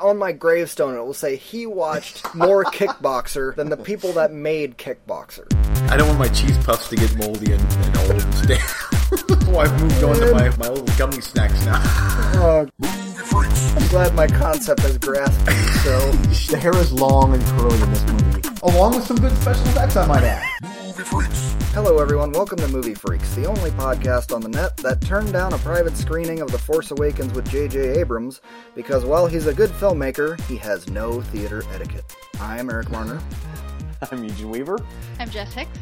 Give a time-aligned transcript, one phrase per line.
[0.00, 4.78] On my gravestone, it will say he watched more Kickboxer than the people that made
[4.78, 5.44] Kickboxer.
[5.90, 8.58] I don't want my cheese puffs to get moldy and, and old and stale.
[8.58, 11.78] so I've moved on to my, my little gummy snacks now.
[12.36, 16.12] Oh, I'm glad my concept has grasped you, so.
[16.52, 19.96] The hair is long and curly in this movie, along with some good special effects,
[19.96, 21.61] I might add.
[21.74, 22.32] Hello, everyone.
[22.32, 25.96] Welcome to Movie Freaks, the only podcast on the net that turned down a private
[25.96, 27.98] screening of The Force Awakens with J.J.
[27.98, 28.42] Abrams
[28.74, 32.14] because while he's a good filmmaker, he has no theater etiquette.
[32.38, 33.22] I'm Eric Marner.
[34.12, 34.78] I'm Eugene Weaver.
[35.18, 35.78] I'm Jess Hicks.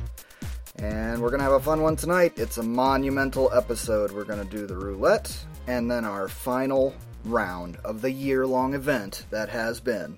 [0.77, 2.35] and we're going to have a fun one tonight.
[2.37, 4.13] It's a monumental episode.
[4.13, 5.37] We're going to do the roulette
[5.67, 10.17] and then our final round of the year long event that has been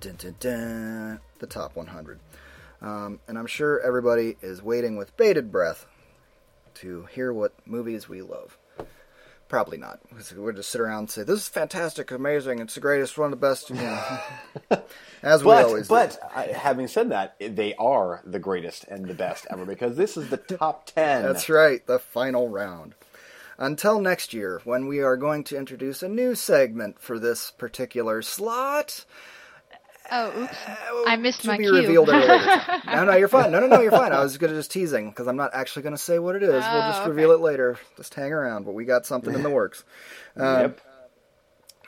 [0.00, 2.20] dun, dun, dun, the top 100.
[2.80, 5.86] Um, and I'm sure everybody is waiting with bated breath
[6.74, 8.56] to hear what movies we love.
[9.48, 10.00] Probably not.
[10.08, 13.32] Because We'll just sit around and say, This is fantastic, amazing, it's the greatest, one
[13.32, 13.70] of the best.
[13.70, 14.18] You know,
[15.22, 19.14] as we But always but I, having said that, they are the greatest and the
[19.14, 21.22] best ever because this is the top ten.
[21.22, 22.94] That's right, the final round.
[23.56, 28.22] Until next year, when we are going to introduce a new segment for this particular
[28.22, 29.04] slot.
[30.10, 30.56] Oh, oops.
[31.06, 31.74] I missed to my be cue.
[31.76, 32.82] revealed at a later time.
[32.86, 33.52] No, no, you're fine.
[33.52, 34.12] No, no, no, you're fine.
[34.12, 36.50] I was gonna just teasing because I'm not actually gonna say what it is.
[36.50, 37.10] we'll just Oh, okay.
[37.10, 37.78] reveal it later.
[37.96, 38.64] Just hang around.
[38.64, 39.84] But we got something in the works.
[40.36, 40.80] Um, Yep.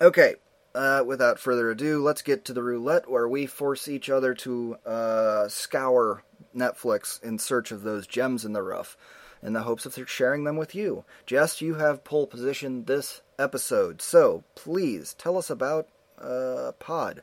[0.03, 0.35] Okay.
[0.75, 4.77] Uh, without further ado, let's get to the roulette where we force each other to
[4.87, 6.23] uh, scour
[6.57, 8.97] Netflix in search of those gems in the rough,
[9.43, 11.05] in the hopes of sharing them with you.
[11.27, 15.89] Jess, you have pole position this episode, so please tell us about
[16.21, 17.23] uh, Pod.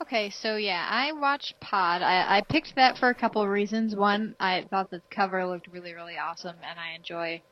[0.00, 2.02] Okay, so yeah, I watched Pod.
[2.02, 3.96] I, I picked that for a couple of reasons.
[3.96, 7.42] One, I thought the cover looked really, really awesome, and I enjoy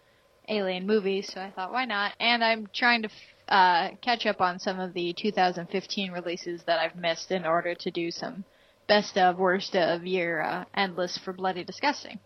[0.48, 2.12] alien movies, so I thought, why not?
[2.20, 3.08] And I'm trying to
[3.48, 7.90] uh, catch up on some of the 2015 releases that I've missed in order to
[7.90, 8.44] do some
[8.86, 12.20] best of, worst of year uh, endless for Bloody Disgusting.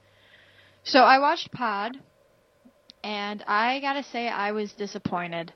[0.83, 1.97] So I watched Pod,
[3.03, 5.55] and I gotta say, I was disappointed.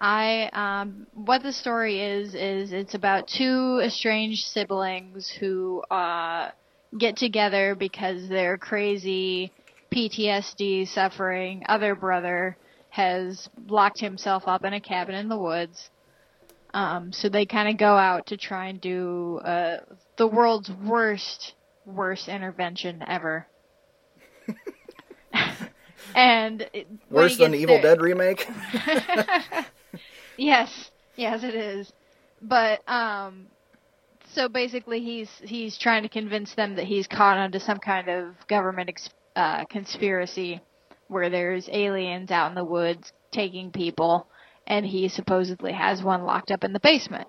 [0.00, 6.50] I um what the story is is it's about two estranged siblings who uh
[6.96, 9.52] get together because their crazy
[9.92, 12.56] PTSD suffering other brother
[12.90, 15.90] has locked himself up in a cabin in the woods.
[16.72, 19.78] Um so they kind of go out to try and do uh
[20.16, 21.54] the world's worst
[21.84, 23.46] worst intervention ever.
[26.14, 28.48] and it- Worse than the Evil there- Dead remake?
[30.38, 31.92] Yes, yes, it is.
[32.40, 33.48] But um,
[34.32, 38.34] so basically, he's he's trying to convince them that he's caught onto some kind of
[38.46, 40.60] government ex- uh, conspiracy
[41.08, 44.28] where there's aliens out in the woods taking people,
[44.66, 47.28] and he supposedly has one locked up in the basement.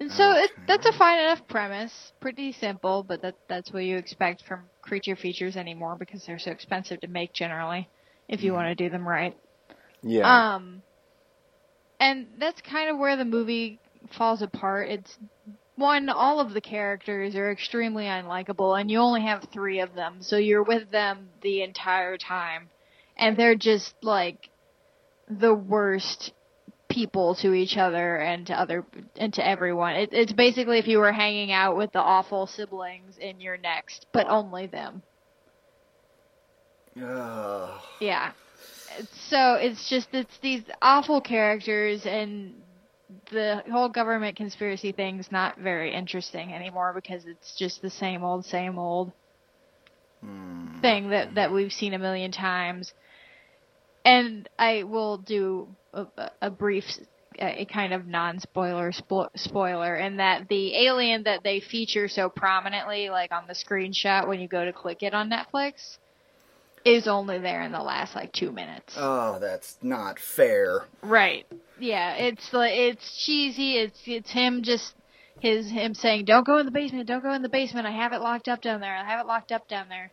[0.00, 3.96] And so it, that's a fine enough premise, pretty simple, but that that's what you
[3.98, 7.88] expect from creature features anymore because they're so expensive to make generally,
[8.28, 9.36] if you want to do them right.
[10.02, 10.54] Yeah.
[10.56, 10.82] Um,
[12.02, 13.78] and that's kind of where the movie
[14.18, 14.88] falls apart.
[14.88, 15.16] It's
[15.76, 20.16] one, all of the characters are extremely unlikable, and you only have three of them,
[20.20, 22.70] so you're with them the entire time,
[23.16, 24.50] and they're just like
[25.30, 26.32] the worst
[26.88, 28.84] people to each other and to other
[29.16, 29.94] and to everyone.
[29.94, 34.06] It, it's basically if you were hanging out with the awful siblings in your next,
[34.12, 35.02] but only them.
[37.00, 37.80] Ugh.
[38.00, 38.32] Yeah.
[39.28, 42.54] So it's just it's these awful characters and
[43.30, 48.44] the whole government conspiracy thing's not very interesting anymore because it's just the same old
[48.44, 49.12] same old
[50.20, 50.80] hmm.
[50.80, 52.92] thing that that we've seen a million times.
[54.04, 56.06] And I will do a,
[56.40, 56.84] a brief
[57.38, 63.08] a kind of non-spoiler spo- spoiler in that the alien that they feature so prominently
[63.08, 65.96] like on the screenshot when you go to click it on Netflix
[66.84, 68.94] is only there in the last like 2 minutes.
[68.96, 70.84] Oh, that's not fair.
[71.02, 71.46] Right.
[71.78, 73.76] Yeah, it's like it's cheesy.
[73.76, 74.94] It's it's him just
[75.40, 77.06] his him saying, "Don't go in the basement.
[77.08, 77.86] Don't go in the basement.
[77.86, 78.94] I have it locked up down there.
[78.94, 80.12] I have it locked up down there."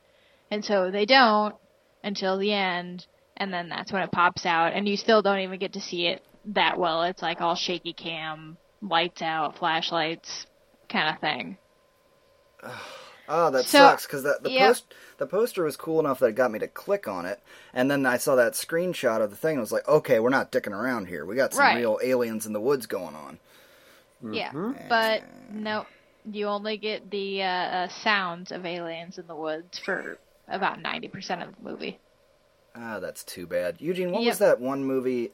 [0.51, 1.56] And so they don't
[2.04, 3.06] until the end,
[3.38, 6.07] and then that's when it pops out, and you still don't even get to see
[6.07, 7.04] it that well.
[7.04, 10.48] It's like all shaky cam, lights out, flashlights,
[10.89, 11.57] kind of thing.
[13.31, 14.69] Oh, that So, sucks because the, the yeah.
[14.69, 17.39] post the poster was cool enough that it got me to click on it,
[17.74, 19.51] and then I saw that screenshot of the thing.
[19.51, 21.25] and I was like, okay, we're not dicking around here.
[21.25, 21.77] We got some Right.
[21.77, 23.39] real aliens in the woods going on.
[24.33, 24.51] Yeah,
[24.89, 25.24] but
[25.54, 25.86] no,
[26.25, 30.18] you only get the uh, uh, sounds of aliens in the woods for
[30.48, 32.00] about ninety percent of the movie.
[32.75, 33.77] Ah, that's too bad.
[33.80, 34.30] Eugene, what Yep.
[34.31, 35.31] was that one movie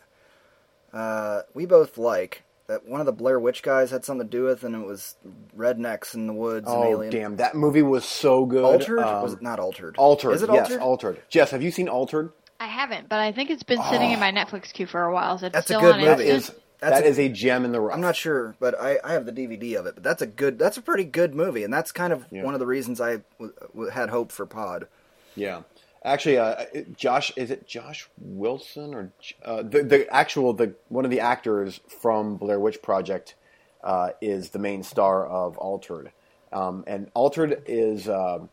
[0.93, 2.43] uh, we both like?
[2.67, 5.15] That one of the Blair Witch guys had something to do with, and it was
[5.57, 7.11] rednecks in the woods and Oh alien.
[7.11, 8.63] damn, that movie was so good.
[8.63, 8.99] Altered?
[8.99, 9.95] Um, was it not altered?
[9.97, 10.31] Altered?
[10.33, 10.81] Is it yes, altered?
[10.81, 11.21] altered.
[11.29, 12.31] Jess, have you seen Altered?
[12.59, 15.37] I haven't, but I think it's been sitting in my Netflix queue for a while.
[15.37, 16.05] So it's That's a good on movie.
[16.05, 16.47] That is
[16.79, 17.93] That's that a- is a gem in the rough.
[17.95, 19.95] I'm not sure, but I, I have the DVD of it.
[19.95, 20.57] But that's a good.
[20.57, 22.43] That's a pretty good movie, and that's kind of Yeah.
[22.43, 24.87] one of the reasons I w- w- had hope for Pod.
[25.35, 25.61] Yeah,
[26.05, 26.65] actually, uh,
[26.95, 29.11] Josh is it Josh Wilson or
[29.43, 33.35] uh, the the actual the one of the actors from Blair Witch Project
[33.83, 36.11] uh, is the main star of Altered,
[36.53, 38.49] um, and Altered is um,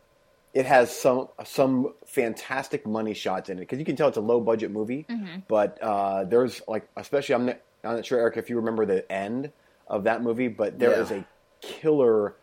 [0.55, 4.21] it has some some fantastic money shots in it because you can tell it's a
[4.21, 5.07] low budget movie,
[5.49, 9.11] but uh, there's like especially I'm not, I'm not sure Eric if you remember the
[9.13, 9.53] end
[9.87, 11.19] of that movie, but there is Yeah.
[11.19, 11.25] a
[11.61, 12.35] killer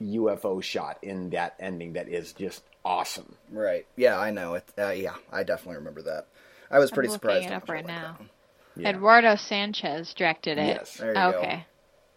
[0.00, 3.36] UFO shot in that ending that is just awesome.
[3.50, 3.86] Right?
[3.96, 4.64] Yeah, I know it.
[4.78, 6.26] Uh, yeah, I definitely remember that.
[6.70, 7.42] I was pretty I'm surprised.
[7.42, 8.18] looking it up right liked now.
[8.76, 8.90] Yeah.
[8.90, 10.66] Eduardo Sanchez directed it.
[10.66, 10.96] Yes.
[10.98, 11.62] There you go.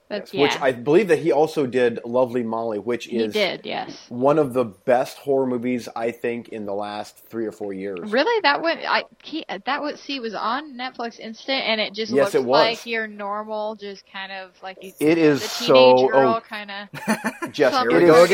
[0.10, 0.20] Okay.
[0.20, 0.64] That's Which yeah.
[0.64, 4.06] I believe that he also did Lovely Molly, which he is did, yes.
[4.10, 8.12] one of the best horror movies I think in the last three or four years.
[8.12, 8.82] Really, that went.
[8.88, 12.44] I he that was see was on Netflix Instant, and it just Yes, looks it
[12.44, 12.66] was.
[12.66, 16.42] like your normal, just kind of like you, It is the so teenage girl oh,
[16.42, 17.52] kind of.
[17.52, 18.26] Jess, Here it we is go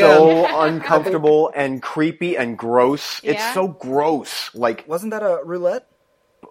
[0.46, 3.22] so uncomfortable and creepy and gross.
[3.22, 3.32] Yeah?
[3.32, 4.54] It's so gross.
[4.54, 5.86] Like, Wasn't that a roulette?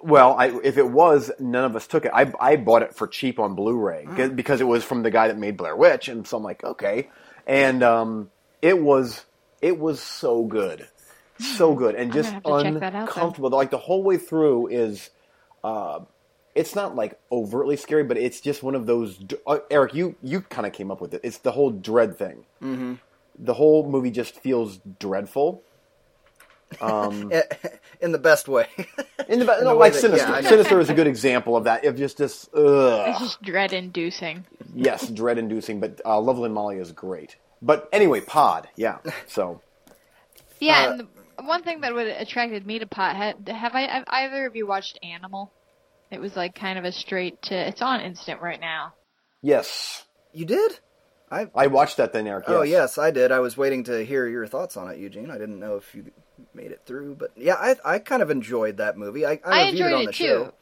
[0.06, 2.12] Well, I, if it was, none of us took it.
[2.14, 4.36] I, I bought it for cheap on Blu-ray Mm.
[4.36, 7.10] because it was from the guy that made Blair Witch, and so I'm like, okay.
[7.48, 8.30] And um,
[8.62, 9.26] it was
[9.62, 10.88] it was so good,
[11.40, 12.14] so good, and.
[12.14, 13.50] Just gonna have to check that out uncomfortable.
[13.50, 15.10] Like the whole way through is.
[15.64, 16.02] Uh,
[16.54, 19.20] it's not like overtly scary, but it's just one of those.
[19.46, 21.22] Uh, Eric, you you kind of came up with it.
[21.24, 22.46] It's the whole dread thing.
[22.64, 22.94] Mm-hmm.
[23.40, 25.64] The whole movie just feels dreadful.
[26.82, 27.32] Um,
[28.02, 28.68] In the best way.
[29.30, 30.28] in the, no, the like that- Sinister.
[30.30, 31.86] yeah, Sinister is a good example of that.
[31.86, 33.16] Of just this, It's ugh.
[33.20, 34.46] just dread-inducing.
[34.76, 35.80] yes, dread-inducing.
[35.80, 37.38] But uh, Lovely Molly is great.
[37.62, 38.98] But anyway, Pod, yeah.
[39.28, 39.62] So
[40.60, 41.08] Yeah, Uh, and the
[41.44, 44.68] one thing that would attracted me to Pod had, have I have either of you
[44.68, 45.52] watched Animal?
[46.12, 47.56] It was like kind of a straight to.
[47.56, 48.94] It's on Instant right now.
[49.42, 50.80] yes, you did?
[51.32, 51.48] I.
[51.56, 52.46] I watched that then, Eric.
[52.48, 52.72] Oh yes.
[52.72, 53.32] yes, I did.
[53.32, 55.32] I was waiting to hear your thoughts on it, Eugene.
[55.32, 56.12] I didn't know if you
[56.54, 59.26] made it through, but yeah, I I kind of enjoyed that movie.
[59.26, 60.24] I, I, I reviewed enjoyed it on it the too.
[60.26, 60.54] show.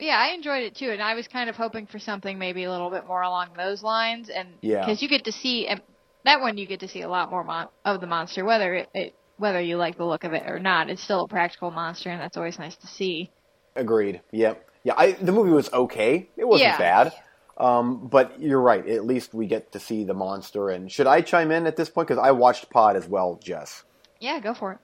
[0.00, 2.70] Yeah, I enjoyed it too, and I was kind of hoping for something maybe a
[2.70, 4.80] little bit more along those lines, and Yeah.
[4.80, 5.80] because you get to see and
[6.24, 8.88] that one, you get to see a lot more mon- of the monster, whether it,
[8.94, 10.88] it whether you like the look of it or not.
[10.90, 13.30] It's still a practical monster, and that's always nice to see.
[13.74, 14.20] Agreed.
[14.30, 14.68] Yep.
[14.84, 16.28] Yeah, I, the movie was okay.
[16.36, 16.78] It wasn't Yeah.
[16.78, 17.12] bad.
[17.56, 18.86] Um, but you're right.
[18.88, 20.70] At least we get to see the monster.
[20.70, 22.08] And should I chime in at this point?
[22.08, 23.84] Because I watched Pod as well, Jess.
[24.20, 24.78] Yeah, go for it.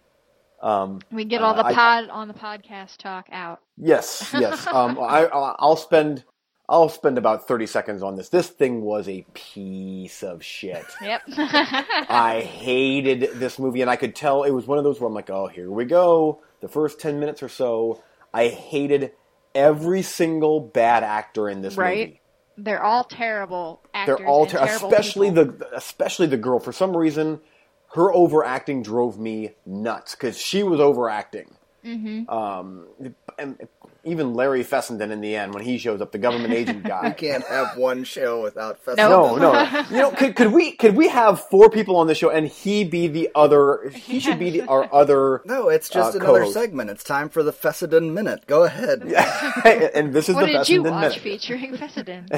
[0.60, 3.60] Um, We get all Uh, the I- pod on the podcast talk out.
[3.76, 4.66] yes, yes.
[4.72, 6.24] Um, I, I'll spend
[6.70, 8.28] I'll spend about thirty seconds on this.
[8.28, 10.84] This thing was a piece of shit.
[11.00, 11.22] Yep.
[11.38, 15.14] I hated this movie, and I could tell it was one of those where I'm
[15.14, 16.42] like, oh, here we go.
[16.60, 18.02] The first ten minutes or so,
[18.34, 19.12] I hated
[19.54, 22.08] every single bad actor in this Right.
[22.08, 22.20] movie.
[22.58, 24.18] They're all terrible actors.
[24.18, 25.44] They're all ter- terrible especially people.
[25.44, 26.58] the especially the girl.
[26.58, 27.40] For some reason,
[27.94, 31.54] her overacting drove me nuts because she was overacting.
[31.84, 32.28] Mm-hmm.
[32.28, 32.86] Um,
[33.38, 33.56] and
[34.04, 37.06] even Larry Fessenden in the end when he shows up, the government agent guy.
[37.08, 39.08] You can't have one show without Fessenden.
[39.10, 39.84] No, no.
[39.90, 42.84] You know, could, could we could we have four people on the show and he
[42.84, 43.90] be the other?
[43.94, 45.40] He should be the, our other.
[45.46, 46.54] No, it's just Uh, another co-host.
[46.54, 46.90] segment.
[46.90, 48.46] It's time for the Fessenden Minute.
[48.46, 49.02] Go ahead.
[49.94, 51.20] and this is What the did you Fessenden watch minute.
[51.22, 52.28] featuring Fessenden?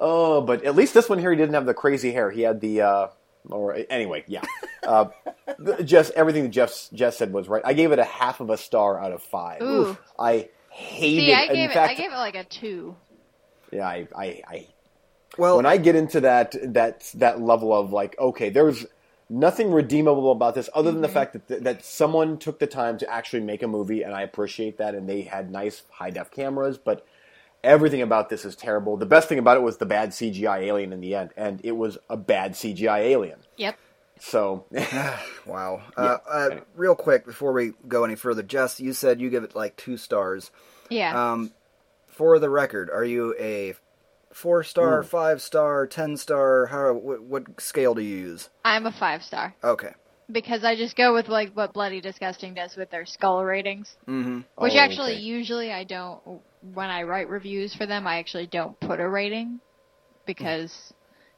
[0.00, 2.30] Oh, but at least this one here, he didn't have the crazy hair.
[2.30, 2.82] He had the.
[2.82, 3.06] Uh,
[3.50, 4.42] or anyway, yeah.
[4.86, 5.06] Uh,
[5.84, 7.62] just everything that Jeff Jeff said was right.
[7.64, 9.62] I gave it a half of a star out of five.
[9.62, 9.96] Ooh.
[10.18, 11.20] I hated.
[11.20, 11.74] See, I in gave it.
[11.74, 12.96] fact, I gave it like a two.
[13.72, 14.66] yeah, I, I, I
[15.36, 18.86] Well, when I get into that that that level of like, okay, there's
[19.30, 23.10] nothing redeemable about this other than the fact that that someone took the time to
[23.10, 26.78] actually make a movie, and I appreciate that, and they had nice high def cameras,
[26.78, 27.06] but
[27.64, 28.96] everything about this is terrible.
[28.96, 31.72] The best thing about it was the bad CGI alien in the end, and it
[31.72, 33.38] was a bad CGI alien.
[33.56, 33.76] Yep.
[34.20, 34.66] So
[35.46, 35.82] wow.
[35.96, 39.54] Uh, uh, real quick before we go any further, Jess, you said you give it
[39.54, 40.50] like two stars.
[40.90, 41.32] Yeah.
[41.32, 41.52] Um,
[42.06, 43.74] for the record, are you a
[44.32, 46.66] four star, five star, ten star?
[46.66, 48.48] How what, what scale do you use?
[48.64, 49.92] I'm a five star Okay.
[50.30, 54.40] because I just go with like what Bloody Disgusting does with their skull ratings, Mm-hmm.
[54.56, 55.20] which Oh, actually okay.
[55.20, 56.20] usually I don't.
[56.62, 59.60] When I write reviews for them, I actually don't put a rating
[60.26, 60.92] because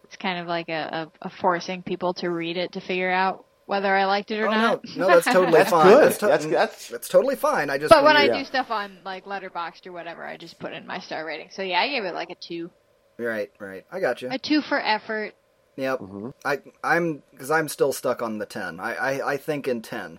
[0.05, 3.45] it's kind of like a, a, a forcing people to read it to figure out
[3.67, 4.85] whether I liked it or Oh not.
[4.97, 5.87] no, that's totally That's fine.
[5.87, 6.03] good.
[6.05, 7.71] That's, to- That's- that's- that's totally fine.
[7.71, 8.39] I just But when I you- Yeah.
[8.39, 11.51] do stuff on like Letterboxd or whatever, I just put in my star rating.
[11.53, 12.71] So yeah, I gave it like a two.
[13.19, 14.29] right, right, I got you.
[14.31, 15.35] A two for effort.
[15.77, 16.01] Yep.
[16.01, 16.29] Mm-hmm.
[16.45, 18.81] I I'm because I'm still stuck on the ten.
[18.81, 20.19] I I, I think in ten.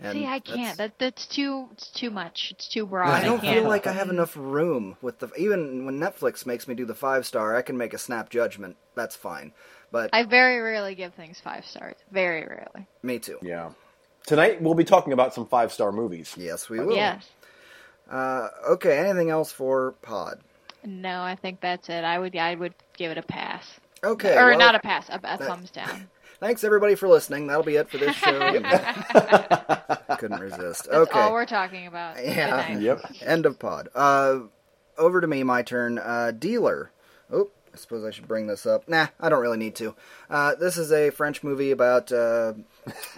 [0.00, 0.78] And See, I can't.
[0.78, 1.68] That that's too.
[1.72, 2.52] It's too much.
[2.52, 3.08] It's too broad.
[3.08, 3.60] I don't can't.
[3.60, 6.94] feel like I have enough room with the even when Netflix makes me do the
[6.94, 8.76] five star, I can make a snap judgment.
[8.94, 9.52] That's fine.
[9.90, 11.96] But I very rarely give things five stars.
[12.12, 12.86] Very rarely.
[13.02, 13.38] me too.
[13.42, 13.70] Yeah.
[14.26, 16.34] Tonight we'll be talking about some five star movies.
[16.36, 16.94] Yes, we will.
[16.94, 17.28] Yes.
[18.08, 18.98] Uh, okay.
[18.98, 20.40] Anything else for Pod?
[20.84, 22.04] No, I think that's it.
[22.04, 22.36] I would.
[22.36, 23.64] I would give it a pass.
[24.04, 24.36] Okay.
[24.36, 25.08] or well, not a pass.
[25.08, 26.08] A, a thumbs down.
[26.40, 27.48] Thanks everybody for listening.
[27.48, 28.38] That'll be it for this show.
[30.18, 30.84] Couldn't resist.
[30.84, 31.18] That's okay.
[31.18, 32.24] all we're talking about.
[32.24, 32.74] Yeah.
[32.74, 32.82] Good.
[32.82, 33.12] Yep.
[33.22, 33.88] End of pod.
[33.92, 34.40] Uh,
[34.96, 35.98] over to me, my turn.
[35.98, 36.92] Uh, dealer.
[37.32, 38.88] Oh, I suppose I should bring this up.
[38.88, 39.96] Nah, I don't really need to.
[40.30, 42.54] Uh, this is a French movie about uh,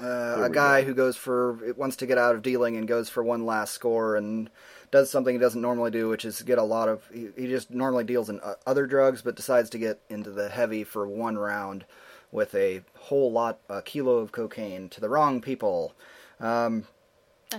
[0.03, 3.11] uh, a we guy who goes for wants to get out of dealing and goes
[3.11, 4.49] for one last score and
[4.91, 7.09] does something he doesn't normally do, which is get a lot of.
[7.13, 10.49] He, he just normally deals in uh, other drugs, but decides to get into the
[10.49, 11.85] heavy for one round
[12.33, 15.95] with a whole lot, a kilo of cocaine to the wrong people.
[16.39, 16.87] Um,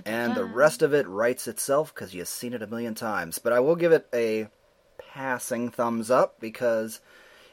[0.05, 3.39] and the rest of it writes itself because you've seen it a million times.
[3.39, 4.47] But I will give it a
[4.97, 7.01] passing thumbs up because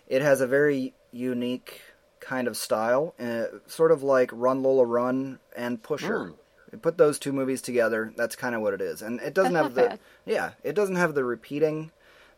[0.07, 1.83] it has a very unique
[2.21, 6.27] kind of style, uh, sort of like Run Lola Run and Pusher.
[6.27, 6.33] Hmm.
[6.73, 9.55] You put those two movies together, that's kind of what it is, and it doesn't
[9.55, 10.01] That's have the bad.
[10.27, 11.91] yeah, it doesn't have the repeating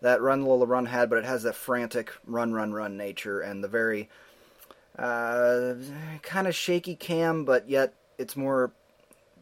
[0.03, 3.63] that Run Lola Run had, but it has that frantic run run run nature and
[3.63, 4.09] the very
[4.99, 5.75] uh,
[6.23, 8.73] kind of shaky cam, but yet it's more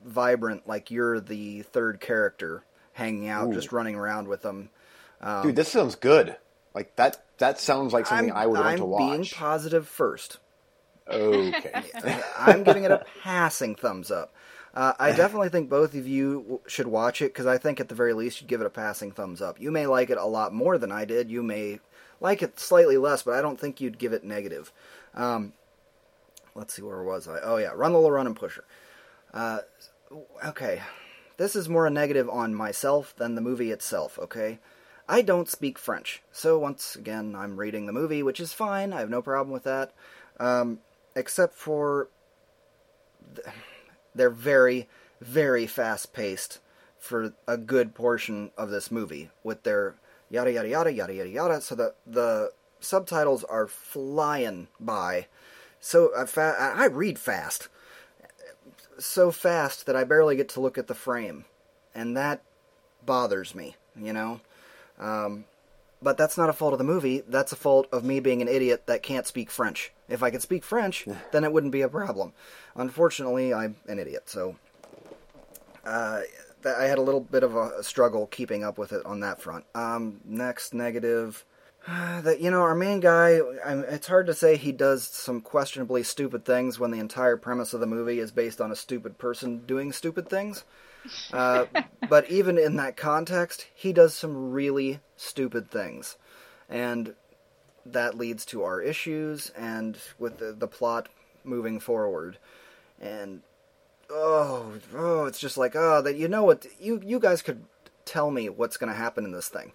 [0.05, 3.55] vibrant, like you're the third character hanging out, Ooh.
[3.55, 4.71] just running around with them.
[5.21, 6.37] Um, Dude, this sounds good.
[6.75, 7.23] Like that.
[7.39, 10.39] That sounds like something I'm, I would want I'm being positive first.
[11.09, 11.83] okay.
[12.39, 14.35] I'm giving it a passing thumbs up.
[14.75, 17.95] Uh, I definitely think both of you should watch it because I think at the
[17.95, 19.61] very least you'd give it a passing thumbs up.
[19.61, 21.31] You may like it a lot more than I did.
[21.31, 21.81] You may
[22.21, 24.73] like it slightly less, but I don't think you'd give it negative.
[25.15, 25.53] Um,
[26.55, 27.41] let's see, where was I?
[27.43, 28.65] Oh yeah, Run Lola Run and Pusher.
[29.33, 29.61] Uh,
[30.45, 30.83] okay,
[31.37, 34.19] this is more a negative on myself than the movie itself.
[34.19, 34.59] Okay,
[35.09, 38.93] I don't speak French, so once again I'm reading the movie, which is fine.
[38.93, 39.93] I have no problem with that,
[40.39, 40.81] um,
[41.15, 42.09] except for
[43.35, 43.47] th-
[44.19, 44.89] they're very,
[45.21, 46.59] very fast paced
[46.99, 49.95] for a good portion of this movie with their
[50.31, 51.61] yada yada yada yada yada yada.
[51.61, 55.27] So the the subtitles are flying by.
[55.81, 57.69] So uh, fa- I I read fast,
[58.99, 61.45] so fast that I barely get to look at the frame,
[61.95, 62.43] and that
[63.05, 63.77] bothers me.
[63.97, 64.41] You know.
[64.99, 65.45] Um,
[66.01, 67.23] but that's not a fault of the movie.
[67.27, 69.93] That's a fault of me being an idiot that can't speak French.
[70.09, 72.33] If I could speak French, then it wouldn't be a problem.
[72.75, 74.57] Unfortunately, I'm an idiot, so
[75.85, 76.21] uh,
[76.65, 79.65] I had a little bit of a struggle keeping up with it on that front.
[79.75, 81.45] Um, next negative.
[81.89, 83.41] That you know, our main guy.
[83.65, 87.73] I'm, it's hard to say he does some questionably stupid things when the entire premise
[87.73, 90.65] of the movie is based on a stupid person doing stupid things.
[91.33, 91.65] Uh,
[92.11, 96.19] but even in that context, he does some really stupid things,
[96.69, 97.15] and
[97.85, 101.09] that leads to our issues and with the, the plot
[101.45, 102.39] moving forward.
[103.01, 103.43] And
[104.11, 107.65] oh, oh, it's just like oh, that you know what you you guys could
[108.05, 109.73] tell me what's going to happen in this thing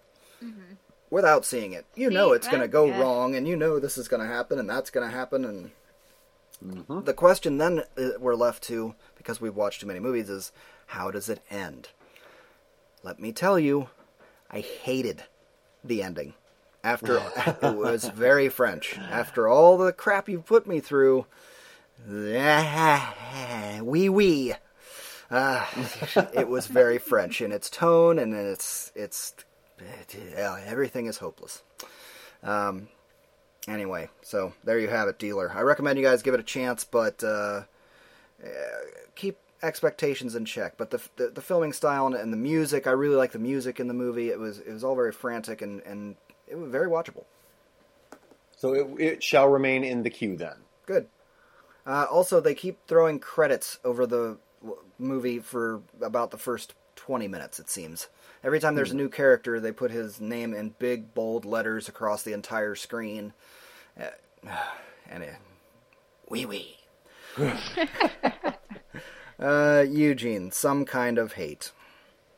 [1.09, 1.85] without seeing it.
[1.95, 2.99] You know See, it's going to go good.
[2.99, 5.71] wrong, and you know this is going to happen, and that's going to happen, and
[7.05, 10.51] the question then uh, we're left to because we've watched too many movies is
[10.87, 11.89] how does it end?
[13.03, 13.89] Let me tell you,
[14.49, 15.23] I hated
[15.83, 16.33] the ending.
[16.83, 17.17] After
[17.61, 18.97] it was very French.
[18.97, 21.25] After all the crap you put me through,
[22.07, 24.53] wee wee.
[25.31, 25.65] Uh,
[26.33, 29.33] it was very French in its tone and in its its
[30.35, 31.63] everything is hopeless.
[32.43, 32.89] Um,
[33.67, 35.51] anyway, so there you have it, dealer.
[35.55, 37.63] I recommend you guys give it a chance, but uh,
[38.43, 38.47] uh,
[39.15, 40.77] keep expectations in check.
[40.77, 43.79] But the, the the filming style and, and the music, I really like the music
[43.79, 44.29] in the movie.
[44.29, 46.15] It was it was all very frantic and and
[46.47, 47.25] it was very watchable.
[48.57, 50.55] So it, it shall remain in the queue then.
[50.85, 51.07] Good.
[51.85, 57.27] Uh, also, they keep throwing credits over the w- movie for about the first 20
[57.27, 58.07] minutes, it seems.
[58.43, 62.23] Every time there's a new character, they put his name in big, bold letters across
[62.23, 63.33] the entire screen.
[63.99, 64.07] Uh,
[65.09, 65.35] and it.
[66.29, 66.77] Wee wee.
[69.39, 71.71] uh, Eugene, some kind of hate.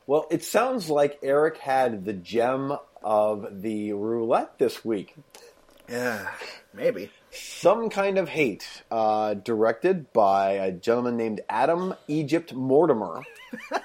[0.08, 5.16] Well, it sounds like Eric had the gem of the roulette this week.
[5.88, 6.28] Yeah,
[6.74, 7.12] maybe.
[7.30, 13.22] Some Kind of Hate, uh, directed by a gentleman named Adam Egypt Mortimer.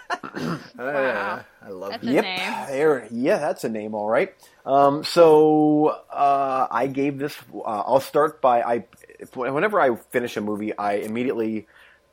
[0.79, 2.09] Uh, I love That's it.
[2.09, 2.67] a yep, name.
[2.69, 3.09] there.
[3.11, 4.33] Yeah, that's a name, all right.
[4.65, 7.37] Um, so uh, I gave this.
[7.53, 8.85] Uh, I'll start by I.
[9.19, 11.67] If, whenever I finish a movie, I immediately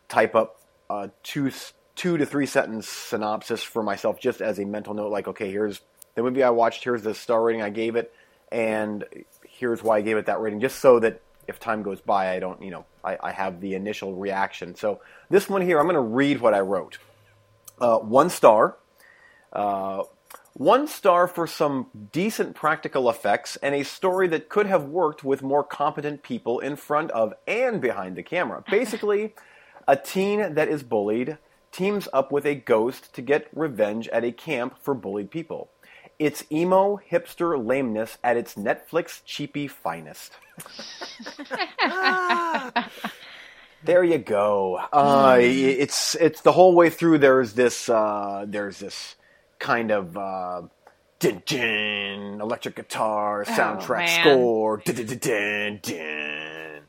[0.09, 0.59] type up
[0.89, 1.51] uh, two
[1.95, 5.11] two to three sentence synopsis for myself, just as a mental note.
[5.11, 5.79] Like, okay, here's
[6.17, 6.83] the movie I watched.
[6.83, 8.11] Here's the star rating I gave it,
[8.51, 9.05] and
[9.47, 12.39] here's why I gave it that rating, just so that if time goes by, I
[12.39, 14.75] don't, you know, I, I have the initial reaction.
[14.75, 16.97] So this one here, I'm going to read what I wrote.
[17.79, 18.77] Uh, one star.
[19.53, 20.03] Uh,
[20.53, 25.43] one star for some decent practical effects and a story that could have worked with
[25.43, 28.63] more competent people in front of and behind the camera.
[28.71, 29.35] Basically,
[29.87, 31.37] a teen that is bullied
[31.71, 35.69] teams up with a ghost to get revenge at a camp for bullied people.
[36.19, 40.33] It's emo hipster lameness at its Netflix cheapy finest.
[43.83, 44.79] There you go.
[44.91, 47.19] Uh, it's it's the whole way through.
[47.19, 49.15] There's this uh, there's this
[49.59, 50.63] kind of uh,
[51.19, 54.21] din din electric guitar soundtrack man.
[54.21, 56.81] score, din din din din,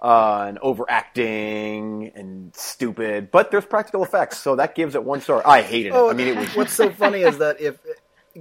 [0.00, 3.30] uh, and overacting and stupid.
[3.30, 5.46] But there's practical effects, so that gives it one star.
[5.46, 5.94] I hated it.
[5.94, 7.76] Oh, I mean, it was what's so funny is that if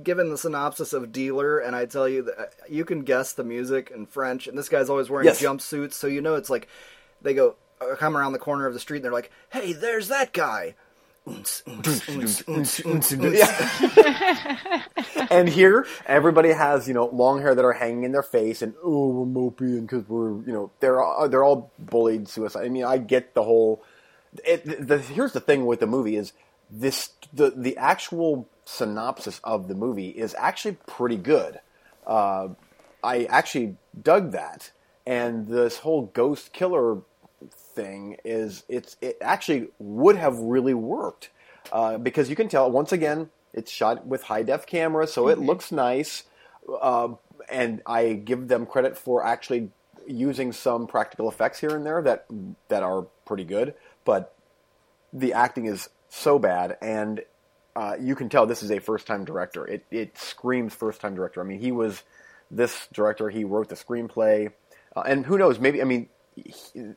[0.03, 3.43] given the synopsis of Dealer, and I tell you that uh, you can guess the
[3.43, 5.41] music in French, and this guy's always wearing Yes.
[5.41, 6.67] jumpsuits, so you know it's like
[7.22, 10.08] they go uh, come around the corner of the street, and they're like, "Hey, there's
[10.10, 10.75] that guy."
[15.29, 18.74] And here, everybody has you know long hair that are hanging in their face, and
[18.84, 22.65] oh, we're mopey, and because we're you know they're all, they're all bullied, suicide.
[22.65, 23.84] I mean, I get the whole.
[24.46, 26.34] It, the, here's the thing with the movie is
[26.69, 31.59] this the the actual synopsis of the movie is actually pretty good.
[32.05, 32.49] Uh,
[33.03, 34.71] I actually dug that,
[35.07, 36.99] and this whole ghost killer
[37.51, 41.29] thing is it's it actually would have really worked
[41.71, 45.39] uh, because you can tell once again it's shot with high def camera, so it
[45.39, 46.23] looks nice,
[46.81, 47.09] uh,
[47.49, 49.71] and I give them credit for actually
[50.07, 52.25] using some practical effects here and there that
[52.67, 53.73] that are pretty good,
[54.05, 54.36] but
[55.12, 57.21] the acting is so bad and.
[57.75, 59.65] Uh, you can tell this is a first-time director.
[59.65, 61.41] It it screams first-time director.
[61.41, 62.03] I mean, he was
[62.51, 63.29] this director.
[63.29, 64.51] He wrote the screenplay,
[64.95, 65.60] uh, and who knows?
[65.60, 66.93] Maybe I mean, he,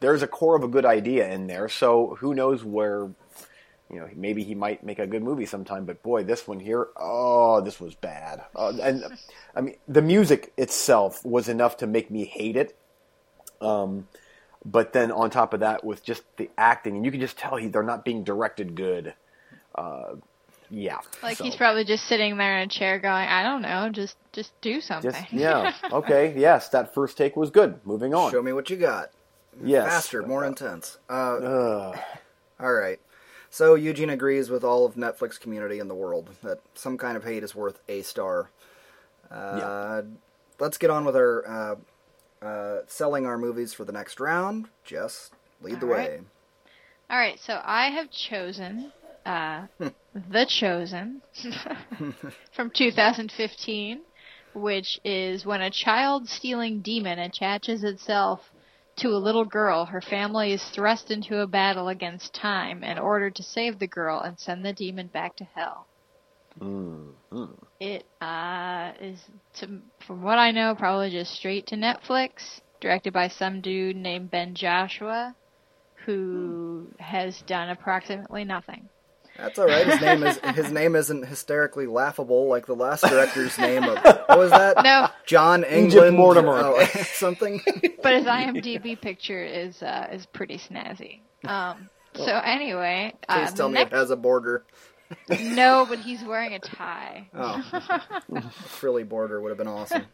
[0.00, 1.68] there's a core of a good idea in there.
[1.68, 3.08] So who knows where,
[3.90, 5.84] you know, maybe he might make a good movie sometime.
[5.84, 8.44] But boy, this one here, oh, this was bad.
[8.54, 9.04] Uh, and
[9.54, 12.76] I mean, the music itself was enough to make me hate it.
[13.60, 14.08] Um,
[14.64, 17.56] but then on top of that, with just the acting, and you can just tell
[17.56, 19.14] he, they're not being directed good.
[19.76, 20.14] Uh,
[20.68, 21.44] yeah, Like so.
[21.44, 24.80] he's probably just sitting there in a chair going, I don't know, just just do
[24.80, 25.12] something.
[25.12, 27.78] just yeah, okay, yes, that first take was good.
[27.86, 28.32] Moving on.
[28.32, 29.10] Show me what you got.
[29.62, 30.98] yes, Faster, more intense.
[31.08, 31.98] Uh, Ugh.
[32.58, 32.98] all right.
[33.48, 37.22] So Eugene agrees with all of Netflix community in the world that some kind of
[37.24, 38.50] hate is worth a star.
[39.30, 40.02] Uh,
[40.58, 41.46] Let's get on with our
[42.42, 44.68] uh, uh, selling our movies for the next round.
[44.84, 46.20] Jess, lead the All way.
[47.10, 48.92] All right, so I have chosen
[49.26, 49.66] uh,
[50.30, 51.20] The Chosen
[52.52, 54.00] from 2015,
[54.54, 58.40] which is when a child stealing demon attaches itself
[58.96, 59.84] to a little girl.
[59.84, 64.20] Her family is thrust into a battle against time in order to save the girl
[64.20, 65.86] and send the demon back to hell.
[66.58, 67.62] Mm, mm.
[67.78, 69.22] It uh, is,
[69.56, 72.60] to, from what I know, probably just straight to Netflix.
[72.80, 75.34] Directed by some dude named Ben Joshua,
[76.04, 78.88] who has done approximately nothing.
[79.38, 79.86] That's all right.
[79.86, 84.38] His name is his name isn't hysterically laughable like the last director's name of what
[84.38, 84.82] was that?
[84.82, 86.52] No, John England Mortimer.
[86.58, 87.60] oh, something.
[88.02, 91.20] but his IMDb picture is uh, is pretty snazzy.
[91.48, 94.64] Um, so anyway, Please uh, tell me it has a border.
[95.40, 97.28] no, but he's wearing a tie.
[97.34, 97.62] Oh,
[98.34, 100.04] a frilly border would have been awesome.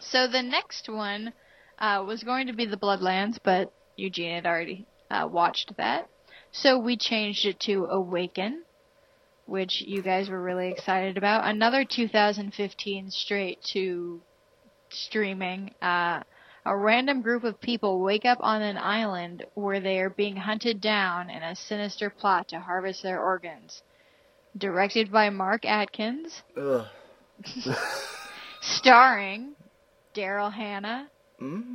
[0.00, 1.32] So the next one
[1.78, 6.08] uh, was going to be the Bloodlands, but Eugene had already uh, watched that.
[6.52, 8.64] So we changed it to Awaken,
[9.46, 11.48] which you guys were really excited about.
[11.48, 14.20] Another 2015 straight to
[14.90, 15.74] streaming.
[15.80, 16.22] Uh,
[16.66, 20.80] a random group of people wake up on an island where they are being hunted
[20.80, 23.82] down in a sinister plot to harvest their organs.
[24.56, 26.84] Directed by Mark Atkins, Ugh.
[28.60, 29.52] starring
[30.14, 31.08] Daryl Hannah,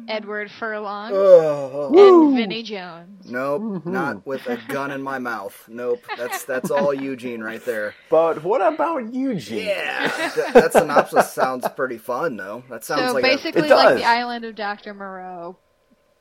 [0.08, 3.26] Edward Furlong, Oh, and Vinnie Jones.
[3.30, 5.64] nope, not with a gun in my mouth.
[5.68, 7.96] Nope, that's that's all Eugene right there.
[8.12, 9.66] But what about Eugene?
[9.66, 12.64] Yeah, Th- that synopsis sounds pretty fun, though.
[12.70, 13.86] That sounds So like a, basically, It does.
[13.86, 14.94] like the island of Dr.
[14.94, 15.58] Moreau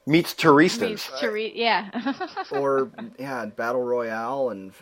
[0.06, 0.80] Meets Turistas.
[0.80, 1.52] meets Therese.
[1.54, 1.90] Yeah.
[2.52, 4.72] or yeah, battle royale and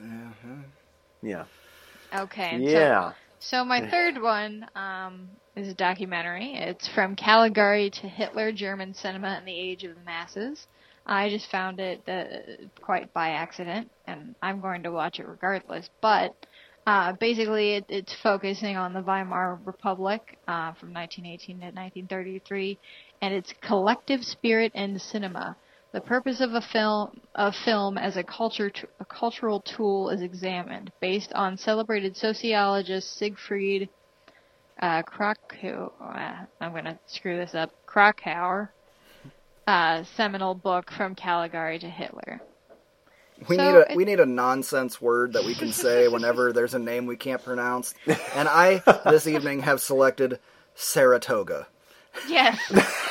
[1.22, 1.44] yeah,
[2.12, 2.20] Yeah.
[2.22, 2.58] okay.
[2.60, 3.10] Yeah.
[3.40, 6.54] So, so my third one um, is a documentary.
[6.54, 10.66] It's from Caligari to Hitler: German Cinema and the Age of the Masses.
[11.04, 15.90] I just found it uh, quite by accident, and I'm going to watch it regardless.
[16.00, 16.34] But
[16.86, 22.78] uh, basically, it, it's focusing on the Weimar Republic uh, from 1918 to 1933,
[23.20, 25.56] and its collective spirit in cinema.
[25.92, 30.22] The purpose of a film, a film as a culture, t- a cultural tool is
[30.22, 33.90] examined, based on celebrated sociologist Siegfried
[34.82, 35.92] uh, Krakow.
[36.00, 37.70] Uh, I'm gonna screw this up.
[37.86, 38.68] Kracauer.
[39.66, 42.40] Uh, seminal book from Caligari to Hitler.
[43.48, 46.52] we So need a it- we need a nonsense word that we can say whenever
[46.52, 47.94] there's a name we can't pronounce.
[48.34, 50.40] And I this evening have selected
[50.74, 51.66] Saratoga.
[52.28, 52.58] Yes.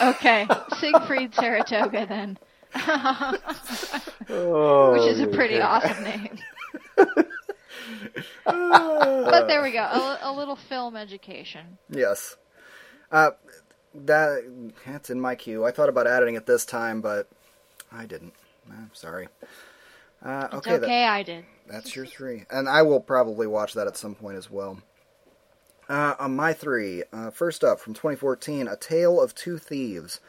[0.02, 0.46] Okay.
[0.80, 2.38] Siegfried Saratoga then,
[4.30, 6.38] Oh, which is a pretty awesome name.
[8.46, 9.80] but there we go.
[9.80, 11.78] A, a little film education.
[11.90, 12.38] Yes.
[13.12, 13.32] Uh,
[13.94, 14.44] that
[14.86, 15.66] that's in my queue.
[15.66, 17.28] I thought about adding it this time, but
[17.92, 18.34] I didn't.
[18.70, 19.28] I'm sorry.
[20.24, 21.46] Uh, It's okay, okay, that- I did.
[21.68, 24.82] that's your three, and I will probably watch that at some point as well.
[25.90, 30.22] Uh, on my three, uh, first up from 2014, A Tale of Two Thieves.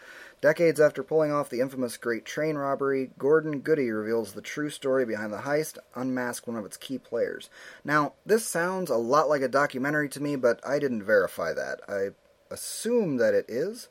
[0.42, 5.07] Decades after pulling off the infamous Great Train robbery, Gordon Goody reveals the true story
[5.07, 7.48] behind the heist, unmask one of its key players.
[7.85, 11.81] Now, this sounds a lot like a documentary to me, but I didn't verify that.
[11.88, 12.09] I
[12.52, 13.88] assume that it is.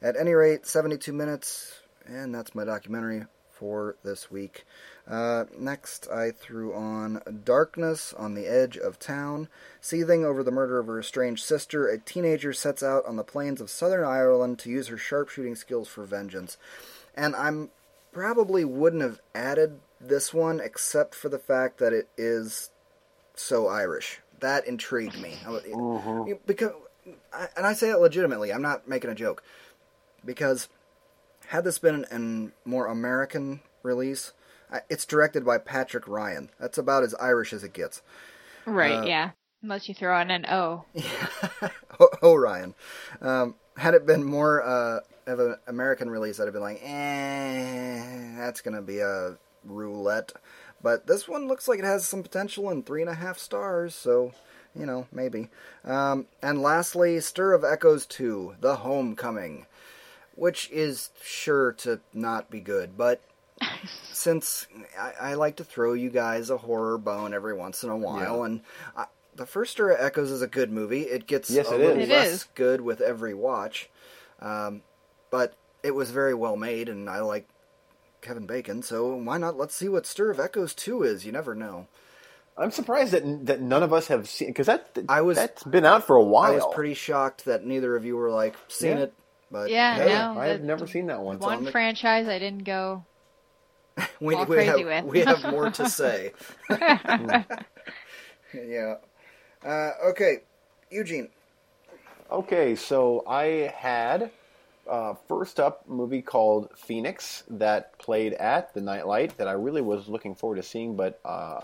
[0.00, 4.64] At any rate, 72 minutes, and that's my documentary for this week.
[5.08, 9.48] Uh, next, I threw on Darkness on the Edge of Town.
[9.80, 13.60] Seething over the murder of her estranged sister, a teenager sets out on the plains
[13.60, 16.56] of southern Ireland to use her sharpshooting skills for vengeance.
[17.16, 17.70] And I'm
[18.12, 22.70] probably wouldn't have added this one except for the fact that it is
[23.34, 24.20] so Irish.
[24.40, 25.36] That intrigued me.
[25.46, 25.64] Was-
[26.46, 26.72] Because,
[27.56, 28.52] and I say it legitimately.
[28.52, 29.42] I'm not making a joke.
[30.24, 30.68] Because
[31.48, 34.32] had this been an more American release,
[34.88, 36.50] it's directed by Patrick Ryan.
[36.58, 38.02] That's about as Irish as it gets.
[38.64, 39.30] Right, Uh, yeah.
[39.62, 40.84] Unless you throw in an O.
[42.00, 42.74] oh, oh, Ryan.
[43.20, 48.36] Um, had it been more uh, of an American release, I'd have been like, eh,
[48.36, 50.32] that's going to be a roulette.
[50.82, 53.94] But this one looks like it has some potential and three and a half stars,
[53.94, 54.32] so,
[54.74, 55.48] you know, maybe.
[55.84, 59.66] Um, and lastly, Stir of Echoes 2, The Homecoming,
[60.34, 63.20] which is sure to not be good, but
[64.12, 64.66] since
[64.98, 68.38] I, I like to throw you guys a horror bone every once in a while,
[68.38, 68.44] Yeah.
[68.46, 68.60] and
[68.96, 71.02] I, the first Stir of Echoes is a good movie.
[71.02, 72.08] It gets Yes, a it little is.
[72.08, 72.48] Less is.
[72.54, 73.88] good with every watch,
[74.40, 74.82] um,
[75.30, 77.48] but it was very well made, and I like
[78.20, 79.56] Kevin Bacon, so why not?
[79.56, 81.24] Let's see what Stir of Echoes two is.
[81.26, 81.86] You never know.
[82.56, 85.86] I'm surprised that that none of us have seen because that I was- that's been
[85.86, 86.52] out for a while.
[86.52, 89.04] I was pretty shocked that neither of you were like seen Yeah.
[89.04, 89.14] it,
[89.50, 90.38] but Yeah, hey, no.
[90.38, 91.36] I have never seen that one.
[91.36, 93.04] on One the- franchise I didn't go.
[94.20, 95.04] we, we crazy have, with.
[95.04, 96.32] we have more to say.
[98.54, 98.96] yeah.
[99.64, 100.38] Uh, okay,
[100.90, 101.28] Eugene.
[102.30, 104.30] Okay, so I had
[104.88, 109.82] uh, first up a movie called Phoenix that played at the Nightlight that I really
[109.82, 111.60] was looking forward to seeing, but uh,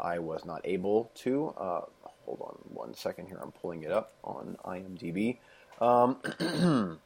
[0.00, 1.54] I was not able to.
[1.58, 1.80] Uh,
[2.24, 3.38] hold on one second here.
[3.42, 5.38] I'm pulling it up on IMDb.
[5.80, 6.18] Um,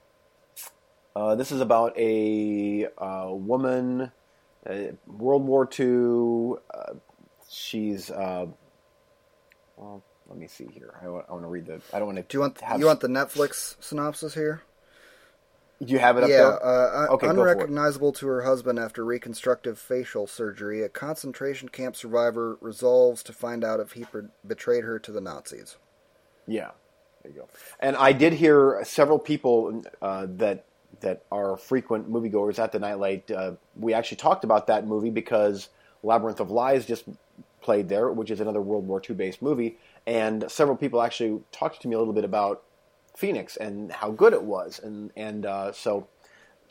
[1.16, 4.12] uh, this is about a uh, woman,
[4.68, 6.58] uh, World War II.
[6.72, 6.94] Uh,
[7.48, 8.10] she's.
[8.10, 8.46] Uh,
[9.76, 10.94] well, let me see here.
[11.02, 11.80] I want, I want to read the.
[11.92, 12.22] I don't want to.
[12.22, 14.62] Do you want have, you want the Netflix synopsis here?
[15.84, 16.66] Do you have it up yeah, there?
[16.66, 17.38] uh, Okay, for it.
[17.38, 23.62] unrecognizable to her husband after reconstructive facial surgery, a concentration camp survivor resolves to find
[23.62, 25.76] out if he per- betrayed her to the Nazis.
[26.46, 26.70] Yeah,
[27.22, 27.48] there you go.
[27.78, 30.64] And I did hear several people uh, that
[31.00, 33.30] that are frequent moviegoers at the Nightlight.
[33.30, 35.68] Uh, we actually talked about that movie because
[36.02, 37.04] Labyrinth of Lies just
[37.60, 39.78] played there, which is another World War II based movie.
[40.06, 42.62] And several people actually talked to me a little bit about
[43.16, 44.78] Phoenix and how good it was.
[44.82, 46.06] And and uh, so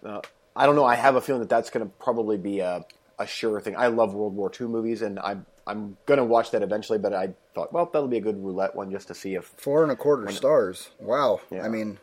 [0.04, 0.22] uh,
[0.56, 0.86] I don't know.
[0.86, 2.86] I have a feeling that that's going to probably be a,
[3.20, 3.76] a sure thing.
[3.76, 6.98] I love World War II movies, and I'm I'm going to watch that eventually.
[6.98, 9.84] But I thought, well, that'll be a good roulette one just to see if Four
[9.84, 10.90] and a quarter stars.
[11.00, 11.42] Wow.
[11.52, 11.66] Yeah.
[11.66, 11.98] I mean,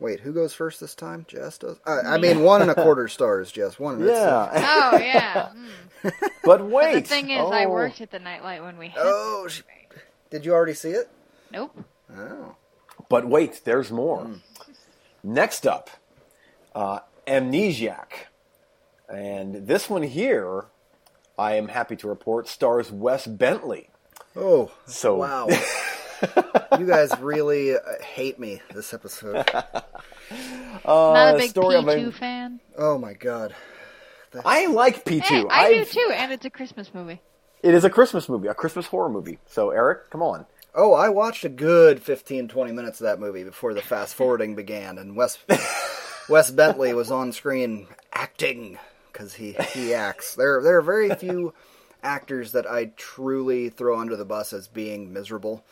[0.00, 1.26] Wait, who goes first this time?
[1.28, 1.76] Jess does.
[1.86, 3.78] Uh, I mean, one and a quarter stars, Jess.
[3.78, 3.96] One.
[3.96, 4.12] And a.
[4.12, 4.90] Yeah.
[4.92, 5.48] Oh yeah.
[6.02, 6.12] Mm.
[6.42, 6.94] but wait.
[6.94, 7.70] The thing is, I Oh.
[7.70, 9.02] worked at the nightlight when we had.
[9.04, 9.62] Oh, she,
[10.30, 11.10] did you already see it?
[11.52, 11.76] Nope.
[12.16, 12.56] Oh.
[13.10, 14.22] But wait, there's more.
[14.24, 14.34] Hmm.
[15.22, 15.90] Next up,
[16.74, 18.12] uh, Amnesiac.
[19.08, 20.66] And this one here,
[21.38, 23.90] I am happy to report, stars Wes Bentley.
[24.34, 24.70] Oh.
[24.86, 25.48] So Wow.
[26.78, 29.44] you guys really uh, hate me this episode.
[30.84, 32.60] Uh, Not a big story of P2 a- fan.
[32.78, 33.54] Oh my god.
[34.44, 35.22] I like P2.
[35.22, 37.20] Hey, I do I've- too, and it's a Christmas movie.
[37.62, 39.38] It is a Christmas movie, a Christmas horror movie.
[39.46, 40.46] So, Eric, come on.
[40.74, 44.54] Oh, I watched a good 15, 20 minutes of that movie before the fast forwarding
[44.54, 45.36] began, and Wes
[46.28, 48.78] Wes Bentley was on screen acting
[49.12, 50.36] because he he acts.
[50.36, 51.52] There there are very few
[52.02, 55.64] actors that I truly throw under the bus as being miserable,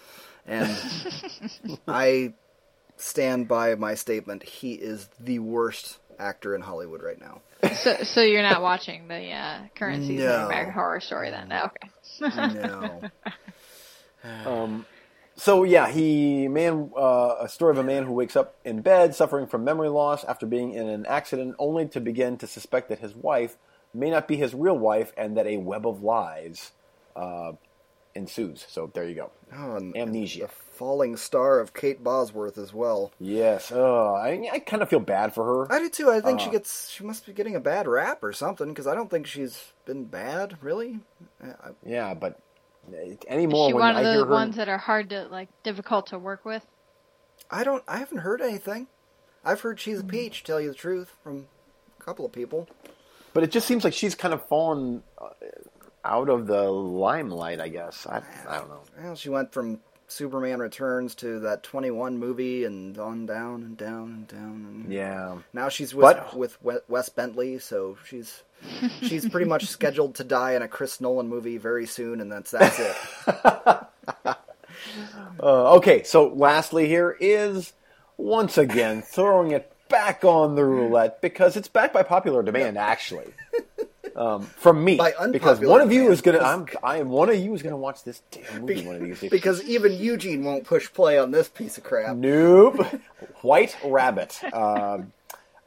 [0.49, 2.35] and I
[2.97, 4.43] stand by my statement.
[4.43, 7.43] He is the worst actor in Hollywood right now.
[7.75, 10.41] So, so you're not watching the uh, current season No.
[10.41, 11.49] of American Horror Story then?
[11.49, 11.71] No,
[12.21, 12.55] Okay.
[12.55, 13.03] No.
[14.47, 14.87] Um,
[15.37, 19.15] so yeah, he man uh, a story of a man who wakes up in bed
[19.15, 22.99] suffering from memory loss after being in an accident, only to begin to suspect that
[22.99, 23.57] his wife
[23.95, 26.73] may not be his real wife, and that a web of lies
[27.15, 27.53] uh,
[28.19, 28.67] ensues.
[28.69, 29.31] So there you go.
[29.57, 30.43] Oh, and, Amnesia.
[30.43, 33.13] The falling star of Kate Bosworth as well.
[33.19, 35.73] Yes, uh, I, I kind of feel bad for her.
[35.73, 36.11] I do too.
[36.11, 38.87] I think she Uh, gets she must be getting a bad rap or something because
[38.87, 41.01] I don't think she's been bad really.
[41.43, 42.39] I, Yeah, but
[43.29, 45.27] anymore Is she when one I of hear the her, ones that are hard to
[45.29, 46.65] like, difficult to work with?
[47.51, 47.83] I don't.
[47.89, 48.87] I haven't heard anything.
[49.45, 50.45] I've heard she's a peach.
[50.45, 51.47] Tell you the truth, from
[51.99, 52.69] a couple of people.
[53.35, 55.29] but it just seems like she's kind of fallen uh,
[56.09, 57.61] out of the limelight.
[57.61, 58.81] I guess I, I don't know.
[59.03, 63.77] Well, she went from Superman Returns to that Twenty One movie, and on down and
[63.77, 64.83] down and down.
[64.85, 65.39] And Yeah.
[65.53, 68.43] Now she's with But- with Wes Bentley, so she's
[69.03, 72.51] she's pretty much scheduled to die in a Chris Nolan movie very soon, and that's
[72.51, 72.97] that's it.
[75.41, 77.73] Uh, okay, so lastly, here is
[78.17, 83.33] once again throwing it back on the roulette because it's backed by popular demand, actually.
[84.19, 85.01] Um, from me,
[85.31, 88.03] because one of you is gonna, I'm, I am one of you is gonna watch
[88.03, 89.31] this damn movie one of these days.
[89.31, 92.17] because even Eugene won't push play on this piece of crap.
[92.17, 92.85] Nope.
[93.43, 94.43] White Rabbit.
[94.53, 95.13] Um,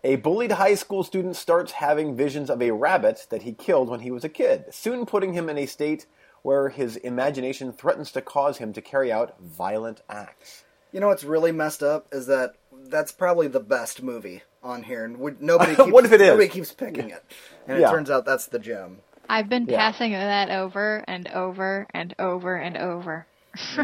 [0.03, 4.01] a bullied high school student starts having visions of a rabbit that he killed when
[4.01, 6.05] he was a kid, soon putting him in a state
[6.41, 10.65] where his imagination threatens to cause him to carry out violent acts.
[10.91, 12.55] You know what's really messed up is that
[12.89, 15.75] that's probably the best movie on here, and would, nobody.
[15.75, 16.27] Keeps, What if it is?
[16.29, 17.23] Nobody keeps picking it,
[17.67, 17.87] and Yeah.
[17.89, 18.99] it turns out that's the gem.
[19.29, 19.77] I've been Yeah.
[19.77, 23.25] passing that over and over and over and over.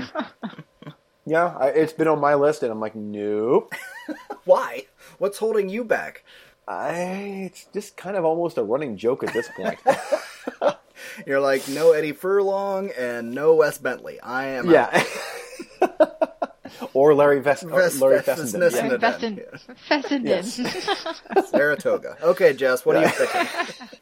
[1.29, 3.73] Yeah, I, it's been on my list, and I'm like, nope.
[4.45, 4.85] Why?
[5.17, 6.23] What's holding you back?
[6.69, 6.93] I,
[7.51, 9.77] it's just kind of almost a running joke at this point.
[11.25, 14.21] You're like no Eddie Furlong and no Wes Bentley.
[14.21, 14.69] I am.
[14.73, 14.93] out.
[15.81, 15.97] yeah.
[16.93, 18.59] or Larry Vest, or Vest- Larry Vest- Fessenden.
[18.69, 18.97] Vest- Yeah.
[18.97, 19.45] Fessenden.
[19.87, 20.27] Fessenden.
[20.27, 21.49] Yes.
[21.49, 22.17] Saratoga.
[22.21, 23.47] Okay, Jess, what are you picking?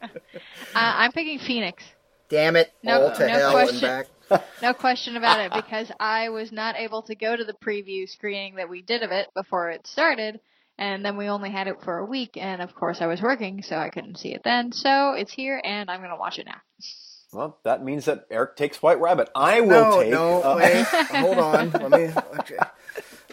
[0.02, 0.08] uh,
[0.74, 1.82] I'm picking Phoenix.
[2.28, 2.72] Damn it!
[2.82, 3.84] No- all to no hell question.
[3.88, 4.42] and back.
[4.60, 8.56] No question about it, because I was not able to go to the preview screening
[8.56, 10.40] that we did of it before it started,
[10.78, 13.62] and then we only had it for a week, and of course I was working,
[13.62, 14.72] so I couldn't see it then.
[14.72, 16.60] So it's here, and I'm gonna watch it now.
[17.36, 19.28] Well, that means that Eric takes White Rabbit.
[19.34, 20.10] I will No, take.
[20.10, 20.84] no, uh, wait,
[21.20, 21.70] hold on.
[21.70, 22.10] Let me.
[22.40, 22.56] Okay.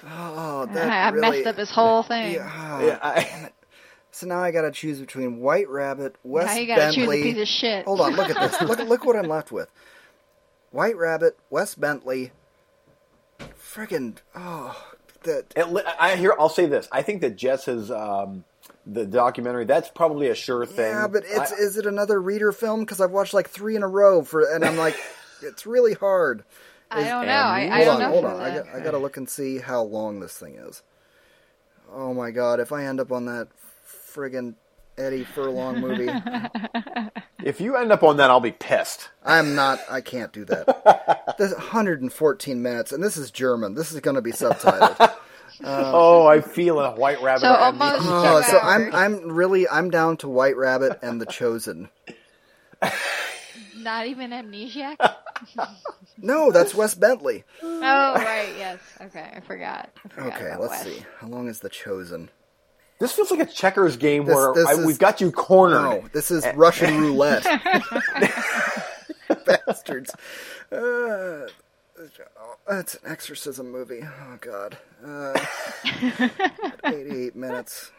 [0.05, 1.37] Oh, that I really.
[1.37, 2.33] messed up this whole thing.
[2.33, 2.81] Yeah.
[2.81, 3.49] yeah, I,
[4.11, 6.99] So now I got to choose between White Rabbit, Wes now you gotta choose a
[7.07, 7.23] Bentley.
[7.23, 7.85] piece of shit.
[7.85, 8.61] Hold on, look at this.
[8.61, 9.71] Look, look what I'm left with.
[10.71, 12.31] White Rabbit, Wes Bentley.
[13.39, 14.77] Friggin' oh,
[15.23, 16.35] that It li- I hear.
[16.37, 16.87] I'll say this.
[16.91, 18.43] I think that Jess's um,
[18.85, 19.65] the documentary.
[19.65, 20.91] That's probably a sure thing.
[20.91, 22.81] yeah, but it's I- is it another reader film?
[22.81, 24.95] Because I've watched like three in a row for, and I'm like,
[25.41, 26.43] it's really hard.
[26.91, 27.31] I don't know.
[27.31, 28.09] and I, I hold don't on, know.
[28.09, 28.41] hold on.
[28.41, 30.83] I got, I got to look and see how long this thing is.
[31.91, 32.59] Oh my god!
[32.59, 33.47] If I end up on that
[34.13, 34.55] friggin'
[34.97, 36.09] Eddie Furlong movie,
[37.43, 39.09] if you end up on that, I'll be pissed.
[39.23, 39.79] I'm not.
[39.89, 41.19] I can't do that.
[41.39, 43.73] This 114 minutes, and this is German.
[43.73, 45.15] This is going to be subtitled.
[45.63, 47.41] Oh, I feel a White Rabbit.
[47.41, 48.93] So almost- Oh, Two so I'm.
[48.95, 51.89] I'm really I'm down to White Rabbit and The Chosen.
[53.77, 54.97] Not even amnesiac.
[56.17, 57.43] No, that's Wes Bentley.
[57.61, 58.79] oh right, yes.
[59.01, 59.89] Okay, I forgot.
[60.05, 60.83] I forgot Okay, let's Wes.
[60.83, 61.05] see.
[61.19, 62.29] How long is The Chosen?
[62.99, 65.81] This feels like a checkers game This- where this I, is- we've got you cornered.
[65.81, 67.43] No, this is Russian roulette.
[69.45, 70.11] Bastards.
[70.71, 71.47] Uh,
[72.69, 74.01] it's an exorcism movie.
[74.03, 74.77] Oh God.
[75.05, 75.33] Uh,
[76.85, 77.91] 88 minutes.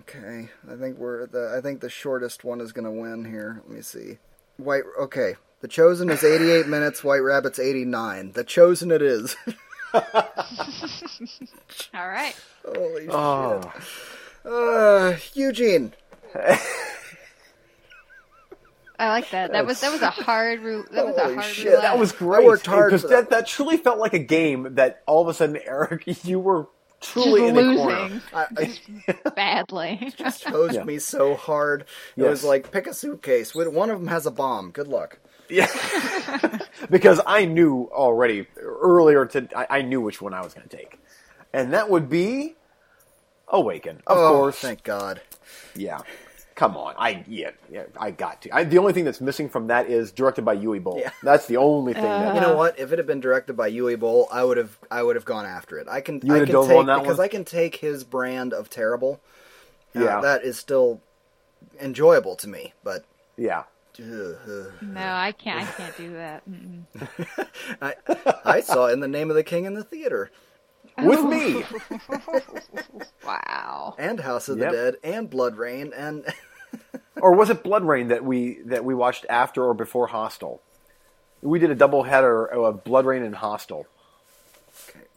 [0.00, 1.54] Okay, I think we're the.
[1.56, 3.60] I think the shortest one is gonna win here.
[3.66, 4.18] Let me see.
[4.56, 4.84] White.
[5.00, 7.02] Okay, the chosen is 88 minutes.
[7.02, 8.32] White Rabbit's 89.
[8.32, 9.34] The chosen it is.
[9.94, 10.02] All
[11.94, 12.36] right.
[12.64, 13.72] Holy Oh.
[13.74, 14.52] shit.
[14.52, 15.92] Uh, Eugene.
[19.00, 19.52] I like that.
[19.52, 21.82] That was that was a hard rou- that was Holy a hard shit, roulette.
[21.82, 22.44] That was I great.
[22.46, 23.08] worked hard because that.
[23.10, 23.30] that.
[23.30, 26.66] that truly felt like a game that all of a sudden, Eric, you were
[27.00, 28.02] just truly in the corner.
[28.02, 28.46] losing I,
[29.24, 30.12] I badly.
[30.38, 30.84] chose Yeah.
[30.84, 31.82] me so hard.
[31.82, 31.86] It
[32.22, 32.30] Yes.
[32.30, 33.54] was like pick a suitcase.
[33.54, 34.70] One of them has a bomb.
[34.70, 35.18] Good luck.
[35.48, 35.66] Yeah,
[36.90, 40.76] because I knew already earlier to I, I knew which one I was going to
[40.76, 41.00] take,
[41.52, 42.54] and that would be
[43.48, 43.96] Awaken.
[44.06, 45.20] Of oh, course, Thank God.
[45.74, 46.02] yeah.
[46.60, 48.54] Come on, I yeah, yeah I got to.
[48.54, 50.98] I, the only thing that's missing from that is directed by Uwe Boll.
[51.00, 51.10] Yeah.
[51.22, 52.02] That's the only thing.
[52.02, 52.78] that, You know what?
[52.78, 55.46] If it had been directed by Uwe Boll, I would have I would have gone
[55.46, 55.88] after it.
[55.88, 57.24] I can You I can dove take on that because one?
[57.24, 59.22] I can take his brand of terrible.
[59.96, 60.20] Uh, Yeah.
[60.20, 61.00] that is still
[61.80, 62.74] enjoyable to me.
[62.84, 63.06] But
[63.38, 63.62] yeah.
[63.98, 65.62] No, I can't.
[65.66, 66.42] I can't do that.
[67.80, 67.94] I
[68.44, 70.30] I saw In the Name of the King in the theater
[70.98, 71.64] With me,
[73.26, 73.94] Wow.
[73.98, 74.70] and House of Yep.
[74.70, 76.24] the Dead and BloodRayne and
[77.20, 80.60] or was it BloodRayne that we that we watched after or before Hostel?
[81.42, 83.86] We did a double header of BloodRayne and Hostel.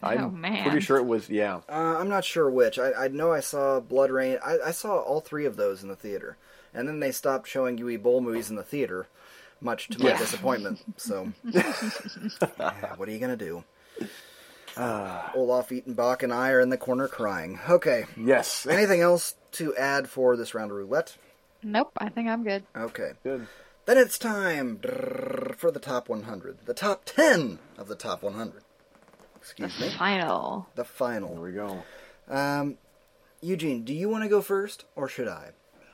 [0.01, 0.63] I'm Oh, man.
[0.69, 1.61] pretty sure it was yeah.
[1.69, 2.77] uh, I'm not sure which.
[2.77, 4.39] I, I know I saw BloodRayne.
[4.45, 6.35] I, I saw all three of those in the theater,
[6.73, 9.07] and then they stopped showing Uwe Boll movies in the theater,
[9.61, 10.17] much to my Yeah.
[10.17, 10.81] disappointment.
[10.97, 13.63] So, yeah, what are you gonna do?
[14.77, 17.59] Olaf Ittenbach and I are in the corner crying.
[17.69, 18.05] Okay.
[18.17, 18.65] Yes.
[18.65, 21.15] Anything else to add for this round of roulette?
[21.63, 21.91] Nope.
[21.97, 22.63] I think I'm good.
[22.75, 23.11] Okay.
[23.23, 23.47] Good.
[23.85, 24.79] Then it's time
[25.57, 26.65] for the top 100.
[26.65, 28.63] The top 10 of the top 100.
[29.37, 29.87] Excuse me.
[29.89, 30.67] The final.
[30.75, 31.33] The final.
[31.33, 31.83] There we go.
[32.29, 32.77] Um,
[33.41, 35.49] Eugene, do you want to go first, or should I?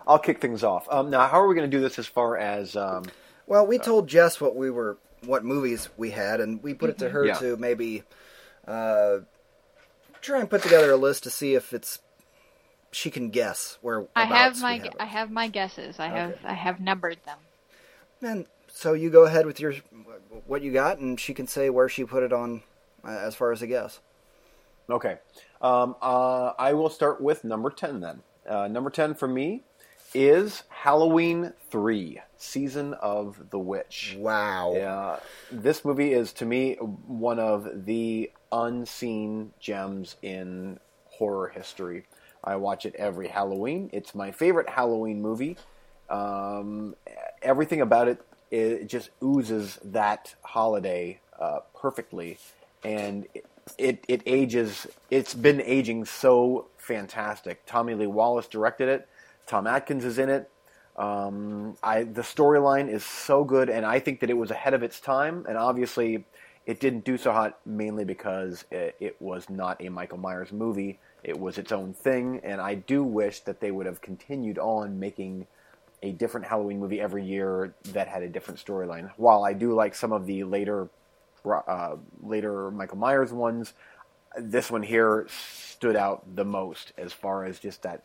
[0.05, 0.87] I'll kick things off.
[0.91, 2.75] Um, now, how are we going to do this as far as?
[2.75, 3.05] Um,
[3.47, 6.99] Well, we told Jess what we were, what movies we had, and we put it
[6.99, 7.33] to her Yeah.
[7.39, 8.03] to maybe
[8.67, 9.19] uh,
[10.21, 11.99] try and put together a list to see if it's
[12.91, 14.07] she can guess where.
[14.15, 14.95] I have my have.
[14.99, 15.99] I have my guesses.
[15.99, 17.37] I have I have numbered them.
[18.21, 19.73] And so you go ahead with your
[20.45, 22.63] what you got, and she can say where she put it on
[23.03, 23.99] uh, as far as a guess.
[24.89, 25.17] okay.
[25.61, 28.21] Um, uh, I will start with number ten then.
[28.47, 29.63] Uh, number ten for me
[30.13, 34.15] is Halloween Three: Season of the Witch.
[34.17, 34.73] Wow.
[34.75, 35.19] Yeah,
[35.51, 42.05] this movie is to me one of the unseen gems in horror history.
[42.43, 43.89] I watch it every Halloween.
[43.93, 45.57] It's my favorite Halloween movie.
[46.09, 46.95] Um,
[47.41, 48.21] everything about it,
[48.51, 52.37] it just oozes that holiday uh, perfectly,
[52.83, 53.45] and it,
[53.77, 54.87] it it ages.
[55.11, 57.65] It's been aging so fantastic.
[57.65, 59.07] Tommy Lee Wallace directed it.
[59.45, 60.49] Tom Atkins is in it.
[60.97, 64.83] Um, I the storyline is so good, and I think that it was ahead of
[64.83, 65.45] its time.
[65.47, 66.25] And obviously,
[66.65, 70.99] it didn't do so hot mainly because it, it was not a Michael Myers movie.
[71.23, 74.99] It was its own thing, and I do wish that they would have continued on
[74.99, 75.47] making
[76.01, 79.11] a different Halloween movie every year that had a different storyline.
[79.17, 80.89] While I do like some of the later,
[81.45, 83.73] uh, later Michael Myers ones,
[84.37, 88.03] this one here stood out the most as far as just that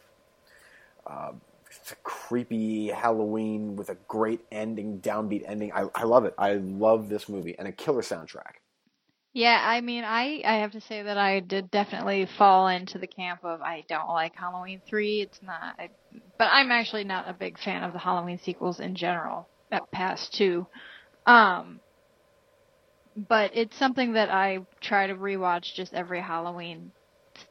[1.92, 5.72] a creepy Halloween with a great ending, downbeat ending.
[5.72, 6.34] I, I love it.
[6.38, 8.63] I love this movie and a killer soundtrack.
[9.34, 13.08] Yeah, I mean, I I have to say that I did definitely fall into the
[13.08, 15.22] camp of I don't like Halloween three.
[15.22, 15.90] It's not, I,
[16.38, 19.48] but I'm actually not a big fan of the Halloween sequels in general.
[19.70, 20.68] That past two,
[21.26, 21.80] um,
[23.28, 26.92] but it's something that I try to rewatch just every Halloween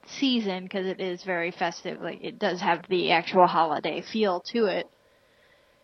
[0.07, 2.01] season because it is very festive.
[2.01, 4.87] Like it does have the actual holiday feel to it.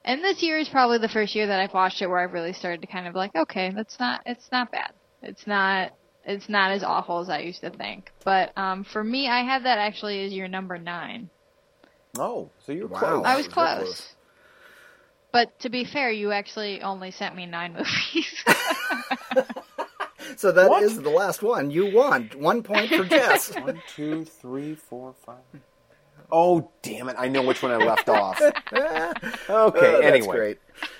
[0.03, 2.53] And this year is probably the first year that I've watched it where I've really
[2.53, 4.91] started to kind of like, okay, that's not, it's not bad.
[5.21, 5.93] It's not,
[6.25, 8.11] it's not as awful as I used to think.
[8.23, 11.29] But um, for me, I have that actually as your number nine.
[12.17, 13.21] Oh, so you're Wow.
[13.21, 13.25] close.
[13.25, 13.77] I was close.
[13.79, 14.15] close.
[15.31, 18.43] But to be fair, you actually only sent me nine movies.
[20.37, 20.83] So that What?
[20.83, 21.71] is the last one.
[21.71, 22.29] You won.
[22.35, 23.49] One point for Jess.
[23.59, 25.37] One, two, three, four, five.
[26.31, 27.15] Oh, damn it.
[27.17, 28.39] I know which one I left off.
[29.49, 30.35] Okay, Uh, that's anyway.
[30.35, 30.59] great.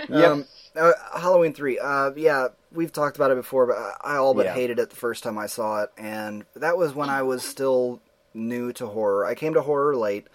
[0.10, 0.32] Yep.
[0.32, 1.80] Um, uh, Halloween three.
[1.80, 4.54] Uh, yeah, we've talked about it before, but I I all but Yeah.
[4.54, 8.02] hated it the first time I saw it, and that was when I was still
[8.34, 9.26] new to horror.
[9.26, 10.28] I came to horror late,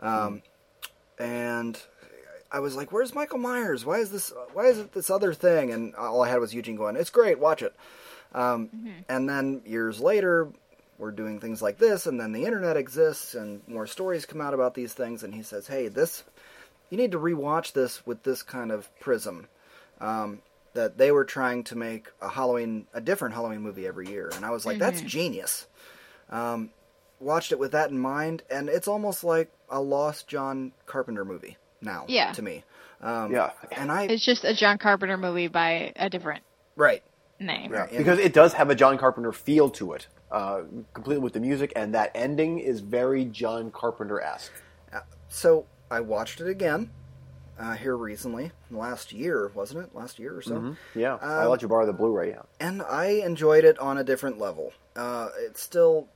[0.00, 0.42] um,
[1.18, 1.80] and
[2.50, 3.84] I was like, "Where's Michael Myers?
[3.84, 4.32] Why is this?
[4.52, 7.38] Why is it this other thing?" And all I had was Eugene going, "It's great,
[7.38, 7.74] watch it."
[8.34, 8.70] Um,
[9.08, 10.48] And then years later,
[10.98, 14.54] we're doing things like this, and then the internet exists, and more stories come out
[14.54, 15.22] about these things.
[15.22, 16.24] And he says, "Hey, this
[16.90, 19.48] you need to rewatch this with this kind of prism."
[20.00, 20.40] Um,
[20.74, 24.44] that they were trying to make a Halloween, a different Halloween movie every year, and
[24.44, 25.66] I was like, "That's genius."
[26.30, 26.70] Um,
[27.20, 31.56] watched it with that in mind, and it's almost like a lost John Carpenter movie
[31.80, 32.04] now.
[32.08, 32.32] Yeah.
[32.32, 32.64] to me.
[33.00, 33.50] Um, Yeah.
[33.72, 36.42] and I It's just a John Carpenter movie by a different
[36.76, 37.02] right.
[37.38, 37.72] name.
[37.72, 37.86] Yeah.
[37.86, 40.62] because it does have a John Carpenter feel to it, uh,
[40.94, 44.52] completely with the music, and that ending is very John Carpenter esque.
[45.28, 46.90] So I watched it again
[47.58, 49.94] uh, here recently, last year, wasn't it?
[49.94, 50.76] Last year or so.
[50.94, 52.30] Yeah, I Um, let you borrow the Blu-ray.
[52.30, 54.72] Yeah, And I enjoyed it on a different level.
[54.96, 56.08] Uh, it's still,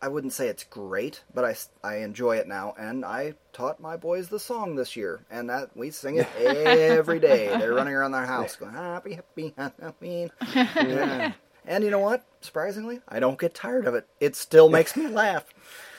[0.00, 1.56] I wouldn't say it's great, but I
[1.86, 2.74] I enjoy it now.
[2.78, 7.20] And I taught my boys the song this year, and that we sing it every
[7.20, 7.48] day.
[7.48, 10.30] They're running around their house going happy, happy Halloween.
[10.54, 11.32] Yeah.
[11.64, 12.24] And you know what?
[12.40, 14.04] Surprisingly, I don't get tired of it.
[14.18, 15.44] It still makes me laugh.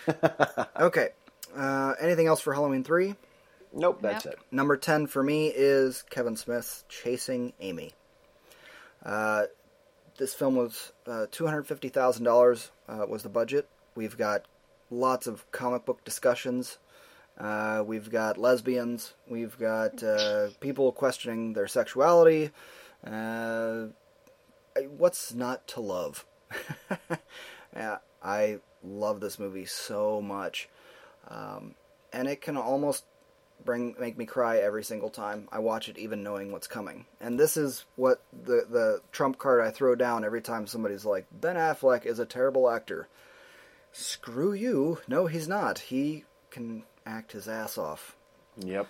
[0.77, 1.09] Okay.
[1.55, 3.15] Uh, anything else for Halloween three?
[3.73, 4.33] Nope, that's Yep.
[4.33, 4.39] it.
[4.51, 7.93] Number 10 for me is Kevin Smith's Chasing Amy.
[9.03, 9.45] Uh,
[10.17, 13.67] this film was uh, $250,000 uh, was the budget.
[13.95, 14.45] We've got
[14.89, 16.77] lots of comic book discussions.
[17.37, 19.13] Uh, we've got lesbians.
[19.27, 22.51] We've got uh, people questioning their sexuality.
[23.05, 23.87] Uh,
[24.97, 26.25] what's not to love?
[27.75, 30.69] yeah, I love this movie so much.
[31.27, 31.73] Um,
[32.11, 33.05] and it can almost
[33.65, 37.05] bring make me cry every single time I watch it, even knowing what's coming.
[37.19, 41.25] And this is what the the trump card I throw down every time somebody's like
[41.31, 43.07] Ben Affleck is a terrible actor.
[43.91, 44.99] Screw you!
[45.07, 45.79] No, he's not.
[45.79, 48.15] He can act his ass off.
[48.57, 48.87] Yep.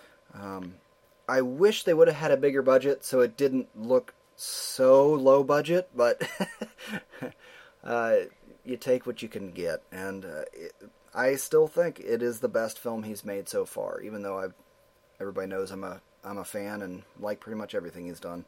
[1.28, 5.42] I wish they would have had a bigger budget so it didn't look so low
[5.44, 6.22] budget, but
[7.84, 8.16] uh,
[8.64, 10.72] you take what you can get, and uh, it,
[11.14, 14.00] I still think it is the best film he's made so far.
[14.00, 14.46] Even though I,
[15.24, 18.44] everybody knows I'm a I'm a fan and like pretty much everything he's done.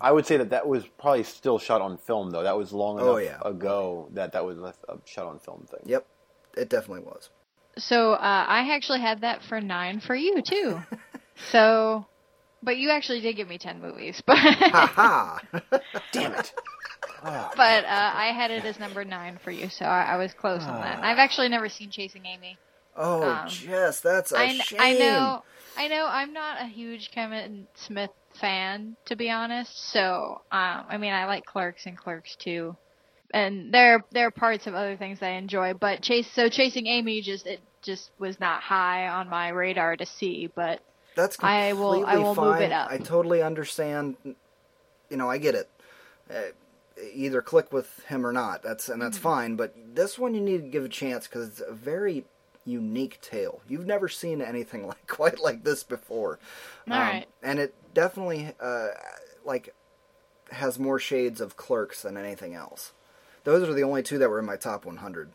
[0.00, 2.42] I would say that that was probably still shot on film, though.
[2.42, 3.38] That was long enough Oh, yeah.
[3.44, 5.80] ago that that was a, a shot on film thing.
[5.84, 6.04] Yep,
[6.56, 7.30] it definitely was.
[7.76, 8.16] So uh,
[8.48, 10.80] I actually had that for nine for you too.
[11.52, 12.06] so,
[12.60, 15.40] but you actually did give me ten movies, but Ha ha!
[16.12, 16.52] Damn it!
[17.22, 20.62] but uh, I had it as number nine for you, so I, I was close
[20.62, 21.02] on that.
[21.04, 22.58] I've actually never seen Chasing Amy.
[22.96, 24.80] Oh, Um, Jess, that's a I, shame.
[24.80, 25.44] I know,
[25.78, 26.06] I know.
[26.06, 28.10] I'm not a huge Kevin Smith
[28.40, 29.90] fan, to be honest.
[29.92, 32.76] So, um, I mean, I like Clerks and Clerks too,
[33.32, 35.74] and there there are parts of other things I enjoy.
[35.74, 40.04] But chase so chasing Amy just it just was not high on my radar to
[40.04, 40.50] see.
[40.54, 40.80] But
[41.14, 42.46] That's I will- I will fine.
[42.52, 42.90] move it up.
[42.90, 44.16] I totally understand.
[44.24, 45.70] You know, I get it.
[46.28, 46.52] Uh,
[47.14, 48.62] either click with him or not.
[48.64, 49.02] That's and Mm-hmm.
[49.10, 49.54] that's fine.
[49.56, 52.24] But this one you need to give a chance because it's a very
[52.68, 53.60] unique tale.
[53.68, 56.38] You've never seen anything like quite like this before.
[56.86, 57.26] Um, All right.
[57.42, 58.88] And it definitely uh,
[59.44, 59.74] like
[60.50, 62.92] has more shades of Clerks than anything else.
[63.44, 65.30] Those are the only two that were in my top 100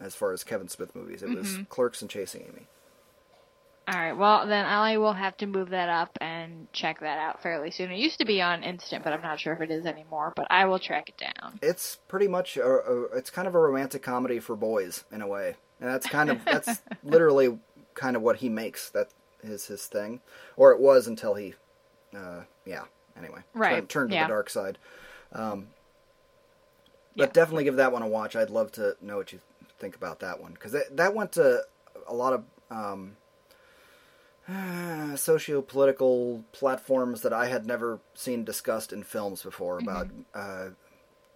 [0.00, 1.22] as far as Kevin Smith movies.
[1.22, 1.62] It was Mm-hmm.
[1.64, 2.66] Clerks and Chasing Amy.
[3.88, 7.42] all right, well then I will have to move that up and check that out
[7.42, 7.90] fairly soon.
[7.90, 10.32] It used to be on Instant, but I'm not sure if it is anymore.
[10.36, 11.58] But I will track it down.
[11.60, 15.26] it's pretty much a, a, it's kind of a romantic comedy for boys in a
[15.26, 17.58] way and that's kind of that's literally
[17.94, 19.08] kind of what he makes that
[19.42, 20.20] is his thing.
[20.56, 21.54] Or it was until he
[22.16, 22.84] uh, yeah
[23.16, 23.40] anyway.
[23.54, 24.24] Right, turned, turned to yeah.
[24.24, 24.78] the dark side.
[25.32, 25.68] Um,
[27.14, 27.26] Yeah.
[27.26, 28.36] but definitely give that one a watch.
[28.36, 29.40] I'd love to know what you
[29.78, 30.52] think about that one.
[30.52, 31.64] Because that, that went to
[32.06, 33.16] a lot of um,
[35.16, 40.68] socio-political platforms that i had never seen discussed in films before about uh,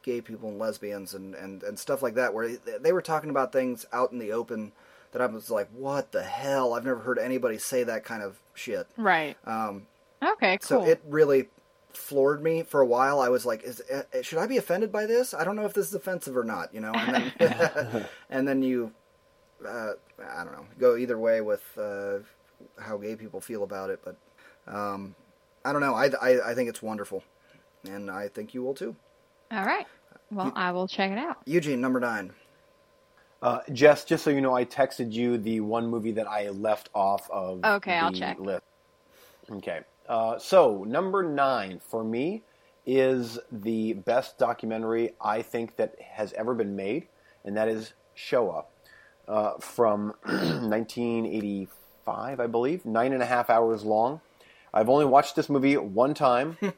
[0.04, 3.30] gay people and lesbians and, and, and stuff like that, where they- they were talking
[3.30, 4.70] about things out in the open
[5.12, 6.74] that I was like, what the hell?
[6.74, 8.86] I've never heard anybody say that kind of shit.
[8.96, 9.36] Right.
[9.46, 9.86] Um,
[10.22, 10.58] Okay.
[10.62, 11.48] so it really
[11.92, 13.20] floored me for a while.
[13.20, 15.32] I was like, is, uh, should I be offended by this?
[15.34, 16.92] I don't know if this is offensive or not, you know?
[16.92, 18.92] And then, and then you,
[19.66, 19.92] uh,
[20.22, 22.18] I don't know, go either way with uh,
[22.80, 24.00] how gay people feel about it.
[24.04, 24.16] But
[24.66, 25.14] um,
[25.64, 25.94] I don't know.
[25.94, 27.22] I, I, I think it's wonderful.
[27.88, 28.96] And I think you will too.
[29.54, 29.86] All right.
[30.32, 31.36] Well, I will check it out.
[31.46, 32.32] Eugene, number nine.
[33.40, 36.88] Uh, Jess, just so you know, I texted you the one movie that I left
[36.94, 38.40] off of Okay, I'll check.
[38.40, 38.62] list.
[39.50, 39.80] Okay.
[40.08, 42.42] Uh, so, number nine for me
[42.84, 47.06] is the best documentary I think that has ever been made,
[47.44, 48.64] and that is Shoah
[49.28, 52.84] uh, from 1985, I believe.
[52.84, 54.20] Nine and a half hours long.
[54.72, 56.58] I've only watched this movie one time,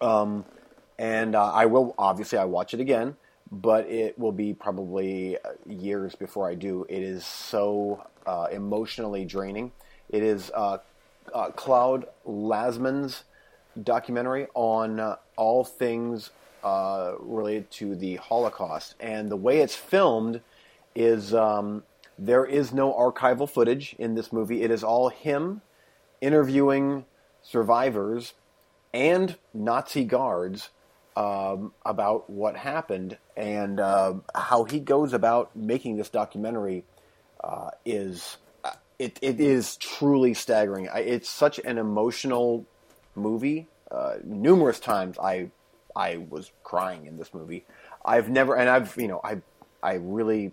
[0.00, 0.44] um,
[0.98, 3.16] and uh, I will obviously I watch it again.
[3.50, 6.86] but it will be probably uh, years before I do.
[6.88, 9.72] It is so uh, emotionally draining.
[10.08, 10.78] It is uh,
[11.32, 13.24] uh, Claude Lanzmann's
[13.82, 16.30] documentary on all things
[16.62, 20.40] uh, related to the Holocaust, and the way it's filmed
[20.94, 21.82] is um,
[22.18, 24.62] there is no archival footage in this movie.
[24.62, 25.60] It is all him
[26.20, 27.04] interviewing
[27.42, 28.34] survivors
[28.92, 30.70] and Nazi guards
[31.16, 36.84] um, about what happened and uh, how he goes about making this documentary
[37.42, 40.88] uh, is uh, it, it is truly staggering.
[40.88, 42.66] I, it's such an emotional
[43.14, 43.68] movie.
[43.90, 45.50] Uh, numerous times I
[45.94, 47.64] I was crying in this movie.
[48.04, 49.40] I've never and I've you know I
[49.82, 50.52] I really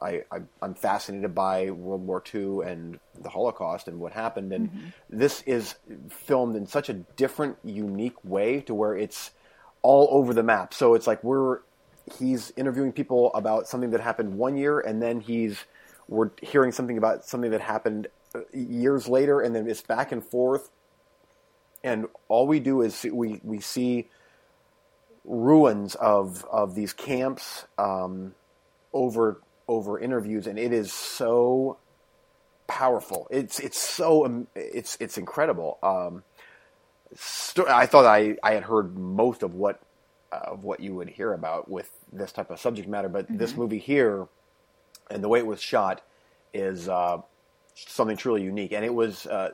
[0.00, 4.68] I, I am fascinated by World War II and the Holocaust and what happened, and
[4.68, 4.88] mm-hmm.
[5.08, 5.76] this is
[6.08, 9.30] filmed in such a different, unique way to where it's
[9.82, 10.74] all over the map.
[10.74, 11.60] So it's like we're
[12.18, 15.64] he's interviewing people about something that happened one year, and then he's
[16.08, 20.24] we're hearing something about something that happened uh, years later, and then it's back and
[20.24, 20.70] forth.
[21.84, 24.08] And all we do is we we see
[25.24, 28.34] ruins of of these camps um,
[28.92, 31.78] over over interviews, and it is so
[32.66, 33.26] powerful.
[33.30, 35.78] It's it's so um, it's it's incredible.
[35.82, 36.24] Um,
[37.68, 39.80] I thought I, I had heard most of what
[40.32, 43.36] uh, of what you would hear about with this type of subject matter, but mm-hmm.
[43.36, 44.26] this movie here
[45.10, 46.02] and the way it was shot
[46.54, 47.18] is uh,
[47.74, 48.72] something truly unique.
[48.72, 49.50] And it was uh,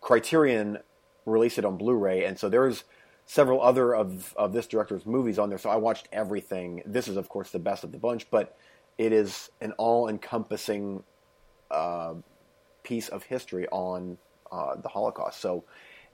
[0.00, 0.78] Criterion
[1.26, 2.84] released it on Blu-ray, and so there's
[3.26, 5.58] several other of of this director's movies on there.
[5.58, 6.82] So I watched everything.
[6.86, 8.56] This is of course the best of the bunch, but
[8.98, 11.02] it is an all-encompassing
[11.70, 12.14] uh,
[12.82, 14.18] piece of history on
[14.50, 15.40] uh, the Holocaust.
[15.40, 15.64] So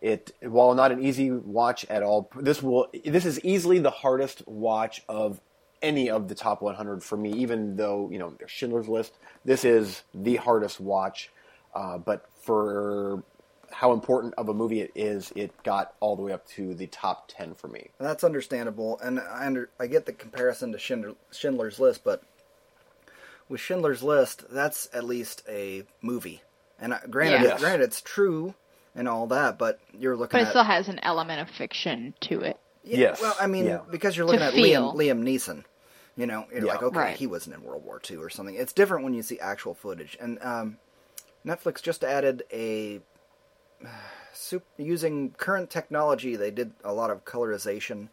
[0.00, 4.46] it, while not an easy watch at all, this will this is easily the hardest
[4.46, 5.40] watch of
[5.82, 7.32] any of the top 100 for me.
[7.32, 11.30] Even though you know there's Schindler's List, this is the hardest watch.
[11.74, 13.22] Uh, but for
[13.70, 16.86] how important of a movie it is, it got all the way up to the
[16.86, 17.90] top 10 for me.
[17.98, 22.22] That's understandable, and I under, I get the comparison to Schindler, Schindler's List, but
[23.48, 26.42] with Schindler's List, that's at least a movie.
[26.80, 27.60] And granted, yes.
[27.60, 28.54] granted, it's true
[28.98, 30.38] and all that, but you're looking.
[30.38, 32.58] But it at, still has an element of fiction to it.
[32.84, 33.22] Yeah, yes.
[33.22, 33.80] Well, I mean, yeah.
[33.90, 35.64] because you're looking to at Liam, Liam Neeson.
[36.16, 36.72] You know, you're yeah.
[36.72, 37.16] like, okay, right.
[37.16, 38.56] he wasn't in World War II or something.
[38.56, 40.18] It's different when you see actual footage.
[40.20, 40.78] And um,
[41.46, 43.00] Netflix just added a
[43.84, 46.34] uh, using current technology.
[46.34, 48.08] They did a lot of colorization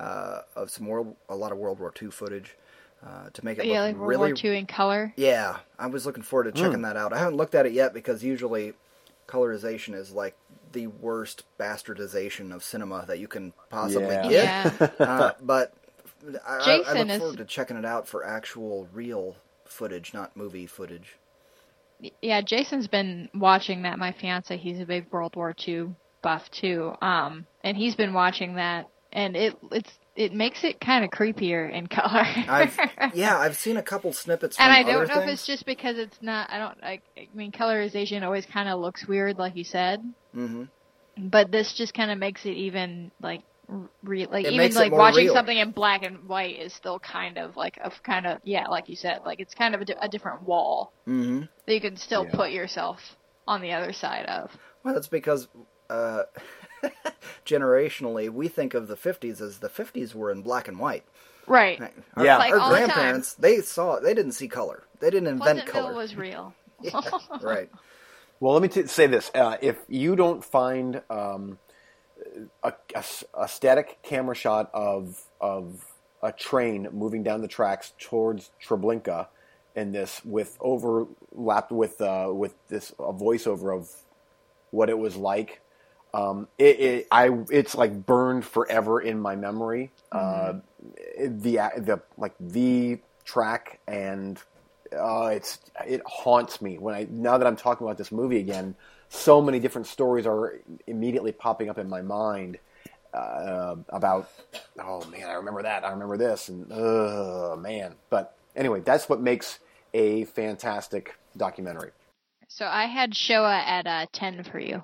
[0.00, 2.56] uh, of some world, a lot of World War II footage
[3.06, 4.32] uh, to make it yeah, look like World really.
[4.32, 5.12] War II in color.
[5.16, 6.82] Yeah, I was looking forward to checking mm.
[6.82, 7.12] that out.
[7.12, 8.74] I haven't looked at it yet because usually
[9.28, 10.36] colorization is like
[10.72, 14.28] the worst bastardization of cinema that you can possibly yeah.
[14.28, 14.94] get.
[14.98, 15.06] Yeah.
[15.06, 15.72] uh, but
[16.46, 17.36] I, Jason I, look forward is...
[17.38, 21.16] to checking it out for actual real footage, not movie footage.
[22.22, 23.98] Yeah, Jason's been watching that.
[23.98, 28.54] My fiance, he's a big World War II buff too, um, and he's been watching
[28.54, 32.24] that, and it it's it makes it kind of creepier in color.
[32.48, 32.76] I've,
[33.14, 34.56] yeah, I've seen a couple snippets.
[34.58, 35.24] and I don't know things.
[35.24, 36.50] if it's just because it's not.
[36.50, 36.78] I don't.
[36.82, 40.02] I, I mean, colorization always kind of looks weird, like you said.
[40.34, 40.64] Mm-hmm.
[41.28, 43.42] But this just kind of makes it even like
[44.02, 45.34] re- like it even like watching real.
[45.34, 48.88] something in black and white is still kind of like a kind of yeah, like
[48.88, 51.42] you said, like it's kind of a, di- a different wall mm-hmm.
[51.66, 52.34] that you can still yeah.
[52.34, 52.98] put yourself
[53.46, 54.50] on the other side of.
[54.82, 55.46] Well, that's because.
[55.88, 56.24] Uh,
[57.46, 61.04] generationally, we think of the 50s as the 50s were in black and white.
[61.46, 61.80] Right.
[62.14, 62.38] Our, yeah.
[62.38, 64.02] Like our grandparents, the they saw it.
[64.02, 64.84] They didn't see color.
[65.00, 65.94] They didn't invent color.
[65.94, 66.54] was real.
[66.82, 67.00] yeah,
[67.40, 67.70] right.
[68.38, 71.58] Well, let me t- say this: uh, if you don't find um,
[72.62, 73.04] a, a,
[73.34, 75.84] a, static camera shot of of
[76.22, 79.26] a train moving down the tracks towards Treblinka
[79.74, 83.90] in this, with overlapped with uh, with this a voiceover of
[84.70, 85.60] what it was like
[86.18, 89.90] um, it, it, I, it's like burned forever in my memory.
[90.12, 90.58] Mm-hmm.
[90.58, 90.60] Uh,
[91.18, 94.40] the, the, like the track and,
[94.92, 98.74] uh, it's, it haunts me when I, now that I'm talking about this movie again,
[99.08, 102.58] so many different stories are immediately popping up in my mind,
[103.14, 104.30] uh, about,
[104.78, 105.84] oh man, I remember that.
[105.84, 107.94] I remember this and, oh man.
[108.10, 109.58] But anyway, that's what makes
[109.94, 111.92] a fantastic documentary.
[112.48, 114.82] So I had Shoah at uh, 10 for you.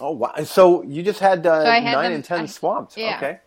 [0.00, 0.34] Oh wow!
[0.44, 2.96] So you just had, uh, so had nine them, and ten I, swamped.
[2.96, 3.16] Yeah.
[3.16, 3.40] Okay.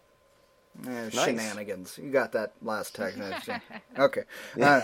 [0.84, 1.26] nice.
[1.26, 2.00] Shenanigans.
[2.02, 3.14] You got that last tag.
[4.00, 4.24] okay.
[4.62, 4.82] Uh,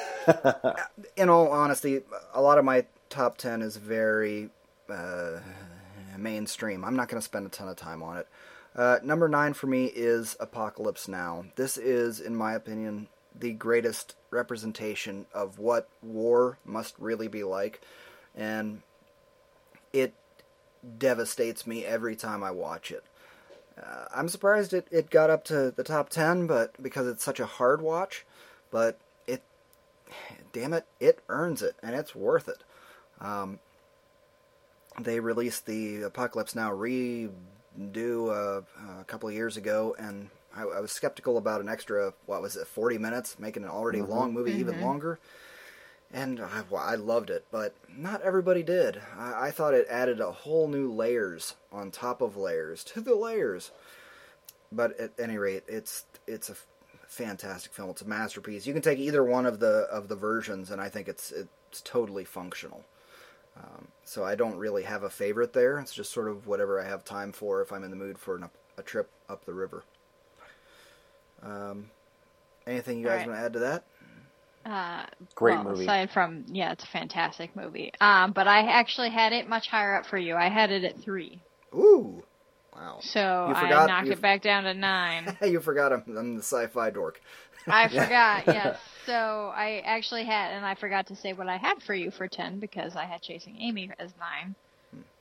[1.16, 2.02] in all honesty,
[2.34, 4.50] a lot of my top ten is very
[4.90, 5.40] uh,
[6.18, 6.84] mainstream.
[6.84, 8.28] I'm not going to spend a ton of time on it.
[8.76, 11.46] Uh, number nine for me is Apocalypse Now.
[11.56, 13.08] This is, in my opinion,
[13.38, 17.82] the greatest representation of what war must really be like,
[18.36, 18.82] and
[19.92, 20.14] it
[20.98, 23.04] devastates me every time I watch it.
[23.82, 27.40] Uh, I'm surprised it, it got up to the top 10, but because it's such
[27.40, 28.26] a hard watch,
[28.70, 29.42] but it,
[30.54, 32.64] damn it, it earns it, and it's worth it.
[33.20, 33.60] Um,
[35.00, 37.32] they released the Apocalypse Now redo
[37.78, 38.62] uh,
[39.00, 42.58] a couple of years ago, and I, I, was skeptical about an extra, what was
[42.58, 44.12] it, 40 minutes, making an already mm-hmm.
[44.12, 44.60] long movie mm-hmm.
[44.60, 45.20] even longer.
[46.14, 49.02] And I, well, I, loved it, but not everybody did.
[49.18, 53.16] I, I thought it added a whole new layers on top of layers to the
[53.16, 53.72] layers.
[54.74, 56.56] But at any rate, it's it's a
[57.08, 57.90] fantastic film.
[57.90, 58.66] It's a masterpiece.
[58.66, 61.82] You can take either one of the of the versions, and I think it's it's
[61.82, 62.84] totally functional.
[63.58, 65.80] Um, so I don't really have a favorite there.
[65.80, 68.36] It's just sort of whatever I have time for if I'm in the mood for
[68.36, 69.84] an, a trip up the river.
[71.44, 71.90] Um,
[72.66, 73.28] anything you guys right.
[73.28, 73.84] want to add to that?
[74.66, 75.06] Uh,
[75.36, 75.84] Great well, movie.
[75.84, 77.92] Aside from yeah, it's a fantastic movie.
[78.00, 80.36] Um, but I actually had it much higher up for you.
[80.36, 81.42] I had it at three.
[81.74, 82.24] Ooh,
[82.76, 83.00] wow!
[83.02, 85.36] So I knocked it back down to nine.
[85.42, 87.20] you forgot I'm, I'm the sci-fi dork.
[87.68, 88.48] I forgot.
[88.48, 88.78] yes.
[89.08, 92.28] So I actually had, and I forgot to say what I had for you for
[92.28, 94.54] ten because I had Chasing Amy as nine.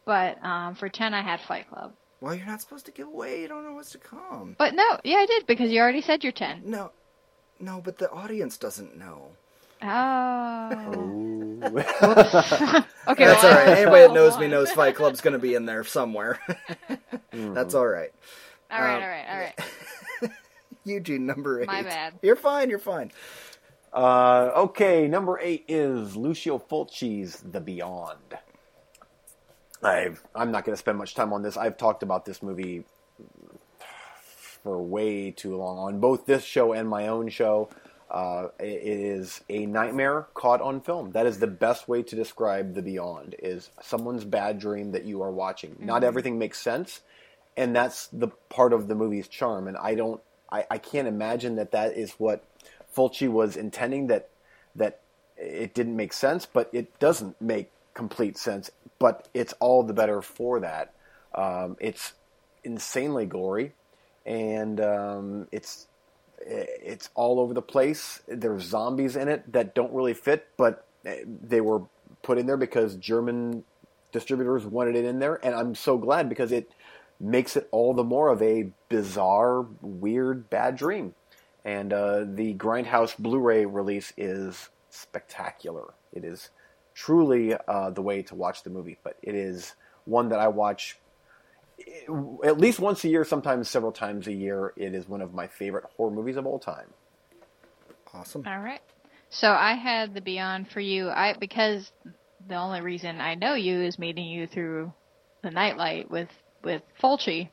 [0.05, 1.95] But um, for ten, I had Fight Club.
[2.21, 3.41] Well, you're not supposed to give away.
[3.41, 4.55] You don't know what's to come.
[4.59, 6.61] But no, yeah, I did because you already said your ten.
[6.67, 6.93] No,
[7.61, 9.31] no, but the audience doesn't know.
[9.83, 10.71] Oh.
[11.63, 13.79] okay, that's well, all right.
[13.79, 16.39] Anybody that knows me knows Fight Club's going to be in there somewhere.
[17.33, 17.55] mm-hmm.
[17.55, 18.13] That's all right.
[18.71, 20.33] All right, um, all right, all right.
[20.85, 21.67] Eugene, number eight.
[21.67, 22.15] My bad.
[22.23, 22.71] You're fine.
[22.71, 23.11] You're fine.
[23.93, 28.39] Uh, okay, number eight is Lucio Fulci's The Beyond.
[29.83, 31.57] I've, I'm not going to spend much time on this.
[31.57, 32.85] I've talked about this movie
[34.63, 37.69] for way too long on both this show and my own show.
[38.11, 41.13] Uh, it is a nightmare caught on film.
[41.13, 43.37] That is the best way to describe the beyond.
[43.39, 45.71] Is someone's bad dream that you are watching.
[45.71, 45.87] Mm-hmm.
[45.87, 47.03] Not everything makes sense,
[47.57, 49.69] and that's the part of the movie's charm.
[49.69, 52.43] And I don't, I, I can't imagine that that is what
[52.97, 54.09] Fulci was intending.
[54.09, 54.29] That
[54.75, 55.01] that
[55.37, 58.73] it didn't make sense, but it doesn't make complete sense.
[58.99, 60.93] But it's all the better for that.
[61.33, 62.15] Um, it's
[62.65, 63.73] insanely gory
[64.27, 65.87] and um, it's
[66.39, 68.21] it's all over the place.
[68.27, 71.83] There's zombies in it that don't really fit, but they were
[72.23, 73.65] put in there because German
[74.13, 76.71] distributors wanted it in there, and I'm so glad because it
[77.21, 81.15] makes it all the more of a bizarre, weird, bad dream.
[81.65, 85.93] And uh, the Grindhouse Blu-ray release is spectacular.
[86.13, 86.49] It is
[86.95, 89.75] truly uh, the way to watch the movie, but it is
[90.07, 90.99] one that I watch
[92.45, 94.73] at least once a year, sometimes several times a year.
[94.77, 96.93] It is one of my favorite horror movies of all time.
[98.13, 98.45] Awesome.
[98.47, 98.83] All right.
[99.31, 101.09] So I had the Beyond for you.
[101.09, 101.91] I because
[102.49, 104.93] the only reason I know you is meeting you through
[105.43, 106.29] the Nightlight with
[106.65, 107.51] with Fulci,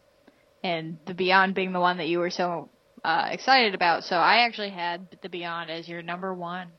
[0.63, 2.69] and the Beyond being the one that you were so
[3.03, 4.03] uh, excited about.
[4.03, 6.69] So I actually had the Beyond as your number one.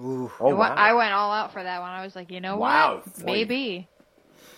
[0.00, 0.30] Ooh.
[0.40, 0.74] Oh, wow.
[0.74, 1.90] I went all out for that one.
[1.90, 3.02] I was like, you know wow.
[3.04, 3.24] what?
[3.24, 3.88] Maybe.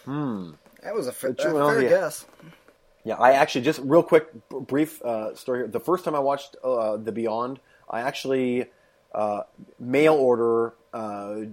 [0.05, 0.53] Hmm.
[0.83, 1.89] That was a, fa- a fair yeah.
[1.89, 2.27] guess.
[3.05, 5.69] Yeah, I actually just real quick, brief uh, story here.
[5.69, 7.61] The first time I watched uh, The Beyond,
[7.91, 8.67] I actually
[9.15, 9.43] uh,
[9.79, 11.47] mail order uh,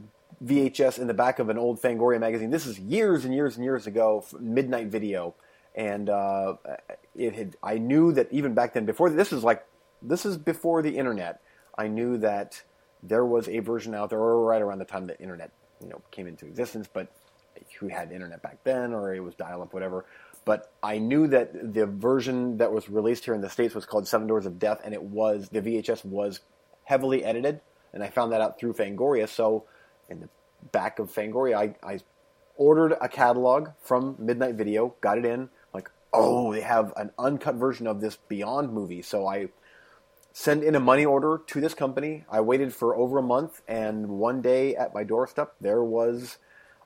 [0.43, 2.49] VHS in the back of an old Fangoria magazine.
[2.51, 5.35] This is years and years and years ago, Midnight Video,
[5.75, 6.55] and uh,
[7.15, 7.55] it had.
[7.63, 9.65] I knew that even back then, before this is like
[10.01, 11.41] this is before the internet.
[11.77, 12.61] I knew that
[13.01, 15.51] there was a version out there, or right around the time the internet
[15.81, 17.11] you know came into existence, but
[17.79, 20.05] who had internet back then, or it was dial up, whatever.
[20.45, 24.07] But I knew that the version that was released here in the states was called
[24.07, 26.39] Seven Doors of Death, and it was the VHS was
[26.85, 27.61] heavily edited,
[27.93, 29.27] and I found that out through Fangoria.
[29.27, 29.65] So
[30.09, 30.29] in the
[30.71, 31.99] back of Fangoria, I, I
[32.55, 37.55] ordered a catalog from Midnight Video, got it in, like, oh, they have an uncut
[37.55, 39.01] version of this Beyond movie.
[39.01, 39.49] So I
[40.33, 42.25] send in a money order to this company.
[42.29, 46.37] I waited for over a month, and one day at my doorstep, there was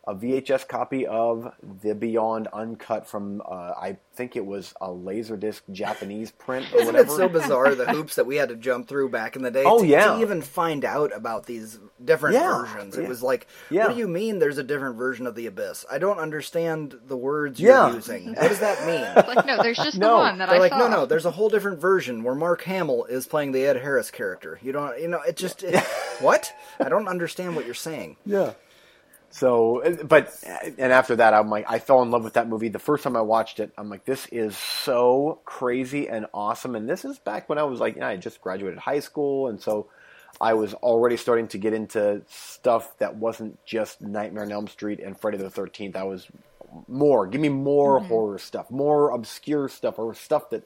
[0.06, 5.62] a VHS copy of The Beyond Uncut from uh, I think it was a Laserdisc
[5.72, 7.14] Japanese print or Isn't whatever.
[7.14, 9.64] it so bizarre the hoops that we had to jump through back in the day?
[9.66, 12.62] Oh to, yeah, to even find out about these different yeah.
[12.62, 12.98] versions.
[12.98, 13.04] Yeah.
[13.04, 13.86] It was like, yeah.
[13.86, 14.40] what do you mean?
[14.40, 15.86] There's a different version of the Abyss?
[15.90, 17.88] I don't understand the words yeah.
[17.88, 18.28] you're using.
[18.36, 19.26] What does that mean?
[19.36, 20.10] like no, there's just no.
[20.10, 20.80] the one that They're I like, saw.
[20.80, 24.12] no, no, there's a whole different version where Mark Hamill is playing the Ed Harris
[24.12, 24.60] character.
[24.62, 25.80] You don't, you know, it just it,
[26.20, 26.54] what?
[26.80, 28.18] I don't understand what you're saying.
[28.26, 28.54] Yeah.
[29.34, 30.32] So, but
[30.78, 32.70] and after that, I'm like, I fell in love with that movie.
[32.70, 36.76] The first time I watched it, I'm like, this is so crazy and awesome.
[36.76, 39.48] And this is back when I was like, you know, I just graduated high school,
[39.48, 39.88] and so
[40.40, 45.00] I was already starting to get into stuff that wasn't just Nightmare on Elm Street
[45.00, 45.96] and Friday the Thirteenth.
[45.96, 46.28] I was
[46.88, 47.26] more.
[47.26, 50.62] Give me more horror stuff, more obscure stuff, or stuff that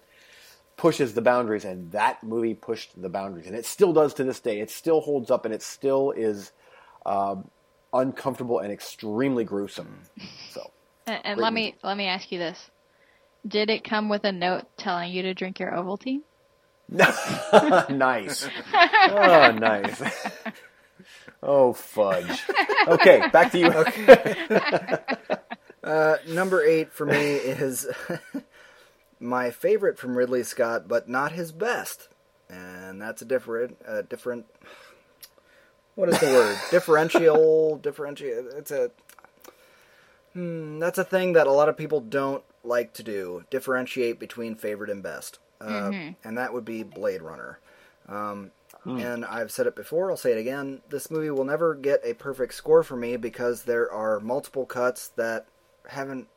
[0.75, 1.63] pushes the boundaries.
[1.63, 4.59] And that movie pushed the boundaries, and it still does to this day.
[4.59, 6.51] It still holds up, and it still is
[7.05, 7.49] um,
[7.93, 10.01] uncomfortable and extremely gruesome.
[10.51, 10.71] So.
[11.07, 11.67] And, and let movie.
[11.67, 12.69] me let me ask you this:
[13.47, 16.19] Did it come with a note telling you to drink your Ovaltine?
[16.89, 18.47] nice.
[18.73, 20.01] Oh, nice.
[21.43, 22.43] Oh, fudge.
[22.87, 23.71] Okay, back to you.
[25.83, 27.87] Uh, number eight for me is
[29.19, 32.09] my favorite from Ridley Scott, but not his best,
[32.49, 34.47] and that's a different, uh, different.
[35.97, 36.57] What is the word?
[36.71, 38.45] Differential, differentiate.
[38.55, 38.91] It's a.
[40.33, 43.43] Hmm, that's a thing that a lot of people don't like to do.
[43.49, 45.89] Differentiate between favorite and best, uh,
[46.23, 47.59] and that would be Blade Runner.
[48.07, 48.51] Um,
[48.85, 50.81] And I've said it before, I'll say it again.
[50.87, 55.09] This movie will never get a perfect score for me because there are multiple cuts
[55.15, 55.45] that
[55.89, 56.27] haven't.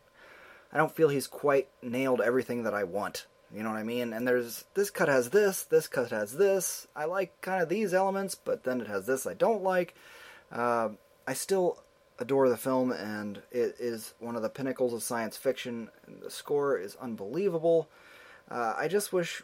[0.72, 3.26] I don't feel he's quite nailed everything that I want.
[3.54, 4.12] You know what I mean?
[4.12, 6.86] And there's this cut has this, this cut has this.
[6.94, 9.94] I like kind of these elements, but then it has this I don't like.
[10.52, 10.90] Uh,
[11.26, 11.82] I still
[12.18, 15.88] adore the film, and it is one of the pinnacles of science fiction.
[16.06, 17.88] And the score is unbelievable.
[18.50, 19.42] Uh, I just wish.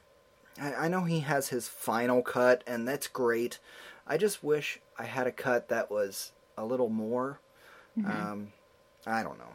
[0.61, 3.59] I, I know he has his final cut, and that's great.
[4.07, 7.41] I just wish I had a cut that was a little more.
[8.05, 8.53] Um,
[9.07, 9.55] I don't know.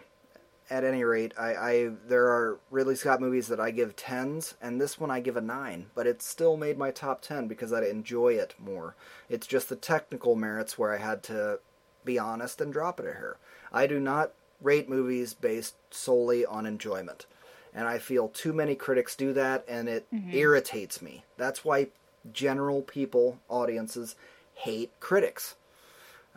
[0.71, 4.79] At any rate, I, I there are Ridley Scott movies that I give tens, and
[4.79, 5.87] this one I give a nine.
[5.93, 8.95] But it still made my top ten because I enjoy it more.
[9.27, 11.59] It's just the technical merits where I had to
[12.05, 13.35] be honest and drop it a hair.
[13.73, 17.25] I do not rate movies based solely on enjoyment.
[17.73, 21.25] And I feel too many critics do that, and it irritates me.
[21.37, 21.87] That's why
[22.31, 24.15] general people, audiences,
[24.55, 25.55] hate critics.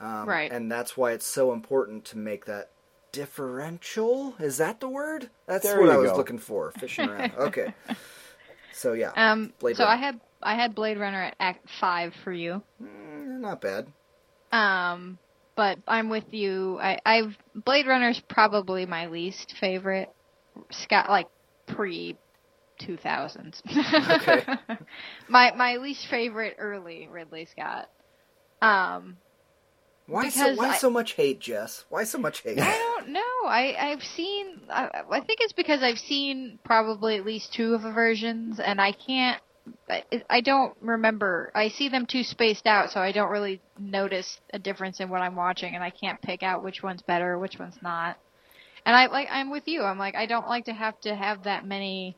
[0.00, 0.50] Um, Right.
[0.50, 2.70] And that's why it's so important to make that
[3.14, 4.34] differential.
[4.38, 5.30] Is that the word?
[5.46, 6.16] That's There what I was go.
[6.16, 6.72] looking for.
[6.72, 7.32] Fishing around.
[7.38, 7.72] Okay.
[8.72, 12.32] So yeah, Um, Blade so I had I had Blade Runner at Act Five for
[12.32, 12.62] you.
[12.82, 13.86] Mm, not bad.
[14.52, 15.18] Um,
[15.56, 16.78] but I'm with you.
[16.80, 20.10] I, I've Blade Runner's probably my least favorite.
[20.70, 21.28] Scott, like
[21.68, 22.16] pre
[22.78, 23.62] two thousands.
[23.66, 24.44] Okay.
[25.28, 27.88] my my least favorite early Ridley Scott.
[28.60, 29.16] Um,
[30.06, 31.84] Why so why I- so much hate, Jess?
[31.88, 32.58] Why so much hate?
[32.60, 33.20] I don't know.
[33.46, 34.60] I I've seen.
[34.68, 38.80] I, I think it's because I've seen probably at least two of the versions, and
[38.80, 39.40] I can't.
[39.88, 41.50] I, I don't remember.
[41.54, 45.22] I see them too spaced out, so I don't really notice a difference in what
[45.22, 48.18] I'm watching, and I can't pick out which one's better, which one's not.
[48.84, 49.28] And I like.
[49.30, 49.82] I'm with you.
[49.82, 50.16] I'm like.
[50.16, 52.16] I don't like to have to have that many.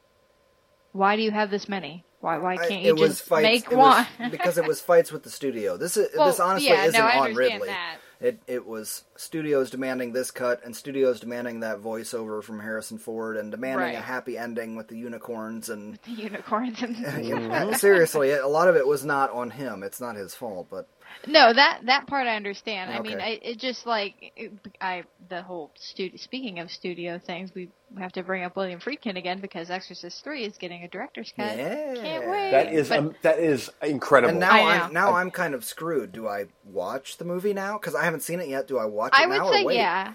[0.92, 2.05] Why do you have this many?
[2.20, 4.06] Why why can't you it was just fights make it one?
[4.30, 5.76] because it was fights with the studio.
[5.76, 7.68] This is Well, this honestly yeah, isn't no, I on Ridley.
[7.68, 7.98] that.
[8.18, 13.36] It it was studios demanding this cut and studios demanding that voiceover from Harrison Ford
[13.36, 16.96] and demanding a happy ending with the unicorns and The unicorns and
[17.26, 19.82] Yeah, seriously, a lot of it was not on him.
[19.82, 20.88] It's not his fault, but
[21.26, 22.92] No, that that part I understand.
[22.92, 26.16] I mean, I, it just like it, I the whole studio.
[26.18, 30.44] Speaking of studio things, we have to bring up William Friedkin again because Exorcist Three
[30.44, 31.56] is getting a director's cut.
[31.56, 31.94] Yeah.
[31.94, 32.50] Can't wait.
[32.52, 34.30] That is But- um, that is incredible.
[34.30, 36.12] and now I I'm now I'm kind of screwed.
[36.12, 37.78] Do I watch the movie now?
[37.78, 38.68] Because I haven't seen it yet.
[38.68, 39.76] Do I watch it I now would say or wait?
[39.76, 40.12] yeah.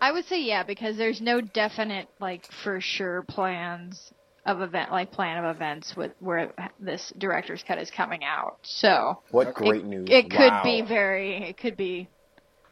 [0.00, 4.12] I would say yeah because there's no definite like for sure plans
[4.48, 8.56] of event like plan of events with where this director's cut is coming out.
[8.62, 10.08] So what it, great news!
[10.10, 10.62] It could Wow.
[10.64, 11.36] be very.
[11.50, 12.08] It could be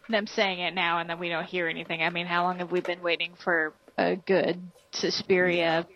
[0.08, 2.00] them saying it now and then we don't hear anything.
[2.02, 4.60] I mean, how long have we been waiting for a good
[4.92, 5.86] Suspiria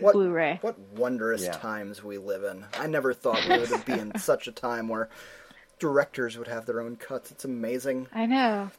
[0.00, 0.58] What Blu-ray?
[0.62, 1.50] what wondrous Yeah.
[1.52, 2.64] times we live in.
[2.78, 5.08] I never thought we would be in such a time where
[5.78, 7.30] directors would have their own cuts.
[7.30, 8.08] It's amazing.
[8.12, 8.70] I know.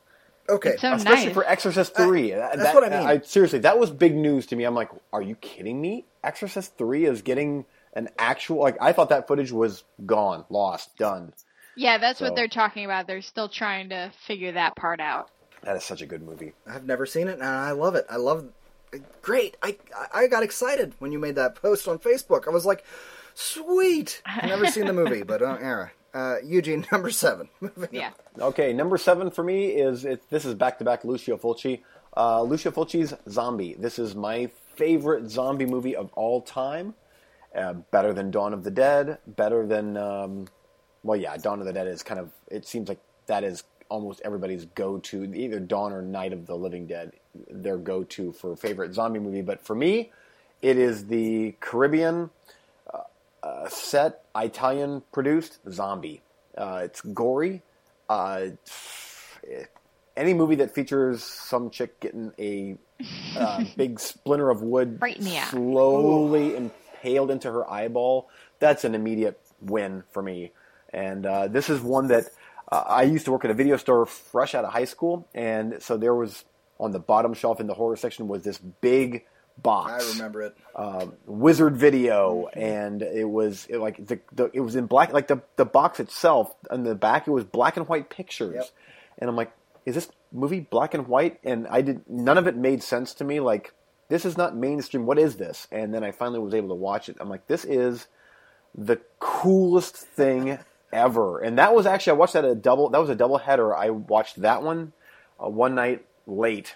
[0.49, 1.33] Okay, It's so especially nice.
[1.33, 2.31] for Exorcist Three.
[2.31, 3.23] That- that's what I mean.
[3.23, 4.63] seriously, that was big news to me.
[4.63, 6.05] I'm like, are you kidding me?
[6.23, 8.57] Exorcist Three is getting an actual.
[8.59, 11.33] Like, I thought that footage was gone, lost, done.
[11.75, 13.07] Yeah, that's So- what they're talking about.
[13.07, 15.29] They're still trying to figure that part out.
[15.63, 16.53] That is such a good movie.
[16.65, 18.05] I've never seen it, and I love it.
[18.09, 18.45] I love.
[19.21, 19.57] Great!
[19.61, 19.75] I
[20.13, 22.47] I got excited when you made that post on Facebook.
[22.47, 22.85] I was like,
[23.33, 25.87] "Sweet!" I've never seen the movie, but uh, yeah.
[26.17, 27.47] Uh, Eugene, number seven.
[27.61, 28.11] Moving Yeah.
[28.39, 31.83] Okay, number seven for me is it, this is back to back Lucio Fulci.
[32.15, 33.75] Uh, Lucio Fulci's Zombie.
[33.77, 36.95] This is my favorite zombie movie of all time.
[37.55, 39.19] Uh, better than Dawn of the Dead.
[39.27, 40.47] Better than um,
[41.03, 42.31] well, yeah, Dawn of the Dead is kind of.
[42.49, 45.23] It seems like that is almost everybody's go to.
[45.35, 47.13] Either Dawn or Night of the Living Dead,
[47.49, 49.41] their go to for favorite zombie movie.
[49.43, 50.11] But for me,
[50.63, 52.31] it is the Caribbean.
[53.47, 56.21] Uh, set, Italian produced, zombie.
[56.57, 57.61] Uh, it's gory.
[58.09, 58.47] Uh,
[60.17, 62.75] any movie that features some chick getting a
[63.37, 68.29] uh, big splinter of wood Right slowly impaled into her eyeball,
[68.59, 70.51] that's an immediate win for me.
[70.91, 72.25] And uh, this is one that
[72.69, 75.81] uh, I used to work at a video store fresh out of high school, and
[75.81, 76.43] so there was
[76.79, 79.23] on the bottom shelf in the horror section was this big
[79.63, 80.57] box I remember it.
[80.75, 85.27] um, Wizard Video, and it was it, like the, the it was in black, like
[85.27, 87.27] the the box itself on the back.
[87.27, 88.69] It was black and white pictures, Yep.
[89.19, 89.51] and I'm like,
[89.85, 91.39] is this movie black and white?
[91.43, 93.39] And I did none of it made sense to me.
[93.39, 93.73] Like
[94.09, 95.05] this is not mainstream.
[95.05, 95.67] What is this?
[95.71, 97.17] And then I finally was able to watch it.
[97.19, 98.07] I'm like, this is
[98.75, 100.59] the coolest thing
[100.93, 101.39] ever.
[101.39, 102.89] And that was actually I watched that a double.
[102.89, 103.75] That was a double header.
[103.75, 104.93] I watched that one
[105.43, 106.75] uh, one night late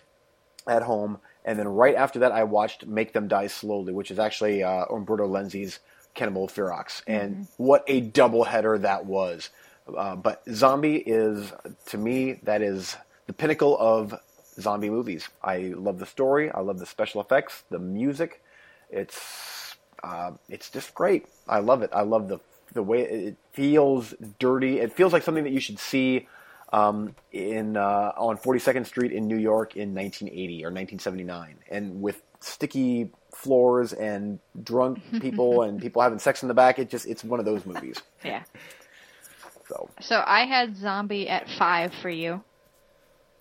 [0.67, 4.19] at home, and then right after that, I watched Make Them Die Slowly, which is
[4.19, 5.79] actually uh, Umberto Lenzi's
[6.13, 9.49] Cannibal Ferox, and what a double header that was.
[9.95, 11.51] Uh, but Zombie is,
[11.87, 12.95] to me, that is
[13.27, 14.13] the pinnacle of
[14.59, 15.29] zombie movies.
[15.43, 16.51] I love the story.
[16.51, 18.41] I love the special effects, the music.
[18.89, 21.27] It's uh, it's just great.
[21.47, 21.89] I love it.
[21.93, 22.39] I love the
[22.73, 24.79] the way it feels dirty.
[24.79, 26.27] It feels like something that you should see
[26.71, 32.21] um, in uh, on 42nd Street in New York in 1980 or 1979, and with
[32.39, 36.79] sticky floors and drunk people and people having sex in the back.
[36.79, 37.97] It just it's one of those movies.
[38.23, 38.43] Yeah.
[39.67, 42.43] So So I had Zombie at five for you.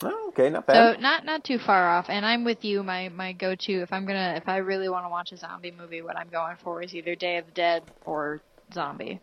[0.02, 0.96] oh, okay, not bad.
[0.96, 2.82] So not not too far off, and I'm with you.
[2.82, 5.72] My my go to if I'm gonna if I really want to watch a zombie
[5.76, 8.40] movie, what I'm going for is either Day of the Dead or
[8.72, 9.20] Zombie.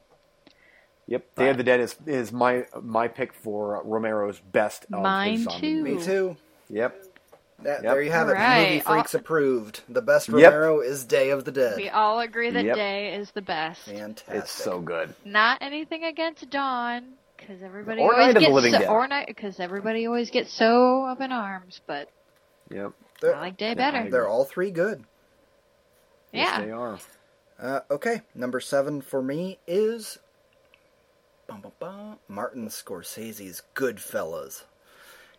[1.07, 4.83] Yep, Day of the Dead is is my my pick for Romero's best.
[4.85, 5.83] Of his Mine zombie too.
[5.83, 5.99] movies.
[5.99, 6.37] Me too.
[6.69, 7.03] Yep.
[7.63, 7.93] That, Yep.
[7.93, 8.33] There you have it.
[8.33, 8.69] Alright.
[8.69, 9.81] Movie Freaks approved.
[9.89, 10.35] The best Yep.
[10.35, 11.77] Romero is Day of the Dead.
[11.77, 12.75] We all agree that Yep.
[12.75, 13.81] Day is the best.
[13.81, 14.35] Fantastic.
[14.35, 15.15] It's so good.
[15.25, 18.89] Not anything against Dawn, because everybody Or always Night of the gets Living so, Dead.
[18.89, 21.81] or because everybody always gets so up in arms.
[21.87, 22.09] But
[22.69, 22.91] Yep.
[23.21, 24.09] They're, I like Day I better.
[24.11, 25.03] they're all three good.
[26.33, 26.65] Yes, Yeah.
[26.65, 26.99] they are.
[27.59, 30.19] Uh, okay, number seven for me is
[31.47, 34.63] bum, bum, bum, Martin Scorsese's Goodfellas.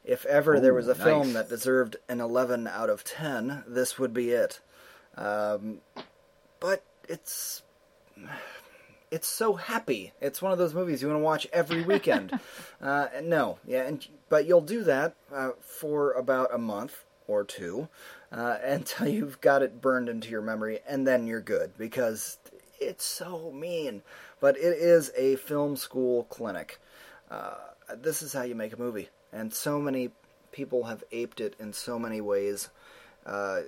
[0.04, 4.14] If ever there was a film that deserved an 11 out of 10, this would
[4.14, 4.60] be it.
[5.16, 5.80] Um,
[6.60, 7.62] but it's
[9.10, 10.12] it's so happy.
[10.20, 12.38] It's one of those movies you want to watch every weekend.
[12.82, 17.88] uh, no, yeah, and but you'll do that uh, for about a month or two
[18.32, 22.38] uh, until you've got it burned into your memory, and then you're good because
[22.80, 24.02] it's so mean.
[24.40, 26.80] But it is a film school clinic.
[27.30, 27.54] Uh,
[27.96, 30.10] this is how you make a movie, and so many
[30.52, 32.70] people have aped it in so many ways.
[33.26, 33.60] Uh,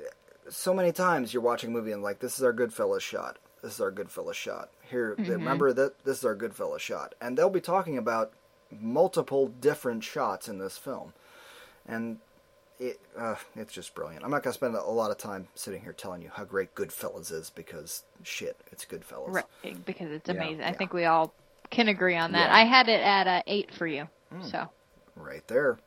[0.48, 3.38] so many times you're watching a movie and like, this is our Goodfellas shot.
[3.62, 4.70] This is our Goodfellas shot.
[4.88, 8.32] Here, remember that this is our Goodfellas shot, and they'll be talking about
[8.70, 11.12] multiple different shots in this film,
[11.86, 12.18] and
[12.80, 14.24] it uh, it's just brilliant.
[14.24, 17.30] I'm not gonna spend a lot of time sitting here telling you how great Goodfellas
[17.30, 19.28] is because shit, it's Goodfellas.
[19.62, 20.34] Right, because it's Yeah.
[20.36, 20.62] amazing.
[20.64, 20.72] I Yeah.
[20.72, 21.32] think we all
[21.70, 22.48] can agree on that.
[22.50, 22.56] Yeah.
[22.56, 24.08] I had it at uh, eight for you.
[24.34, 24.50] Mm.
[24.50, 24.68] So
[25.14, 25.78] Right there.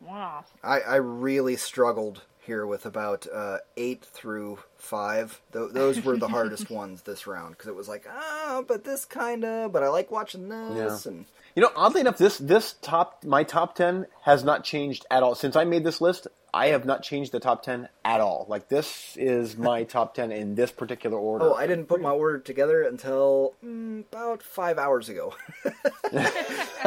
[0.00, 0.44] wow.
[0.62, 5.40] I, I really struggled here with about uh, eight through five.
[5.52, 9.04] Th- those were the hardest ones this round because it was like, ah, but this
[9.04, 11.12] kind of, but I like watching this, Yeah.
[11.12, 11.24] and
[11.54, 15.34] You know, oddly enough, this this top my top ten has not changed at all
[15.36, 16.26] since I made this list.
[16.54, 18.44] I have not changed the top ten at all.
[18.48, 21.46] Like this is my top ten in this particular order.
[21.46, 25.34] oh, I didn't put my order together until mm, about five hours ago.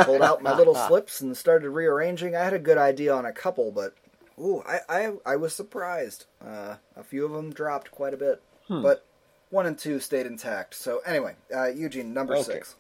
[0.04, 2.36] Pulled out my little slips and started rearranging.
[2.36, 3.96] I had a good idea on a couple, but
[4.40, 6.26] ooh, I I, I was surprised.
[6.46, 8.82] Uh, a few of them dropped quite a bit, Hmm.
[8.82, 9.06] but
[9.50, 10.76] one and two stayed intact.
[10.76, 12.44] So anyway, uh, Eugene, number Okay.
[12.44, 12.76] six.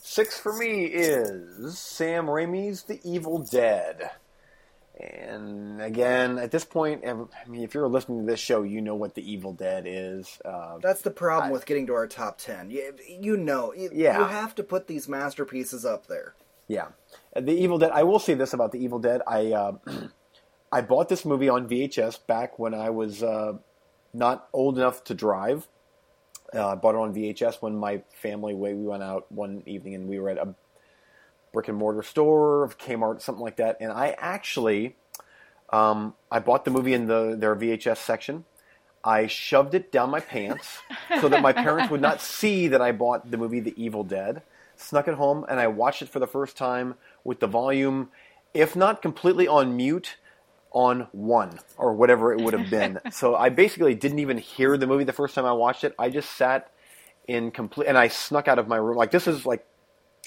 [0.00, 4.10] Six for me is Sam Raimi's The Evil Dead.
[5.00, 7.14] And again, at this point, I
[7.48, 10.38] mean, if you're listening to this show, you know what The Evil Dead is.
[10.44, 12.70] Uh, That's the problem I- with getting to our top ten.
[12.70, 14.18] You, you know, you, Yeah.
[14.18, 16.34] you have to put these masterpieces up there.
[16.66, 16.88] Yeah,
[17.34, 17.92] Uh, The Evil Dead.
[17.92, 19.22] I will say this about The Evil Dead.
[19.26, 19.72] I uh,
[20.72, 23.54] I bought this movie on VHS back when I was uh,
[24.12, 25.68] not old enough to drive.
[26.52, 29.94] Uh, I bought it on VHS when my family we we went out one evening
[29.94, 30.54] and we were at a
[31.52, 33.78] brick and mortar store, of Kmart, something like that.
[33.80, 34.96] And I actually
[35.70, 38.44] um, I bought the movie in the their VHS section.
[39.04, 40.78] I shoved it down my pants
[41.20, 44.42] so that my parents would not see that I bought the movie The Evil Dead.
[44.76, 46.94] Snuck it home and I watched it for the first time
[47.24, 48.10] with the volume,
[48.54, 50.16] if not completely on mute,
[50.72, 52.98] on one or whatever it would have been.
[53.12, 55.94] so I basically didn't even hear the movie the first time I watched it.
[55.98, 56.70] I just sat
[57.26, 58.96] in complete, and I snuck out of my room.
[58.96, 59.64] Like this is like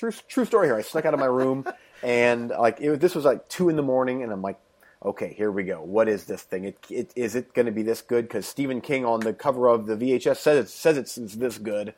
[0.01, 0.75] true true story here.
[0.75, 1.65] I snuck out of my room,
[2.01, 4.59] and like it, this was like two in the morning, and I'm like,
[5.05, 5.81] okay, here we go.
[5.81, 6.65] What is this thing?
[6.65, 8.27] It, it is it going to be this good?
[8.27, 11.59] Because Stephen King on the cover of the VHS says it says it's, it's this
[11.59, 11.93] good,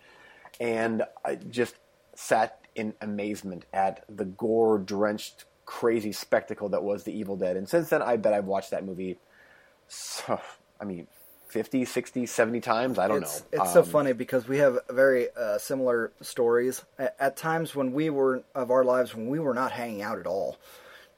[0.59, 1.75] and I just
[2.13, 7.55] sat in amazement at the gore drenched crazy spectacle that was The Evil Dead.
[7.55, 9.17] And since then, I bet I've watched that movie.
[9.87, 10.41] So,
[10.81, 11.07] I mean,
[11.53, 12.97] 50, 60, 70 times.
[12.97, 13.61] I don't it's, know.
[13.61, 17.93] It's so Um, funny because we have very uh, similar stories at, at times when
[17.93, 20.57] we were of our lives when we were not hanging out at all.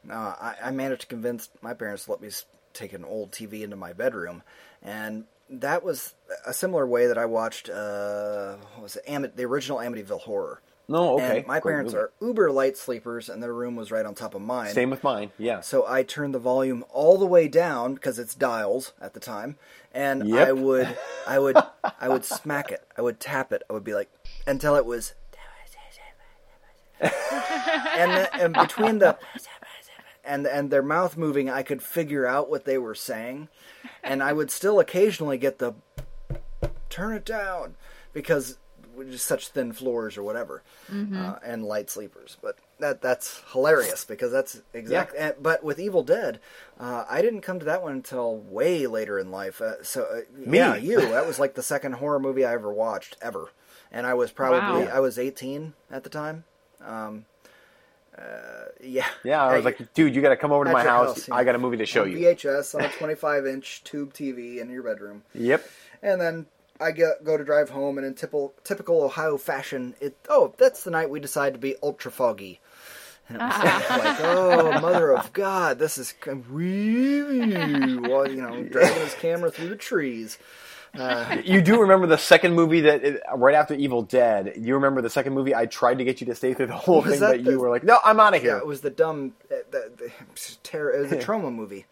[0.10, 2.30] Uh, I, I managed to convince my parents to let me
[2.74, 4.44] take an old TV into my bedroom,
[4.84, 6.14] and that was
[6.46, 7.70] a similar way that I watched.
[7.70, 10.62] Uh, what was it Am- the original Amityville Horror?
[10.88, 11.40] No, okay.
[11.40, 12.04] And my Great parents movie.
[12.06, 14.72] are uber light sleepers, and their room was right on top of mine.
[14.74, 15.32] Same with mine.
[15.38, 15.62] Yeah.
[15.62, 19.58] So I turned the volume all the way down because it's dials at the time,
[19.94, 20.48] and Yep.
[20.48, 21.58] I would, I would,
[22.00, 22.84] I would smack it.
[22.98, 23.64] I would tap it.
[23.70, 24.10] I would be like
[24.46, 25.14] until it was,
[27.02, 27.12] and
[28.12, 29.18] the, and between the
[30.24, 33.50] and and their mouth moving, I could figure out what they were saying,
[34.04, 35.74] and I would still occasionally get the
[36.90, 37.76] turn it down
[38.14, 38.58] because
[39.10, 42.38] just such thin floors or whatever, uh, and light sleepers.
[42.42, 45.20] But that that's hilarious because that's exactly.
[45.20, 46.40] and- But with Evil Dead,
[46.80, 49.62] uh, I didn't come to that one until way later in life.
[49.62, 50.58] Uh, so uh, Me.
[50.58, 51.02] yeah, you.
[51.02, 53.50] That was like the second horror movie I ever watched ever,
[53.92, 54.92] and I was probably Wow.
[54.94, 56.44] I was eighteen at the time.
[56.86, 57.26] Um,
[58.18, 60.84] uh, yeah, yeah, I was Hey, like, dude, you got to come over to my
[60.84, 61.28] house.
[61.28, 61.36] yeah.
[61.36, 62.18] I got a movie to show you.
[62.18, 65.24] VHS on a 25 inch tube TV in your bedroom.
[65.34, 65.68] Yep.
[66.02, 66.46] And then
[66.80, 70.84] I get, go to drive home, and in typical, typical Ohio fashion, it oh, that's
[70.84, 72.60] the night we decide to be ultra foggy.
[73.30, 73.60] And it was
[73.90, 79.50] like, oh, mother of God, this is c- really, well, you know, dragging his camera
[79.52, 80.38] through the trees.
[81.44, 84.54] You do remember the second movie that it, right after Evil Dead?
[84.58, 85.54] You remember the second movie?
[85.54, 87.60] I tried to get you to stay through the whole thing, that but the- you
[87.60, 90.12] were like, "No, I'm out of Yeah, here." it was the dumb, uh, the, the,
[90.64, 91.86] terror, it was a trauma movie.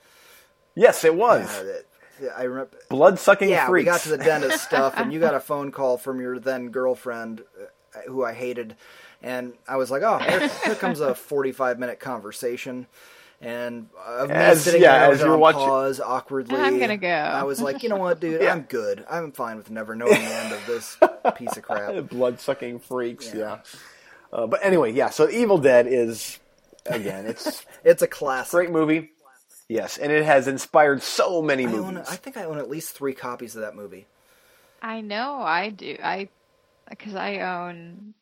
[0.75, 1.47] yes, it was.
[1.59, 1.85] Uh, that-
[2.35, 2.77] I remember.
[2.89, 3.85] Blood sucking yeah, freaks.
[3.85, 6.69] we got to the dentist stuff, and you got a phone call from your then
[6.69, 7.41] girlfriend,
[7.95, 8.75] uh, who I hated,
[9.21, 12.87] and I was like, "Oh, here, here comes a forty-five minute conversation."
[13.41, 16.55] And of me As- sitting yeah, there as as you were on watching- pause awkwardly,
[16.57, 17.09] I'm gonna go.
[17.09, 18.41] I was like, "You know what, dude?
[18.43, 18.53] Yeah.
[18.53, 19.03] I'm good.
[19.09, 20.97] I'm fine with never knowing the end of this
[21.35, 23.33] piece of crap." blood sucking freaks.
[23.33, 23.39] Yeah.
[23.39, 23.57] Yeah.
[24.31, 25.09] Uh, but anyway, yeah.
[25.09, 26.39] So Evil Dead is
[26.85, 28.51] again, it's It's a classic.
[28.51, 29.11] great movie.
[29.73, 31.85] Yes, and it has inspired so many I, movies.
[31.85, 34.05] own, I think I own at least three copies of that movie.
[34.83, 35.97] I know I do.
[36.03, 36.29] I
[36.87, 38.13] because I own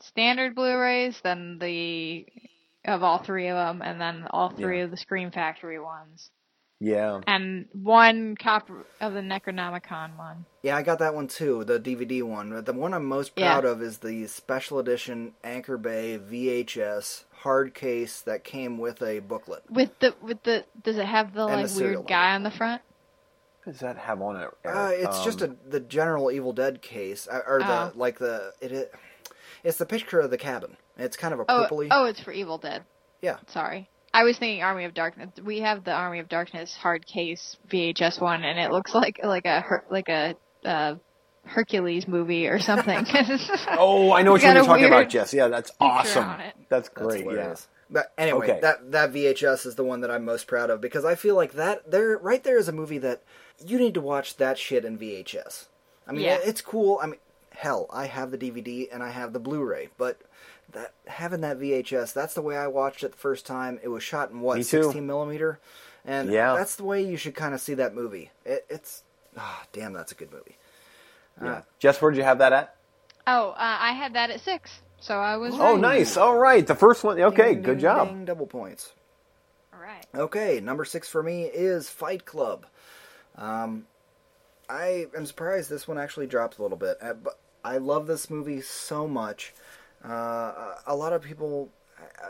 [0.00, 2.26] standard Blu-rays, then the
[2.84, 4.84] of all three of them, and then all three Yeah.
[4.84, 6.30] of the Scream Factory ones,
[6.80, 7.20] yeah.
[7.26, 10.44] and one copy of the Necronomicon one.
[10.62, 12.64] Yeah, I got that one too, the DVD one.
[12.64, 13.52] The one I'm most Yeah.
[13.52, 19.18] proud of is the special edition Anchor Bay VHS hard case that came with a
[19.20, 19.62] booklet.
[19.70, 22.42] With the with the does it have the And like the serial weird guy on
[22.42, 22.82] the front?
[23.64, 24.50] What does that have on it?
[24.64, 24.98] Uh, Eric?
[25.04, 27.92] it's just a Um, the general Evil Dead case, uh, or the Oh.
[27.94, 28.94] like the it, it.
[29.64, 30.76] It's the picture of the cabin.
[30.96, 31.88] It's kind of a Oh, purpley.
[31.90, 32.82] oh, it's for Evil Dead.
[33.20, 33.36] Yeah.
[33.48, 33.88] Sorry.
[34.14, 35.30] I was thinking Army of Darkness.
[35.42, 39.46] We have the Army of Darkness hard case VHS one, and it looks like like
[39.46, 40.34] a like a
[40.64, 40.96] uh,
[41.44, 43.04] Hercules movie or something.
[43.68, 45.34] Oh, I know what you're talking about, Jess.
[45.34, 46.24] Yeah, that's awesome.
[46.24, 46.54] on it.
[46.68, 47.26] That's That's great.
[47.26, 47.54] yeah.
[47.90, 48.60] But anyway, Okay.
[48.60, 51.52] that that VHS is the one that I'm most proud of because I feel like
[51.54, 53.22] that there right there is a movie that
[53.66, 55.66] you need to watch that shit in VHS.
[56.06, 56.38] I mean, Yeah.
[56.42, 56.98] it's cool.
[57.02, 57.20] I mean,
[57.54, 60.18] hell, I have the DVD and I have the Blu-ray, but
[60.72, 63.78] that having that VHS, that's the way I watched it the first time.
[63.82, 64.84] It was shot in what Me too.
[64.84, 65.58] 16 millimeter,
[66.04, 66.54] and Yeah.
[66.54, 68.30] that's the way you should kind of see that movie.
[68.46, 69.02] It, it's
[69.36, 70.56] ah, damn, that's a good movie.
[71.40, 71.62] Yeah.
[71.78, 72.76] Jess, where'd you have that at?
[73.26, 75.54] oh, uh, I had that at six, so I was.
[75.54, 75.80] Oh, right.
[75.80, 76.16] nice.
[76.16, 76.66] All right.
[76.66, 77.20] The first one.
[77.20, 78.08] Okay, Ding, good ding, job.
[78.08, 78.92] ding, double points.
[79.72, 80.04] All right.
[80.14, 82.66] Okay, number six for me is Fight Club.
[83.36, 83.86] Um,
[84.68, 88.28] I am surprised this one actually dropped a little bit, uh, but I love this
[88.30, 89.54] movie so much.
[90.04, 92.28] Uh, a lot of people uh,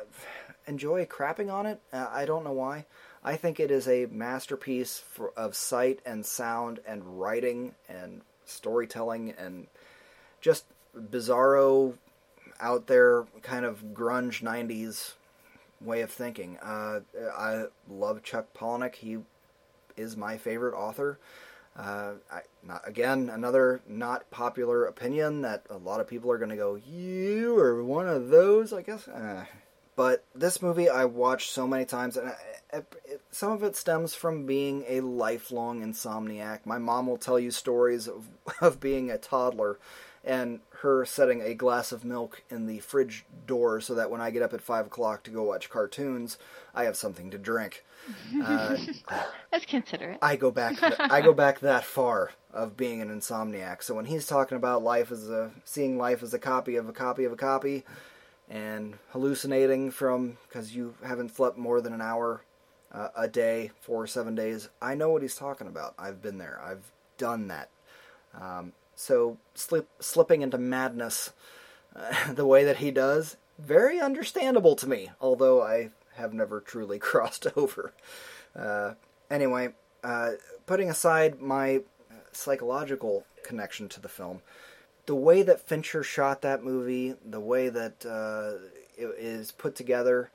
[0.67, 1.81] enjoy crapping on it.
[1.93, 2.87] Uh, I don't know why.
[3.25, 9.35] I think it is a masterpiece for, of sight and sound and writing and storytelling
[9.39, 9.67] and
[10.41, 10.65] just
[10.97, 11.95] bizarro,
[12.61, 15.15] out there kind of grunge '90s
[15.81, 16.59] way of thinking.
[16.59, 17.01] Uh,
[17.37, 18.95] I love Chuck Palahniuk.
[18.97, 19.19] He
[19.97, 21.19] is my favorite author.
[21.77, 26.51] Uh, I, not, again, another not popular opinion that a lot of people are going
[26.51, 29.09] to go, "You are one of those," I guess.
[29.09, 29.47] Uh,
[29.97, 32.37] but this movie I watched so many times, and I,
[32.73, 36.61] it, it, some of it stems from being a lifelong insomniac.
[36.65, 38.27] My mom will tell you stories of,
[38.61, 39.79] of being a toddler
[40.25, 44.31] and her setting a glass of milk in the fridge door so that when I
[44.31, 46.39] get up at five o'clock to go watch cartoons,
[46.75, 47.85] I have something to drink.
[48.45, 48.77] Uh,
[49.53, 50.19] That's considerate.
[50.21, 50.77] I go back.
[50.99, 53.81] I go back that far of being an insomniac.
[53.85, 56.93] So when he's talking about life as a seeing life as a copy of a
[56.93, 57.85] copy of a copy,
[58.53, 62.43] and hallucinating from because you haven't slept more than an hour
[62.93, 65.95] uh, a day for seven days, I know what he's talking about.
[65.99, 66.61] I've been there.
[66.63, 67.71] I've done that.
[68.39, 71.33] Um, so slip, slipping into madness
[71.97, 75.11] uh, the way that he does, very understandable to me.
[75.19, 77.95] Although I have never truly crossed over.
[78.55, 78.93] Uh,
[79.31, 79.71] anyway,
[80.05, 80.33] uh,
[80.67, 81.81] putting aside my
[82.33, 84.43] psychological connection to the film,
[85.07, 88.59] the way that Fincher shot that movie, the way that uh,
[88.97, 90.31] it is put together,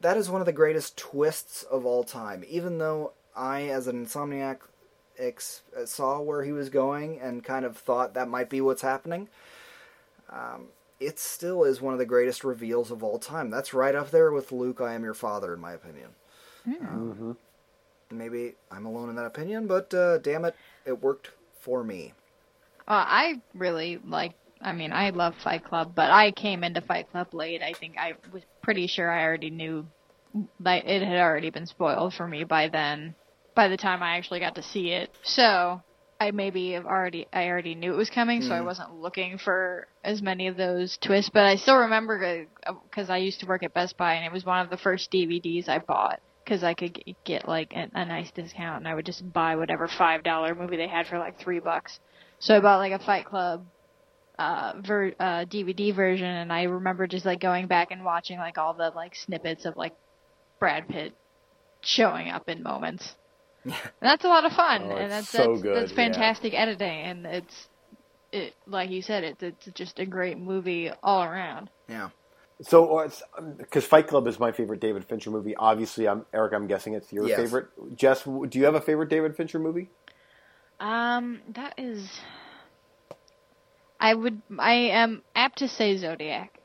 [0.00, 2.44] that is one of the greatest twists of all time.
[2.48, 4.58] Even though I, as an insomniac,
[5.18, 9.28] ex- saw where he was going and kind of thought that might be what's happening,
[10.30, 10.66] um,
[11.00, 13.50] it still is one of the greatest reveals of all time.
[13.50, 16.10] That's right up there with Luke, I am your father, in my opinion.
[16.88, 17.36] Um,
[18.10, 20.54] maybe I'm alone in that opinion, but uh, damn it,
[20.84, 22.12] it worked for me.
[22.92, 24.34] Uh, I really like.
[24.60, 27.62] I mean, I love Fight Club, but I came into Fight Club late.
[27.62, 29.86] I think I was pretty sure I already knew
[30.60, 33.14] that it had already been spoiled for me by then.
[33.54, 35.80] By the time I actually got to see it, so
[36.20, 39.88] I maybe have already I already knew it was coming, so I wasn't looking for
[40.04, 41.30] as many of those twists.
[41.32, 42.46] But I still remember
[42.90, 45.10] because I used to work at Best Buy, and it was one of the first
[45.10, 49.06] DVDs I bought because I could get like a, a nice discount, and I would
[49.06, 51.98] just buy whatever five dollar movie they had for like three bucks.
[52.42, 53.64] So I bought like a Fight Club
[54.36, 58.58] uh, ver- uh, DVD version, and I remember just like going back and watching like
[58.58, 59.92] all the like snippets of like
[60.58, 61.14] Brad Pitt
[61.82, 63.14] showing up in moments.
[63.64, 65.96] and that's a lot of fun, Oh, and that's so that's, good, that's yeah.
[65.96, 67.68] fantastic editing, and it's
[68.32, 71.70] it like you said, it's it's just a great movie all around.
[71.88, 72.08] Yeah.
[72.62, 73.08] So,
[73.58, 76.54] because Fight Club is my favorite David Fincher movie, obviously, I'm Eric.
[76.54, 77.38] I'm guessing it's your Yes.
[77.38, 77.66] favorite.
[77.96, 79.90] Jess, do you have a favorite David Fincher movie?
[80.80, 82.08] Um, that is.
[84.00, 84.42] I would.
[84.58, 86.58] I am apt to say Zodiac.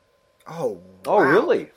[0.46, 0.80] Oh.
[1.06, 1.70] Oh, really?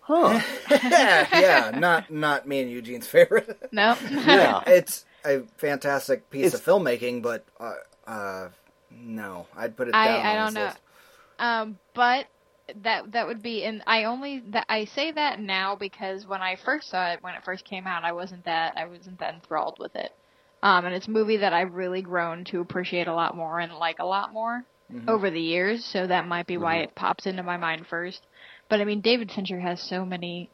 [0.00, 0.40] Huh?
[0.70, 1.28] yeah,
[1.72, 3.68] yeah, not not me and Eugene's favorite.
[3.72, 3.96] No.
[4.10, 4.62] Yeah.
[4.66, 7.74] it's a fantastic piece It's- of filmmaking, but uh,
[8.06, 8.48] uh,
[8.90, 10.06] no, I'd put it down.
[10.08, 10.64] I, on I don't know.
[10.64, 10.78] list.
[11.38, 12.26] Um, but
[12.82, 16.56] that that would be, and I only that I say that now because when I
[16.56, 19.76] first saw it, when it first came out, I wasn't that I wasn't that enthralled
[19.78, 20.12] with it.
[20.62, 23.72] Um, and it's a movie that I've really grown to appreciate a lot more and
[23.74, 24.64] like a lot more
[25.08, 25.84] over the years.
[25.84, 28.20] So that might be why it pops into my mind first.
[28.68, 30.50] But I mean, David Fincher has so many,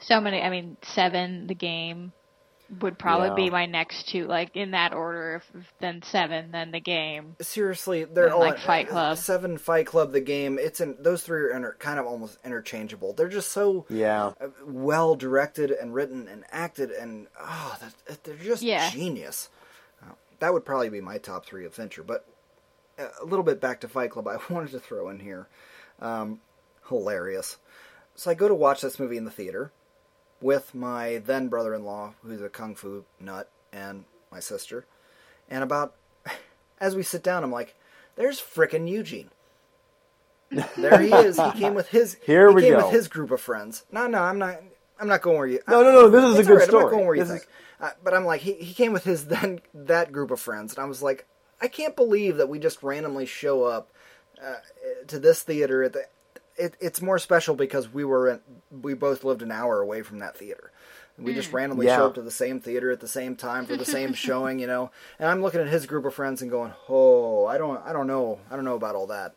[0.00, 0.40] so many.
[0.40, 2.12] I mean, Seven, The Game,
[2.80, 3.34] would probably Yeah.
[3.34, 5.36] be my next two, like in that order.
[5.36, 7.34] If, if then Seven, then The Game.
[7.40, 9.16] Seriously, they're And, all like, Fight Club.
[9.16, 10.58] Seven Fight Club, the game.
[10.58, 13.14] It's in those three are inter, kind of almost interchangeable.
[13.14, 14.32] They're just so Yeah.
[14.40, 18.90] uh, well directed and written and acted, and oh, that, they're just Yeah.
[18.90, 19.48] genius.
[20.02, 22.02] Uh, that would probably be my top three of Fincher.
[22.02, 22.26] But
[22.98, 25.48] uh, a little bit back to Fight Club, I wanted to throw in here.
[26.00, 26.40] Um,
[26.88, 27.56] hilarious.
[28.14, 29.72] So I go to watch this movie in the theater
[30.40, 34.84] with my then brother-in-law, who's a kung fu nut, and my sister.
[35.50, 35.94] And about
[36.80, 37.74] as we sit down, I'm like,
[38.16, 39.30] "There's frickin' Eugene."
[40.76, 41.38] there he is.
[41.38, 42.16] He came with his.
[42.24, 42.84] Here he we came go.
[42.86, 43.84] with his group of friends.
[43.92, 44.60] No, no, I'm not.
[45.00, 45.60] I'm not going where you.
[45.68, 47.40] No, no, no, this is a good right, I'm not going where you This is-
[47.40, 47.50] think.
[47.80, 50.82] Uh, but I'm like, he he came with his then that group of friends, and
[50.82, 51.26] I was like,
[51.60, 53.90] I can't believe that we just randomly show up
[54.42, 54.54] uh,
[55.08, 56.04] to this theater at the.
[56.58, 58.40] It, it's more special because we were in,
[58.82, 60.72] we both lived an hour away from that theater.
[61.16, 61.96] We just randomly Yeah.
[61.96, 64.66] show up to the same theater at the same time for the same showing, you
[64.68, 64.90] know.
[65.18, 68.06] And I'm looking at his group of friends and going, "Oh, I don't, I don't
[68.06, 69.34] know, I don't know about all that."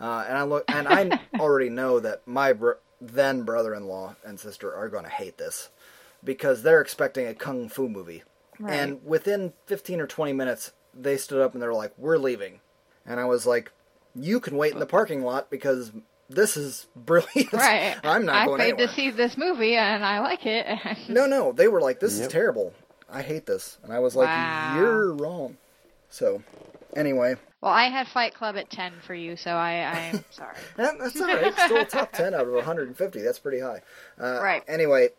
[0.00, 4.74] Uh, and I look, and I already know that my br- then brother-in-law and sister
[4.74, 5.68] are going to hate this
[6.24, 8.22] because they're expecting a kung fu movie.
[8.58, 8.72] Right.
[8.72, 12.60] And within 15 or 20 minutes, they stood up and they're like, "We're leaving."
[13.04, 13.70] And I was like,
[14.14, 15.92] "You can wait in the parking lot because
[16.28, 17.52] this is brilliant.
[17.52, 17.96] Right.
[18.04, 20.66] I'm not I going paid anywhere." to see this movie and I like it.
[21.08, 22.26] No, no, they were like, "This Yep.
[22.26, 22.74] is terrible.
[23.10, 24.74] I hate this." And I was like, Wow.
[24.76, 25.56] "You're wrong."
[26.10, 26.42] So,
[26.96, 30.56] anyway, well, I had Fight Club at ten for you, so I I'm sorry.
[30.76, 31.54] that, that's all right.
[31.58, 33.20] Still top 10 out of 150.
[33.22, 33.82] That's pretty high.
[34.20, 34.62] Uh, Right.
[34.68, 35.10] Anyway,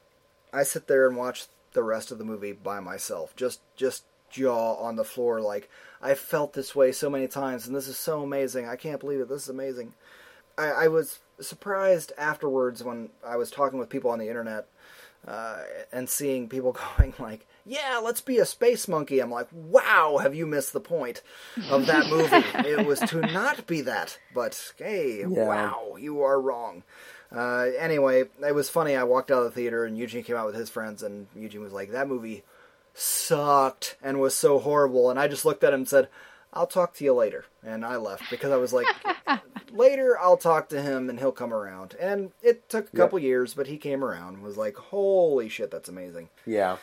[0.53, 4.76] I sit there and watch the rest of the movie by myself, just just jaw
[4.76, 5.41] on the floor.
[5.41, 5.69] Like
[6.02, 8.68] I felt this way so many times, and this is so amazing.
[8.68, 9.30] I can't believe it.
[9.30, 9.94] This is amazing.
[10.60, 14.68] I, I was surprised afterwards when I was talking with people on the internet
[15.27, 15.60] uh,
[15.91, 20.36] and seeing people going like, "Yeah, let's be a space monkey." I'm like, "Wow, have
[20.36, 21.22] you missed the point
[21.69, 22.44] of that movie?
[22.69, 25.45] it was to not be that." But hey, Yeah.
[25.48, 26.84] wow, you are wrong.
[27.31, 28.95] Uh, anyway, it was funny.
[28.95, 31.61] I walked out of the theater and Eugene came out with his friends, and Eugene
[31.61, 32.44] was like, "That movie
[32.94, 36.07] sucked and was so horrible." And I just looked at him and said,
[36.53, 38.88] "I'll talk to you later," and I left because I was like,
[39.71, 43.53] "Later, I'll talk to him and he'll come around." And it took a couple years,
[43.53, 46.77] but he came around and was like, "Holy shit, that's amazing!" Yeah.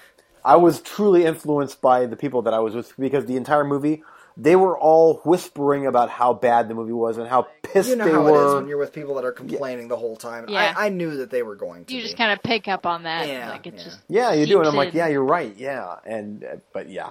[0.44, 4.04] I was truly influenced by the people that I was with because the entire movie,
[4.36, 8.04] they were all whispering about how bad the movie was and how pissed You know
[8.04, 8.44] they how were.
[8.44, 10.44] it is when you're with people that are complaining the whole time.
[10.48, 10.72] Yeah.
[10.76, 11.94] I, I knew that they were going to.
[11.94, 12.04] You be.
[12.04, 13.26] just kind of pick up on that.
[13.26, 13.82] Yeah, like it yeah.
[13.82, 14.96] just yeah, you do, and I'm like, in.
[14.98, 17.10] yeah, you're right, yeah, and uh, but yeah.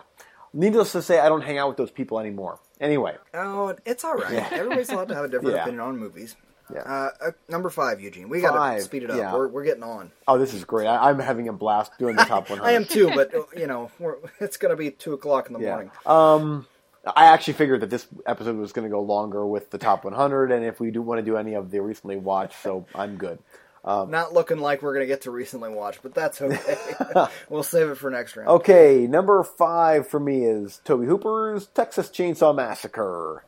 [0.54, 2.60] Needless to say, I don't hang out with those people anymore.
[2.82, 4.34] Anyway, Oh, it's all right.
[4.34, 4.50] Yeah.
[4.52, 5.62] Everybody's allowed to have a different Yeah.
[5.64, 6.36] opinion on movies.
[6.74, 6.80] Yeah.
[6.82, 8.28] Uh, uh, number five, Eugene.
[8.28, 9.18] We got to speed it up.
[9.18, 9.34] yeah.
[9.34, 10.12] We're, we're getting on.
[10.28, 10.88] oh, this is great.
[10.88, 12.64] I, I'm having a blast doing the top 100.
[12.68, 15.60] I am too, but you know, we're, it's going to be two o'clock in the
[15.60, 15.70] Yeah.
[15.70, 15.92] morning.
[16.06, 16.68] Um,
[17.16, 20.52] I actually figured that this episode was going to go longer with the top 100,
[20.52, 23.38] and if we do want to do any of the recently watched, so I'm good.
[23.86, 26.78] Not looking like we're going to get to recently watched, but that's okay.
[27.50, 28.50] we'll save it for next round.
[28.50, 33.46] Okay, number five for me is Tobe Hooper's Texas Chainsaw Massacre,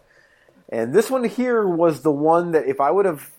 [0.70, 3.32] and this one here was the one that if I would have,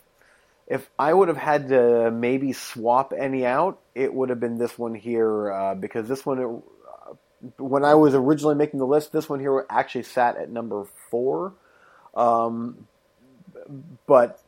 [0.67, 4.77] if I would have had to maybe swap any out, it would have been this
[4.77, 7.13] one here uh, because this one, uh,
[7.59, 11.55] when I was originally making the list, this one here actually sat at number four,
[12.17, 12.89] um,
[14.07, 14.43] but.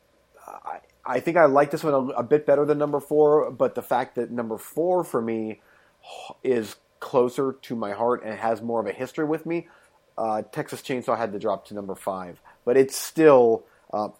[0.64, 0.80] I,
[1.10, 3.82] I think I like this one a, a bit better than number four, but the
[3.82, 5.60] fact that number four for me
[6.44, 9.66] is closer to my heart and has more of a history with me.
[10.16, 14.10] Uh, Texas Chainsaw had to drop to number five, but it's still uh,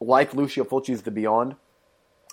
[0.00, 1.56] like Lucio Fulci's The Beyond.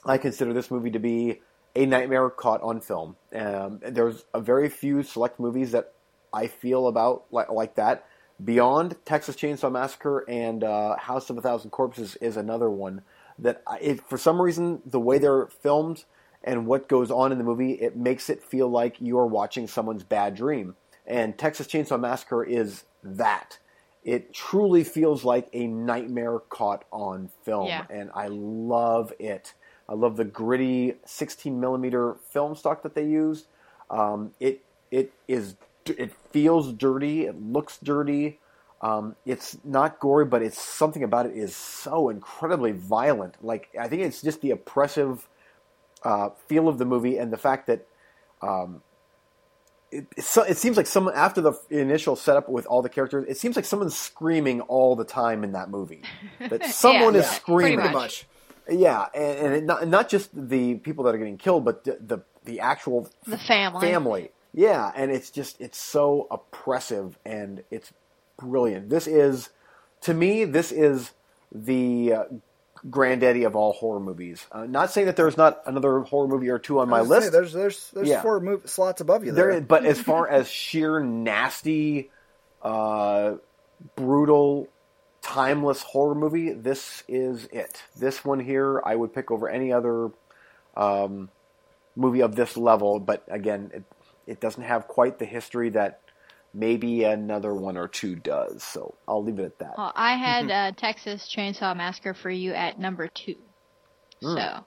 [0.06, 1.42] I consider this movie to be
[1.76, 3.16] a nightmare caught on film.
[3.34, 5.94] Um, there's a very few select movies that
[6.32, 8.06] I feel about like, like that.
[8.44, 13.02] Beyond Texas Chainsaw Massacre and uh, House of a Thousand Corpses is another one
[13.40, 16.06] that it, for some reason the way they're filmed
[16.44, 20.04] and what goes on in the movie it makes it feel like you're watching someone's
[20.04, 20.76] bad dream.
[21.08, 23.60] And Texas Chainsaw Massacre is that.
[24.04, 27.86] It truly feels like a nightmare caught on film, Yeah.
[27.90, 29.54] and I love it.
[29.90, 33.48] I love the gritty 16 millimeter film stock that they used.
[33.90, 35.56] Um, it it is
[35.86, 37.26] it feels dirty.
[37.26, 38.40] It looks dirty.
[38.86, 43.44] Um, it's not gory, but it's something about it is so incredibly violent.
[43.44, 45.28] Like I think it's just the oppressive
[46.04, 47.88] uh, feel of the movie and the fact that
[48.44, 48.82] um,
[49.92, 53.26] it, it's so, it seems like someone after the initial setup with all the characters,
[53.28, 56.02] it seems like someone's screaming all the time in that movie.
[56.50, 57.80] That someone Yeah, is yeah, screaming.
[57.80, 58.28] pretty Pretty much.
[58.70, 61.98] Yeah, and, and it not, not just the people that are getting killed, but the
[62.00, 63.82] the, the actual The family.
[63.82, 64.32] family.
[64.54, 67.92] Yeah, and it's just it's so oppressive and it's
[68.38, 68.90] brilliant.
[68.90, 69.50] This is
[70.02, 71.12] to me this is
[71.52, 72.24] the uh,
[72.90, 74.46] granddaddy of all horror movies.
[74.52, 77.10] Uh, not saying that there's not another horror movie or two on my I say,
[77.10, 77.32] list.
[77.32, 78.22] there's there's there's Yeah.
[78.22, 79.52] four move, slots above you there.
[79.54, 82.12] There, but as far as sheer nasty,
[82.62, 83.36] uh,
[83.96, 84.68] brutal,
[85.22, 87.82] timeless horror movie, this is it.
[87.98, 90.12] This one here, I would pick over any other
[90.78, 91.30] um,
[91.96, 93.00] movie of this level.
[93.00, 93.84] But again, it,
[94.28, 96.00] it doesn't have quite the history that
[96.56, 98.64] maybe another one or two does.
[98.64, 99.78] So I'll leave it at that.
[99.78, 103.36] Well, I had uh, Texas Chainsaw Massacre for you at number two.
[104.22, 104.36] Hmm.
[104.36, 104.66] So,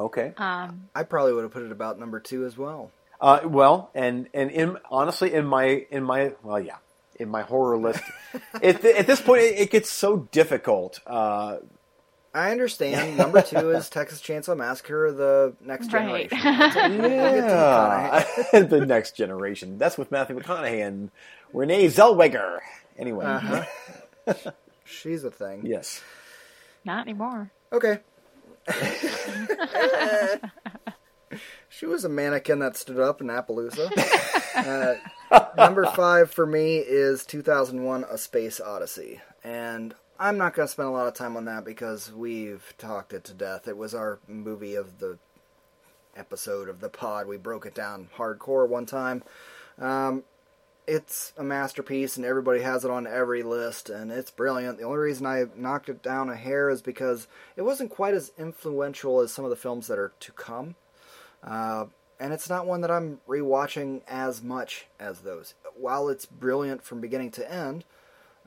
[0.00, 0.32] Okay.
[0.38, 2.90] um, I probably would have put it about number two as well.
[3.20, 6.78] Uh, well, and and in honestly, in my in my well, yeah,
[7.20, 8.02] in my horror list,
[8.54, 10.98] at, th- at this point, it, it gets so difficult.
[11.06, 11.58] Uh,
[12.34, 13.16] I understand.
[13.18, 16.38] Number two is Texas Chainsaw Massacre: The Next Generation.
[16.42, 19.76] It's like, yeah, the next generation.
[19.78, 21.10] That's with Matthew McConaughey and
[21.52, 22.60] Renee Zellweger.
[22.98, 23.64] Anyway, Uh-huh.
[24.84, 25.66] She's a thing.
[25.66, 26.02] yes.
[26.84, 27.50] not anymore.
[27.72, 27.98] Okay.
[31.68, 33.90] she was a mannequin that stood up in Appaloosa.
[34.54, 40.72] Uh, number five for me is 2001: A Space Odyssey, and I'm not going to
[40.72, 43.66] spend a lot of time on that because we've talked it to death.
[43.66, 45.18] It was our movie of the
[46.16, 47.26] episode of the pod.
[47.26, 49.24] We broke it down hardcore one time.
[49.80, 50.22] Um,
[50.86, 54.78] it's a masterpiece and everybody has it on every list and it's brilliant.
[54.78, 57.26] The only reason I knocked it down a hair is because
[57.56, 60.76] it wasn't quite as influential as some of the films that are to come.
[61.42, 61.86] Uh,
[62.20, 65.54] and it's not one that I'm rewatching as much as those.
[65.74, 67.84] While it's brilliant from beginning to end,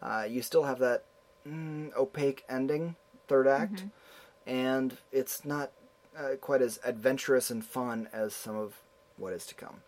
[0.01, 1.03] uh, you still have that
[1.47, 2.95] mm, opaque ending,
[3.27, 3.85] third act,
[4.45, 5.71] and it's not
[6.17, 8.75] uh, quite as adventurous and fun as some of
[9.17, 9.81] what is to come.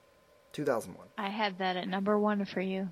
[0.53, 1.07] 2001.
[1.17, 2.89] I had that at number one for you.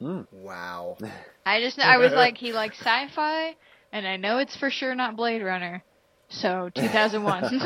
[0.00, 0.96] Wow.
[1.46, 3.54] I just I was like he likes sci-fi,
[3.92, 5.84] and I know it's for sure not Blade Runner.
[6.28, 7.60] So 2001.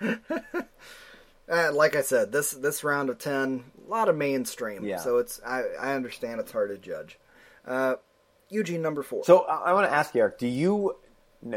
[1.50, 4.84] Uh, like I said, this this round of ten, a lot of mainstream.
[4.84, 4.98] Yeah.
[4.98, 7.18] So it's I, I understand it's hard to judge.
[7.66, 7.96] Uh,
[8.52, 9.24] Eugene number four.
[9.24, 10.96] So I, I want to ask you, Eric, do you?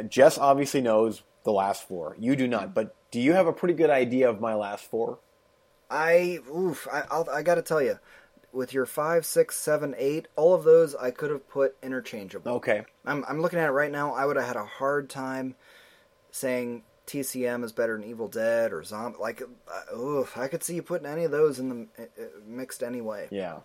[0.09, 2.15] Jess obviously knows the last four.
[2.19, 5.19] You do not, but do you have a pretty good idea of my last four?
[5.89, 7.99] I oof, I I'll, I got to tell you,
[8.51, 12.53] with your five, six, seven, eight, all of those I could have put interchangeable.
[12.53, 12.83] Okay.
[13.05, 14.13] I'm I'm looking at it right now.
[14.13, 15.55] I would have had a hard time
[16.31, 19.17] saying TCM is better than Evil Dead or Zombie.
[19.19, 22.25] Like, uh, oof, I could see you putting any of those in the uh, uh,
[22.47, 23.27] mixed anyway.
[23.31, 23.59] Yeah.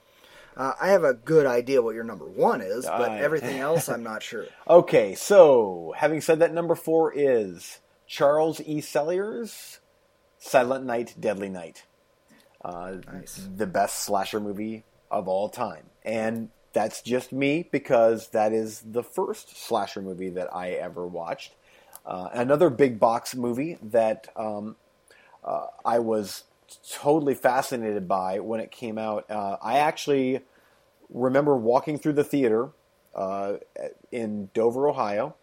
[0.56, 4.02] Uh, I have a good idea what your number one is, but everything else I'm
[4.02, 4.46] not sure.
[4.68, 8.80] Okay, so having said that, number four is Charles E.
[8.80, 9.80] Sellier's
[10.38, 11.84] Silent Night, Deadly Night.
[12.62, 13.48] Uh, Nice.
[13.56, 15.86] The best slasher movie of all time.
[16.04, 21.54] And that's just me because that is the first slasher movie that I ever watched.
[22.04, 24.76] Uh, another big box movie that um,
[25.44, 26.44] uh, I was
[26.90, 29.30] totally fascinated by when it came out.
[29.30, 30.40] Uh, I actually
[31.08, 32.70] remember walking through the theater
[33.14, 33.54] uh,
[34.12, 35.34] in Dover, Ohio,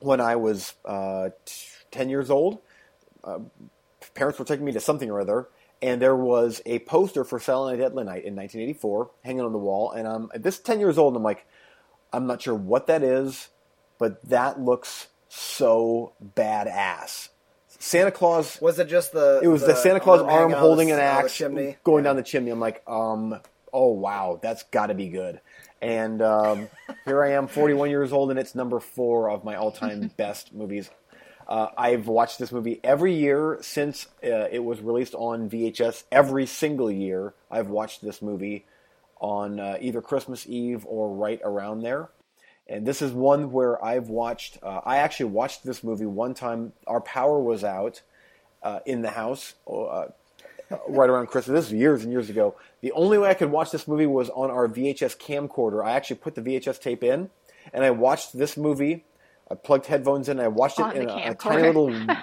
[0.00, 2.58] when I was uh, t- 10 years old.
[3.22, 3.40] Uh,
[4.14, 5.48] parents were taking me to something or other,
[5.82, 9.58] and there was a poster for Silent Night, Deadly Night in 1984 hanging on the
[9.58, 9.92] wall.
[9.92, 11.46] And I'm this 10 years old, and I'm like,
[12.12, 13.48] I'm not sure what that is,
[13.98, 17.28] but that looks so badass.
[17.78, 19.40] Santa Claus Was it just the?
[19.42, 21.40] it was the, Santa Claus arm arm holding an axe
[21.84, 22.50] going down the chimney.
[22.50, 23.40] I'm like, um,
[23.72, 25.40] oh wow, that's got to be good.
[25.80, 26.68] And um,
[27.04, 30.90] here I am, 41 years old, and it's number four of my all-time best movies.
[31.46, 36.04] Uh, I've watched this movie every year since uh, it was released on VHS.
[36.12, 38.66] Every single year, I've watched this movie
[39.20, 42.10] on uh, either Christmas Eve or right around there.
[42.68, 44.58] And this is one where I've watched.
[44.62, 46.72] Uh, I actually watched this movie one time.
[46.86, 48.02] Our power was out
[48.62, 50.06] uh, in the house uh,
[50.88, 51.64] right around Christmas.
[51.64, 52.56] This was years and years ago.
[52.82, 55.84] The only way I could watch this movie was on our VHS camcorder.
[55.84, 57.30] I actually put the VHS tape in,
[57.72, 59.04] and I watched this movie.
[59.50, 60.38] I plugged headphones in.
[60.38, 62.18] I watched it On in a, a tiny little on,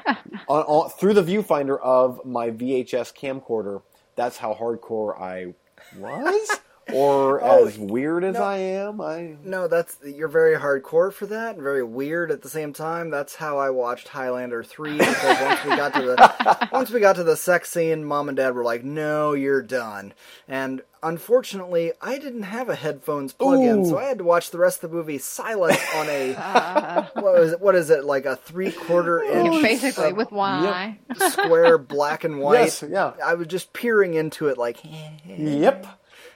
[0.48, 3.82] on, through the viewfinder of my VHS camcorder.
[4.16, 5.56] That's how hardcore I
[5.98, 6.50] was,
[6.94, 8.44] or Oh, as weird as no.
[8.44, 9.02] I am.
[9.02, 13.10] I No, that's you're very hardcore for that, and very weird at the same time.
[13.10, 17.16] That's how I watched Highlander three because once we got to the once we got
[17.18, 20.14] to the sex scene, mom and dad were like, "No, you're done."
[20.48, 23.86] And unfortunately, I didn't have a headphones plug-in, Ooh.
[23.90, 26.34] so I had to watch the rest of the movie silent on a
[27.16, 27.62] what was it?
[27.62, 30.74] What is it like a three quarter inch Basically, uh, with one Yep.
[30.74, 31.00] eye.
[31.30, 32.60] square black and white?
[32.60, 33.14] Yes, yeah.
[33.24, 34.78] I was just peering into it like,
[35.26, 35.86] yep.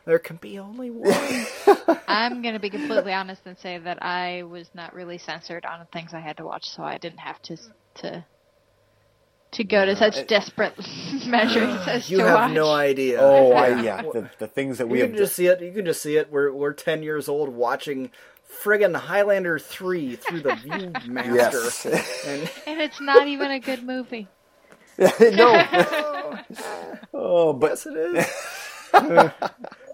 [0.10, 1.46] There can be only one.
[2.08, 5.86] I'm gonna be completely honest and say that I was not really censored on the
[5.86, 7.58] things I had to watch, so I didn't have to
[8.02, 8.26] to
[9.52, 10.74] to go to such uh, desperate
[11.28, 12.52] measures as you to have watch.
[12.54, 13.20] no idea.
[13.22, 14.02] Oh, I, yeah.
[14.02, 15.12] The, the things that we You have.
[15.12, 15.62] can just see it.
[15.62, 16.32] You can just see it.
[16.32, 18.10] We're we're ten years old watching
[18.64, 21.86] friggin' Highlander three through the ViewMaster, Yes.
[22.26, 24.28] and And it's not even a good movie.
[24.98, 26.36] no.
[27.14, 28.28] oh, but yes, it is.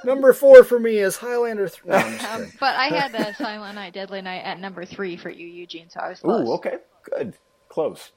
[0.05, 1.91] Number four for me is Highlander three.
[1.91, 5.47] No, Um, but I had uh, Silent Night, Deadly Night at number three for you,
[5.47, 5.89] Eugene.
[5.89, 6.47] So I was close.
[6.47, 7.34] Ooh, okay, good,
[7.69, 8.11] close.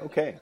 [0.00, 0.36] Okay,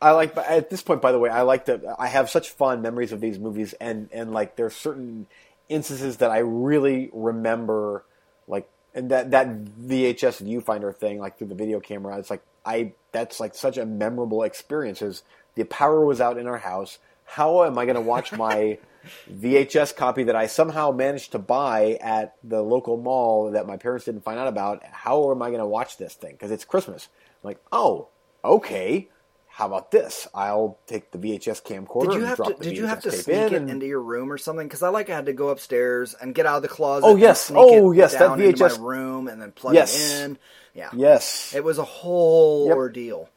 [0.00, 0.36] I like.
[0.36, 1.96] At this point, by the way, I like to.
[1.98, 5.26] I have such fond memories of these movies, and and like there's certain
[5.68, 8.04] instances that I really remember,
[8.46, 12.18] like and that that VHS viewfinder thing, like through the video camera.
[12.18, 15.02] It's like I that's like such a memorable experience.
[15.02, 15.24] Is
[15.56, 16.98] the power was out in our house.
[17.24, 18.78] How am I going to watch my
[19.30, 24.04] VHS copy that I somehow managed to buy at the local mall that my parents
[24.06, 24.84] didn't find out about?
[24.84, 26.32] How am I going to watch this thing?
[26.32, 27.08] Because it's Christmas.
[27.42, 28.08] I'm like, oh,
[28.44, 29.08] okay.
[29.48, 30.26] How about this?
[30.34, 32.62] I'll take the VHS camcorder Did you and have drop to?
[32.62, 34.66] Did you have to sneak in it and- into your room or something?
[34.66, 37.06] Because I like I had to go upstairs and get out of the closet.
[37.06, 37.52] Oh, and yes.
[37.54, 39.94] Oh, yes, that VHS room and then plug Yes.
[39.94, 40.38] it in.
[40.74, 42.76] Yeah, Yes, it was a whole Yep.
[42.76, 43.28] ordeal.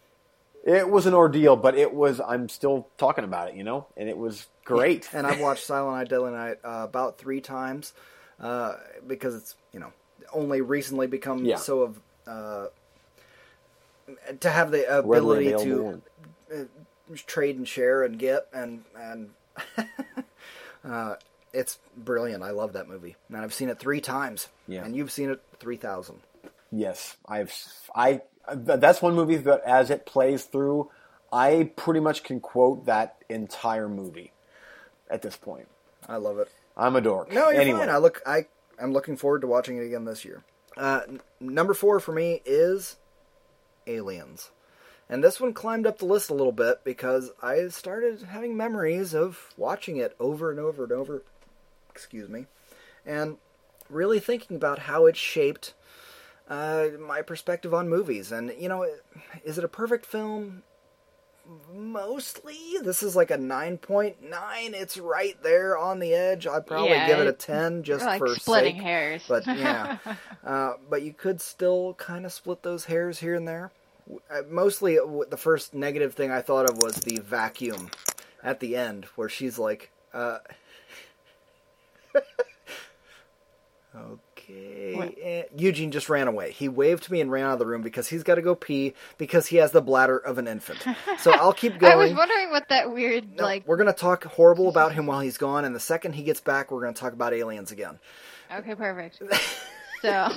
[0.64, 2.22] it was an ordeal, but it was.
[2.22, 5.08] I'm still talking about it, you know, and it was great.
[5.14, 7.94] And I've watched Silent Night, Deadly Night uh, about three times
[8.40, 8.74] uh,
[9.08, 9.94] because it's you know
[10.34, 11.56] only recently become Yeah.
[11.58, 12.68] so of uh,
[14.42, 16.02] to have the ability to
[16.54, 16.64] uh,
[17.26, 19.30] trade and share and get and and
[20.84, 21.16] uh,
[21.54, 22.44] it's brilliant.
[22.44, 24.50] I love that movie, and I've seen it three times.
[24.68, 24.84] Yeah.
[24.84, 26.20] and you've seen it three thousand.
[26.72, 27.54] Yes, I've
[27.96, 28.22] I.
[28.54, 30.92] That's one movie that as it plays through,
[31.32, 34.32] I pretty much can quote that entire movie
[35.10, 35.68] at this point.
[36.08, 36.50] I love it.
[36.78, 37.32] I'm a dork.
[37.32, 37.90] No, you're anyway, fine.
[37.90, 38.22] I look.
[38.26, 38.46] I
[38.80, 40.44] I'm looking forward to watching it again this year.
[40.78, 42.98] Uh, n- number four for me is
[43.88, 44.52] Aliens,
[45.10, 49.16] and this one climbed up the list a little bit because I started having memories
[49.16, 51.24] of watching it over and over and over.
[51.90, 52.48] Excuse me,
[53.06, 53.38] and
[53.90, 55.74] really thinking about how it shaped
[56.50, 58.32] uh, my perspective on movies.
[58.32, 58.86] And you know,
[59.44, 60.64] is it a perfect film?
[61.74, 64.74] Mostly, this is like a nine point nine.
[64.74, 66.48] It's right there on the edge.
[66.48, 68.84] I'd probably Yeah, give it a ten just like for splitting sake.
[68.84, 69.24] hairs.
[69.28, 69.98] But yeah,
[70.46, 73.72] uh, but you could still kind of split those hairs here and there.
[74.30, 74.98] Uh, Mostly,
[75.30, 77.90] the first negative thing I thought of was the vacuum
[78.44, 80.40] at the end, where she's like, uh,
[84.50, 86.52] "Okay." Eh, Eugene just ran away.
[86.52, 88.56] He waved to me and ran out of the room because he's got to go
[88.56, 90.86] pee because he has the bladder of an infant.
[91.20, 91.94] So I'll keep going.
[91.94, 93.68] I was wondering what that weird No, like.
[93.68, 96.72] we're gonna talk horrible about him while he's gone, and the second he gets back,
[96.72, 98.00] we're gonna talk about aliens again.
[98.56, 99.22] Okay, perfect.
[100.02, 100.30] So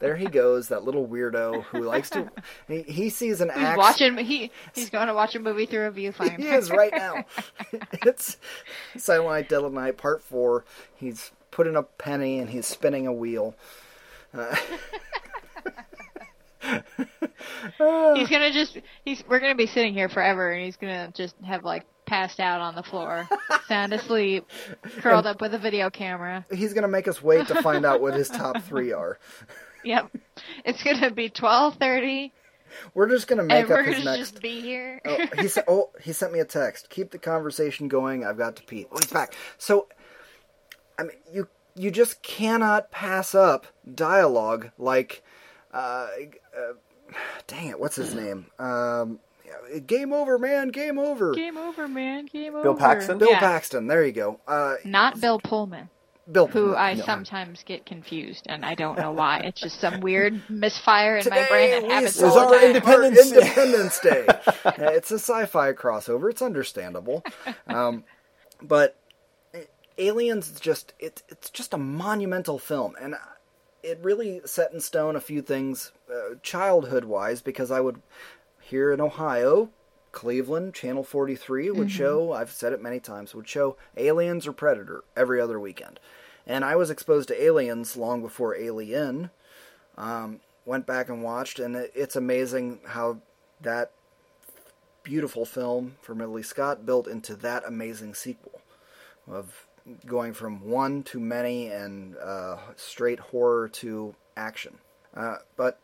[0.00, 2.28] There he goes, that little weirdo who likes to.
[2.66, 3.78] He, he sees an he's axe.
[3.78, 4.18] watching.
[4.18, 6.36] He he's going to watch a movie through a viewfinder.
[6.38, 7.24] He is right now.
[8.04, 8.36] it's
[8.98, 10.64] Silent Night, Deadly Night, Part Four.
[10.96, 13.52] He's putting a penny and he's spinning a wheel.
[14.32, 14.54] Uh.
[18.14, 21.64] He's gonna just he's we're gonna be sitting here forever, and he's gonna just have
[21.64, 23.28] like passed out on the floor,
[23.66, 24.46] sound asleep,
[25.00, 26.46] curled up with a video camera.
[26.52, 29.18] He's gonna make us wait to find out what his top three are.
[29.84, 30.10] Yep,
[30.64, 32.32] it's gonna be twelve thirty,
[32.94, 34.18] We're just gonna make and up his next.
[34.18, 35.00] just be here.
[35.06, 35.66] Oh, he sent.
[35.68, 36.90] Oh, he sent me a text.
[36.90, 38.24] Keep the conversation going.
[38.24, 38.86] I've got to pee.
[38.92, 39.34] Oh, he's back.
[39.56, 39.88] So,
[40.98, 45.22] I mean, you you just cannot pass up dialogue like,
[45.72, 46.08] uh,
[46.56, 46.72] uh,
[47.46, 48.46] dang it, what's his name?
[48.58, 49.20] Um,
[49.86, 50.68] game over, man.
[50.68, 51.32] Game over.
[51.34, 52.26] Game over, man.
[52.26, 52.62] Game over.
[52.64, 53.18] Bill Paxton?
[53.18, 53.38] Bill Yeah.
[53.40, 53.86] Paxton.
[53.86, 54.40] There you go.
[54.48, 55.88] Uh, Not Bill Pullman,
[56.30, 56.48] Bill.
[56.48, 56.70] Pullman.
[56.72, 57.04] Who I no.
[57.04, 59.38] sometimes get confused, and I don't know why.
[59.44, 62.64] It's just some weird misfire in my brain that we happens celebrate all our.
[62.66, 63.36] Independence Day.
[63.36, 64.26] Independence Day.
[64.96, 66.28] It's a sci-fi crossover.
[66.30, 67.22] It's understandable,
[67.68, 68.02] um,
[68.60, 68.96] but
[69.98, 73.16] Aliens is just it, it's just a monumental film, and
[73.82, 78.00] it really set in stone a few things uh, childhood-wise because I would
[78.60, 79.70] here in Ohio.
[80.10, 85.04] Cleveland, Channel 43 would show, I've said it many times, would show Aliens or Predator
[85.14, 86.00] every other weekend.
[86.46, 89.30] And I was exposed to Aliens long before Alien,
[90.64, 93.18] went back and watched, and it- it's amazing how
[93.60, 93.92] that
[95.02, 98.60] beautiful film from Ridley Scott built into that amazing sequel
[99.30, 99.66] of
[100.06, 104.78] going from one to many and uh, straight horror to action.
[105.14, 105.80] Uh, but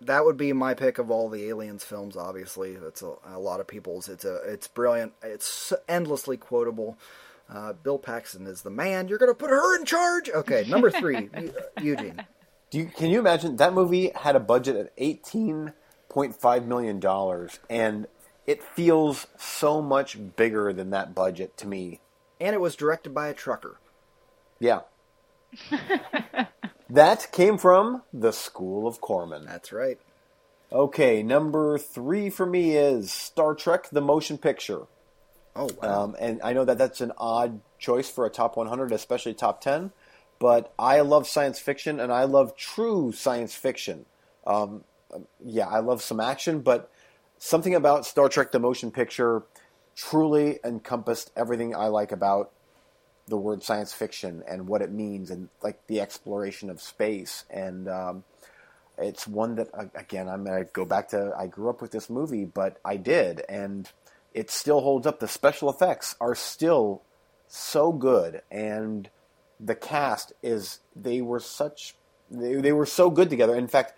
[0.00, 2.16] that would be my pick of all the Aliens films.
[2.16, 4.08] Obviously, it's a, a lot of people's.
[4.08, 5.12] It's a it's brilliant.
[5.22, 6.98] It's endlessly quotable.
[7.48, 9.08] Uh, Bill Paxton is the man.
[9.08, 10.30] You're gonna put her in charge.
[10.30, 12.24] Okay, number three, Eu- Eugene.
[12.70, 15.72] Do you, can you imagine that movie had a budget of eighteen
[16.08, 18.06] point five million dollars, and
[18.46, 22.00] it feels so much bigger than that budget to me.
[22.42, 23.78] And it was directed by a trucker.
[24.58, 24.80] Yeah,
[26.90, 29.44] that came from the School of Corman.
[29.46, 29.98] That's right.
[30.72, 34.86] Okay, number three for me is Star Trek: The Motion Picture.
[35.54, 36.04] Oh wow.
[36.04, 39.60] Um, and I know that that's an odd choice for a top 100, especially top
[39.60, 39.92] 10.
[40.40, 44.06] But I love science fiction, and I love true science fiction.
[44.44, 44.82] Um,
[45.44, 46.90] yeah, I love some action, but
[47.38, 49.44] something about Star Trek: The Motion Picture
[49.94, 52.52] truly encompassed everything I like about
[53.28, 57.44] the word science fiction and what it means, and like the exploration of space.
[57.50, 58.24] And um,
[58.98, 61.32] it's one that again I'm gonna go back to.
[61.36, 63.90] I grew up with this movie, but I did, and
[64.34, 65.20] it still holds up.
[65.20, 67.02] The special effects are still
[67.48, 69.08] so good, and
[69.60, 71.94] the cast is they were such
[72.30, 73.54] they, they were so good together.
[73.56, 73.94] In fact,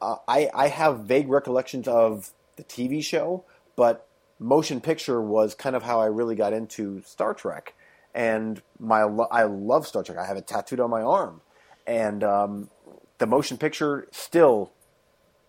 [0.00, 3.44] uh, I I have vague recollections of the TV show,
[3.76, 4.06] but
[4.42, 7.74] motion picture was kind of how I really got into Star Trek.
[8.14, 10.18] And my lo- I love Star Trek.
[10.18, 11.40] I have it tattooed on my arm,
[11.86, 12.68] and um,
[13.16, 14.72] the motion picture still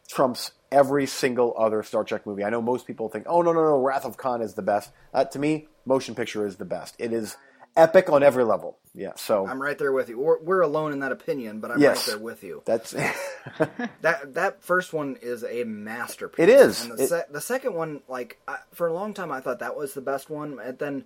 [0.07, 2.43] trumps every single other Star Trek movie.
[2.43, 4.91] I know most people think, "Oh no, no, no, Wrath of Khan is the best."
[5.13, 6.95] Uh, to me, motion picture is the best.
[6.99, 7.35] It is
[7.75, 8.77] epic on every level.
[8.95, 10.19] Yeah, so I'm right there with you.
[10.19, 12.07] We're, we're alone in that opinion, but I'm Yes.
[12.07, 12.61] right there with you.
[12.65, 12.91] that's
[14.01, 16.43] That that first one is a masterpiece.
[16.43, 16.83] It is.
[16.85, 19.59] And the, It- se- the second one, like I, for a long time, I thought
[19.59, 21.05] that was the best one, and then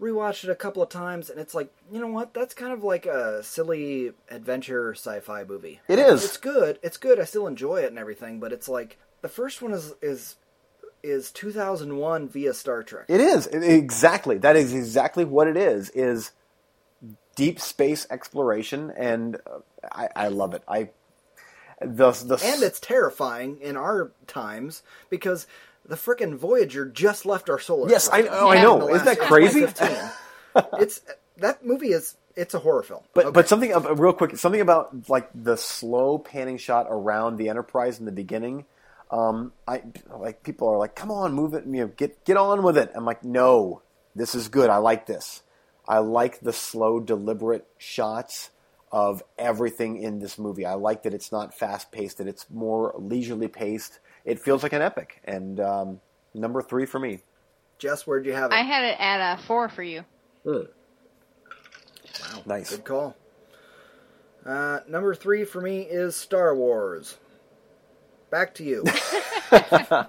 [0.00, 2.34] rewatched it a couple of times, and it's like, you know what?
[2.34, 5.80] That's kind of like a silly adventure sci-fi movie.
[5.88, 6.24] It is.
[6.24, 6.78] It's good.
[6.82, 7.18] It's good.
[7.20, 10.36] I still enjoy it and everything, but it's like the first one is is
[11.04, 13.04] is 2001 via Star Trek.
[13.08, 15.90] It is exactly that is exactly what it is.
[15.90, 16.32] Is
[17.36, 19.58] deep space exploration, and uh,
[19.92, 20.62] I, I love it.
[20.66, 20.88] I
[21.80, 25.46] the the and it's terrifying in our times because
[25.84, 28.94] the frickin' Voyager just left our solar Yes, I system know, I know.
[28.94, 29.66] Isn't that crazy?
[30.80, 31.00] it's
[31.38, 33.02] that movie is it's a horror film.
[33.14, 33.34] But Okay.
[33.34, 37.98] but something uh, real quick, something about like the slow panning shot around the Enterprise
[37.98, 38.64] in the beginning.
[39.10, 39.82] Um, I
[40.16, 42.90] like people are like, "Come on, move it, you know, get get on with it."
[42.94, 43.82] I'm like, "No,
[44.14, 44.70] this is good.
[44.70, 45.42] I like this.
[45.86, 48.50] I like the slow, deliberate shots
[48.90, 50.64] of everything in this movie.
[50.64, 54.00] I like that it's not fast paced; that it's more leisurely paced.
[54.24, 56.00] It feels like an epic." And um,
[56.32, 57.20] number three for me.
[57.78, 58.54] Jess, where'd you have it?
[58.54, 60.04] I had it at a four for you.
[60.44, 62.42] Wow.
[62.46, 62.70] Nice.
[62.70, 63.16] Good call.
[64.44, 67.16] Uh, number three for me is Star Wars.
[68.34, 68.82] Back to you.
[69.52, 70.06] I'm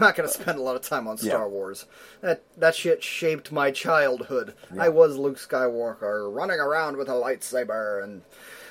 [0.00, 1.46] not going to spend a lot of time on Star Yeah.
[1.48, 1.84] Wars.
[2.22, 4.54] That that shit shaped my childhood.
[4.78, 8.22] I was Luke Skywalker running around with a lightsaber and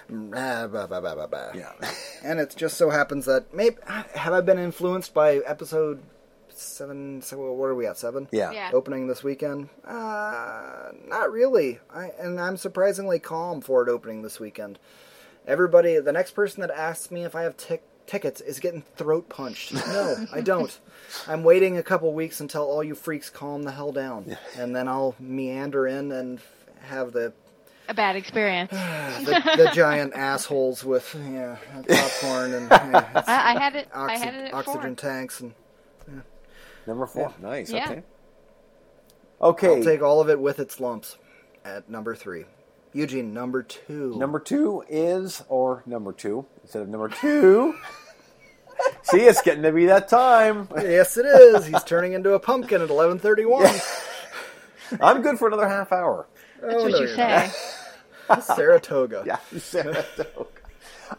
[0.10, 1.52] blah, blah, blah, blah, blah, blah.
[1.54, 1.74] Yeah.
[2.24, 3.76] And it just so happens that maybe
[4.16, 6.02] have I been influenced by episode
[6.50, 7.22] seven?
[7.22, 8.00] So what are we at?
[8.00, 8.28] Seven?
[8.32, 8.50] Yeah.
[8.50, 8.72] Yeah.
[8.74, 9.70] opening this weekend?
[9.88, 11.82] Uh, not really.
[11.94, 14.80] I, and I'm surprisingly calm for it opening this weekend.
[15.48, 19.30] Everybody, the next person that asks me if I have tic- tickets is getting throat
[19.30, 19.74] punched.
[19.88, 20.78] No, I don't.
[21.28, 24.88] I'm waiting a couple weeks until all you freaks calm the hell down, and then
[24.88, 26.40] I'll meander in and
[26.82, 27.34] have the
[27.88, 28.72] A bad experience.
[28.72, 31.58] the, the giant assholes with yeah
[31.88, 33.88] popcorn and yeah, I, I had it.
[33.94, 35.10] I had it at oxygen four.
[35.10, 35.54] tanks and
[36.88, 37.34] Number four.
[37.42, 37.72] Nice.
[37.72, 37.86] Yeah.
[37.92, 38.04] Okay.
[39.42, 39.68] Okay.
[39.78, 41.18] I'll take all of it with its lumps
[41.64, 42.46] at number three.
[42.96, 44.16] Eugene, number two.
[44.18, 47.76] Number two is, or number two instead of number two.
[49.04, 50.70] See, it's getting to be that time.
[50.78, 51.66] Yes, it is.
[51.66, 54.98] He's turning into a pumpkin at 11:31.
[55.02, 56.26] I'm good for another half hour.
[56.64, 57.52] Oh, what no, you say.
[58.42, 59.24] Saratoga.
[59.28, 60.48] Yeah, Saratoga.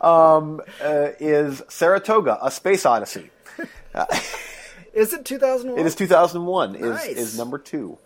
[0.00, 3.30] um, uh, is Saratoga a space odyssey?
[4.94, 5.78] Is it 2001?
[5.78, 6.74] It is 2001.
[6.74, 7.06] Is Nice.
[7.08, 7.98] is number two?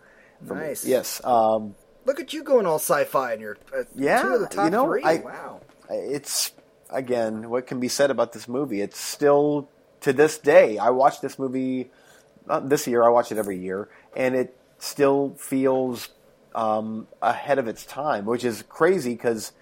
[0.44, 0.60] for me.
[0.60, 0.84] Nice.
[0.84, 1.20] Yes.
[1.24, 1.76] Um,
[2.06, 4.70] Look at you going all sci-fi in your uh, Yeah, two of the top you
[4.70, 5.02] know, three.
[5.04, 5.60] I- wow.
[5.90, 6.52] it's
[6.92, 9.68] again what can be said about this movie it's still
[10.00, 11.88] to this day i watch this movie
[12.48, 16.08] not this year i watch it every year and it still feels
[16.52, 19.52] um, ahead of its time which is crazy because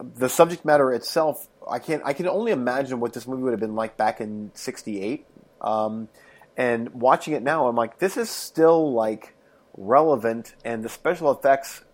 [0.00, 3.58] the subject matter itself i can't i can only imagine what this movie would have
[3.58, 5.26] been like back in 68
[5.60, 6.08] um,
[6.56, 9.34] and watching it now i'm like this is still like
[9.78, 11.84] relevant and the special effects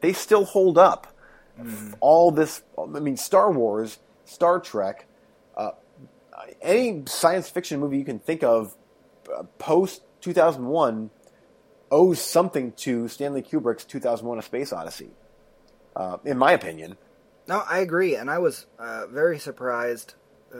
[0.00, 1.06] they still hold up.
[2.00, 5.06] All this i mean star wars star trek
[5.56, 5.72] uh,
[6.62, 8.74] any science fiction movie you can think of
[9.32, 11.10] uh, post 2001
[11.90, 15.10] owes something to stanley kubrick's 2001 a space odyssey
[15.96, 16.96] uh, in my opinion.
[17.48, 20.14] No, I agree, and I was uh, very surprised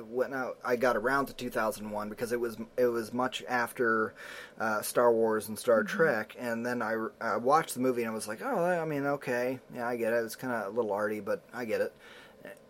[0.08, 4.14] when I, I got around to 2001 because it was it was much after
[4.58, 8.14] uh, Star Wars and Star Trek, and then I, I watched the movie and I
[8.14, 10.24] was like, oh, I mean, okay, yeah, I get it.
[10.24, 11.94] It's kind of a little arty, but I get it.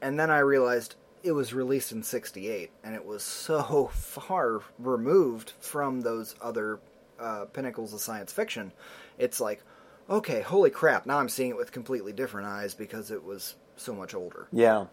[0.01, 5.53] And then I realized it was released in '68, and it was so far removed
[5.61, 6.81] from those other
[7.21, 8.73] uh, pinnacles of science fiction.
[9.19, 9.63] It's like,
[10.11, 11.07] okay, holy crap!
[11.07, 14.49] Now I'm seeing it with completely different eyes because it was so much older.
[14.53, 14.87] Yeah,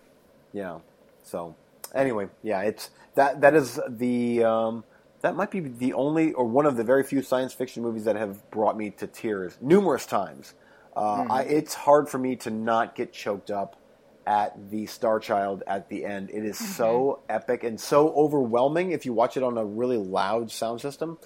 [0.54, 0.80] yeah.
[1.24, 1.56] So
[1.94, 4.84] anyway, yeah, it's that that is the um,
[5.22, 8.16] that might be the only or one of the very few science fiction movies that
[8.16, 10.54] have brought me to tears numerous times.
[10.96, 13.78] Uh, I, it's hard for me to not get choked up
[14.26, 16.30] at the Star Child at the end.
[16.30, 20.52] It is so epic and so overwhelming if you watch it on a really loud
[20.52, 21.18] sound system.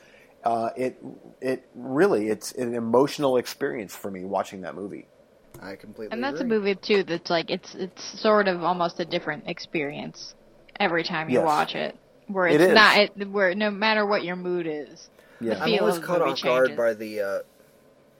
[0.43, 1.01] Uh, it
[1.41, 5.07] it really it's an emotional experience for me watching that movie.
[5.61, 9.05] I completely And that's a movie too that's like it's it's sort of almost a
[9.05, 10.35] different experience
[10.79, 11.45] every time you Yes.
[11.45, 11.97] watch it.
[12.27, 12.75] Where It it's is.
[12.75, 15.09] not it, where no matter what your mood is.
[15.41, 15.55] Yeah.
[15.55, 16.77] The I'm feel always of the caught movie off guard changes.
[16.77, 17.39] by the uh,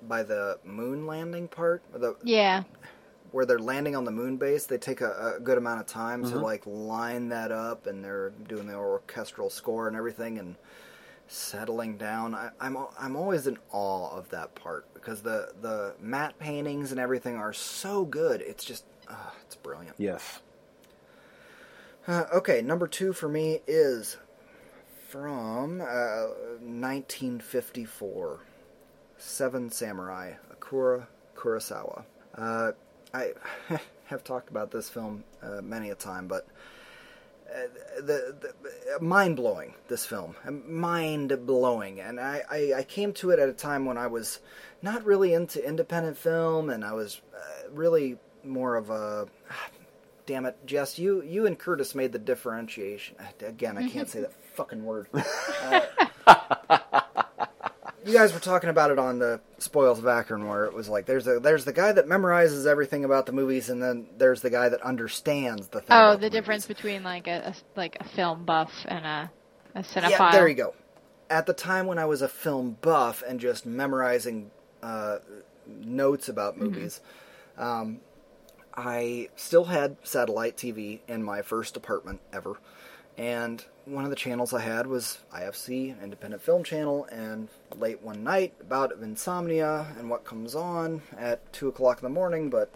[0.08, 2.64] by the moon landing part, the Yeah.
[3.32, 4.66] where they're landing on the moon base.
[4.66, 6.34] They take a, a good amount of time Mm-hmm.
[6.34, 10.56] to like line that up, and they're doing the orchestral score and everything, and
[11.28, 12.36] settling down.
[12.36, 17.00] I, I'm I'm always in awe of that part because the the matte paintings and
[17.00, 18.42] everything are so good.
[18.42, 19.16] It's just uh,
[19.46, 19.96] it's brilliant.
[19.98, 20.42] Yes.
[22.06, 24.18] Uh, okay, number two for me is
[25.08, 26.28] from uh,
[26.60, 28.40] 1954,
[29.18, 32.04] Seven Samurai, Akira Kurosawa.
[32.36, 32.72] Uh,
[33.14, 33.32] I
[34.06, 36.46] have talked about this film uh, many a time, but
[38.02, 39.74] the, the mind blowing.
[39.88, 40.36] This film,
[40.68, 44.40] mind blowing, and I, I, I came to it at a time when I was
[44.82, 49.28] not really into independent film, and I was uh, really more of a.
[50.26, 50.98] Damn it, Jess!
[50.98, 53.18] You you and Curtis made the differentiation.
[53.42, 55.08] Again, I can't say that fucking word.
[55.62, 55.82] Uh,
[58.06, 61.06] you guys were talking about it on the Spoils of Akron, where it was like
[61.06, 64.50] there's a there's the guy that memorizes everything about the movies, and then there's the
[64.50, 65.88] guy that understands the thing.
[65.90, 66.32] Oh, about the movies.
[66.32, 69.32] difference between like a, a like a film buff and a
[69.76, 70.10] a cinephile.
[70.10, 70.74] Yeah, there you go.
[71.30, 74.52] At the time when I was a film buff and just memorizing
[74.82, 75.20] uh,
[75.68, 77.02] notes about movies,
[77.58, 78.00] um,
[78.76, 82.58] I still had satellite TV in my first apartment ever.
[83.18, 88.24] And one of the channels I had was IFC, Independent Film Channel, and late one
[88.24, 92.74] night, bout of insomnia, and what comes on at 2 o'clock in the morning, but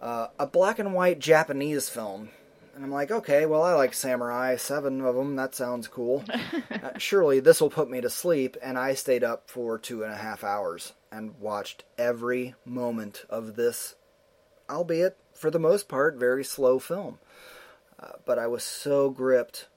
[0.00, 2.28] uh, a black and white Japanese film.
[2.74, 6.24] And I'm like, okay, well, I like samurai, seven of them, that sounds cool.
[6.70, 10.12] uh, surely this will put me to sleep, and I stayed up for two and
[10.12, 13.96] a half hours and watched every moment of this,
[14.70, 17.18] albeit for the most part, very slow film.
[17.98, 19.68] Uh, but I was so gripped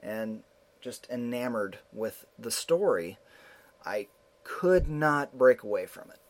[0.00, 0.42] and
[0.80, 3.18] just enamored with the story,
[3.84, 4.08] I
[4.44, 6.20] could not break away from it.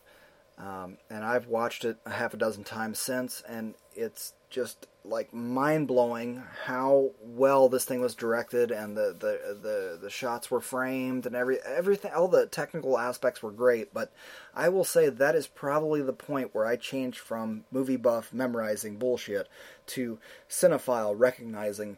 [0.61, 5.33] Um, and I've watched it a half a dozen times since, and it's just like
[5.33, 10.61] mind blowing how well this thing was directed, and the, the the the shots were
[10.61, 13.93] framed, and every everything, all the technical aspects were great.
[13.93, 14.13] But
[14.55, 18.97] I will say that is probably the point where I changed from movie buff memorizing
[18.97, 19.47] bullshit
[19.87, 20.19] to
[20.49, 21.97] cinephile recognizing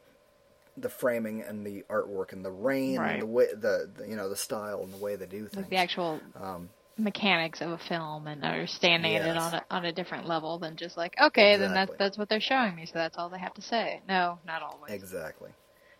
[0.77, 3.11] the framing and the artwork and the rain Right.
[3.14, 5.57] and the way the, the you know the style and the way they do things.
[5.57, 9.92] like the actual Um, mechanics of a film and understanding it on a, on a
[9.92, 13.18] different level than just like okay then that's that's what they're showing me so that's
[13.18, 14.02] all they have to say.
[14.08, 14.94] No not always.
[14.94, 15.50] Exactly.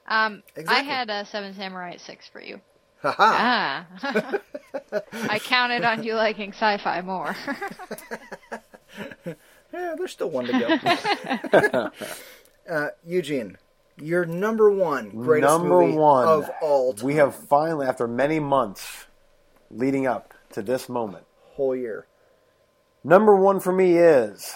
[0.08, 2.62] um i had a seven samurai at six for you.
[3.02, 3.86] Haha.
[4.02, 4.40] ah.
[5.30, 7.36] I counted on you liking sci-fi more.
[9.74, 10.52] Yeah, there's still one to
[11.52, 11.92] go.
[12.74, 13.58] uh, Eugene,
[14.02, 16.28] your number one greatest Number movie one.
[16.28, 17.06] of all time.
[17.06, 19.06] We have finally, after many months
[19.70, 21.26] leading up to this moment,
[21.56, 22.08] whole year.
[23.04, 24.54] number one for me is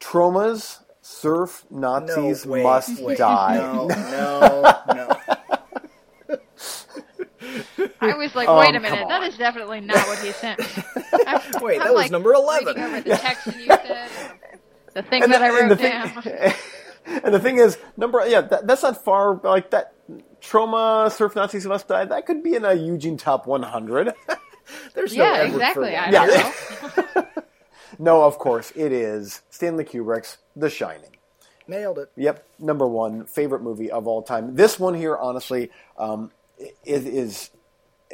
[0.00, 3.18] Troma's Surf Nazis no, wait, Must wait.
[3.18, 3.56] Die.
[3.56, 6.36] No, no, no.
[8.00, 10.60] i was like Um, wait a minute that is definitely not what he sent
[11.26, 12.78] I'm- Wait, I'm, that was number eleven.
[12.78, 14.08] over the text you said
[14.94, 16.54] the thing And that the- i and wrote the thing-
[17.24, 19.40] and the thing is, number yeah, that, that's not far.
[19.42, 19.92] Like that,
[20.40, 22.04] Troma Surf Nazis Must Die.
[22.04, 24.14] That could be in a Eugene Top 100.
[24.94, 26.04] There's no yeah Edward exactly Furlong.
[26.04, 26.26] i Yeah.
[26.26, 27.42] don't know
[27.98, 31.16] no, of course it is Stanley Kubrick's The Shining.
[31.68, 32.10] Nailed it.
[32.16, 34.56] Yep, number one favorite movie of all time.
[34.56, 36.32] This one here, honestly, um,
[36.84, 37.50] is, is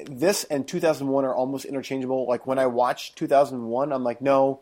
[0.06, 2.26] this and 2001 are almost interchangeable.
[2.28, 4.60] Like when I watch 2001, I'm like, no,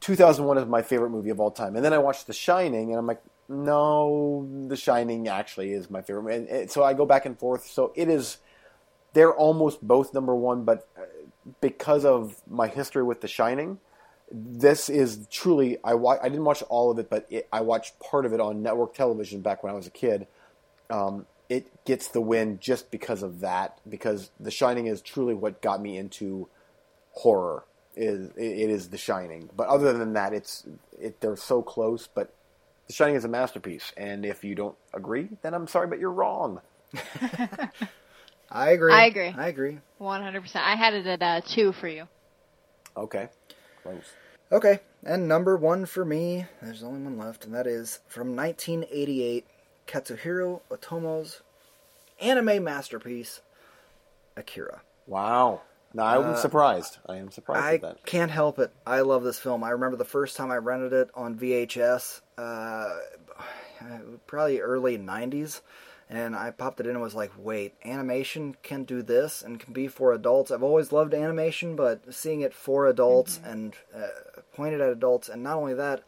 [0.00, 1.76] 2001 is my favorite movie of all time.
[1.76, 6.00] And then I watch The Shining, and I'm like, no, The Shining actually is my
[6.02, 6.34] favorite.
[6.34, 7.66] And, and so I go back and forth.
[7.66, 8.38] So it is.
[9.14, 11.02] They're almost both number one, but uh,
[11.60, 13.78] because of my history with The Shining,
[14.30, 17.98] this is truly I wa- I didn't watch all of it, but it, I watched
[18.00, 20.26] part of it on network television back when I was a kid.
[20.90, 25.62] Um, it gets the win just because of that, because The Shining is truly what
[25.62, 26.48] got me into
[27.12, 27.64] horror.
[27.96, 30.66] Is it it is The Shining, but other than that, it's
[31.00, 32.06] it, they're so close.
[32.06, 32.34] But
[32.86, 36.12] The Shining is a masterpiece, and if you don't agree, then I'm sorry, but you're
[36.12, 36.60] wrong.
[38.50, 38.92] I agree.
[38.92, 39.34] I agree.
[39.36, 39.78] I agree.
[39.98, 40.64] One hundred percent.
[40.66, 42.08] I had it at uh, two for you.
[42.96, 43.28] Okay,
[43.82, 44.02] close.
[44.50, 49.44] Okay, and number one for me, there's only one left, and that is from 1988,
[49.86, 51.42] Katsuhiro Otomo's
[52.20, 53.42] anime masterpiece,
[54.36, 54.80] Akira.
[55.06, 55.60] Wow.
[55.94, 56.98] Now I'm Uh, surprised.
[57.06, 58.06] I am surprised I at that.
[58.06, 58.70] can't help it.
[58.86, 59.62] I love this film.
[59.64, 62.88] I remember the first time I rented it on VHS, uh,
[64.26, 65.60] probably early 90s,
[66.10, 69.72] and I popped it in and was like, wait, animation can do this and can
[69.72, 70.50] be for adults.
[70.50, 75.42] I've always loved animation, but seeing it for adults and uh, pointed at adults, and
[75.42, 76.02] not only that,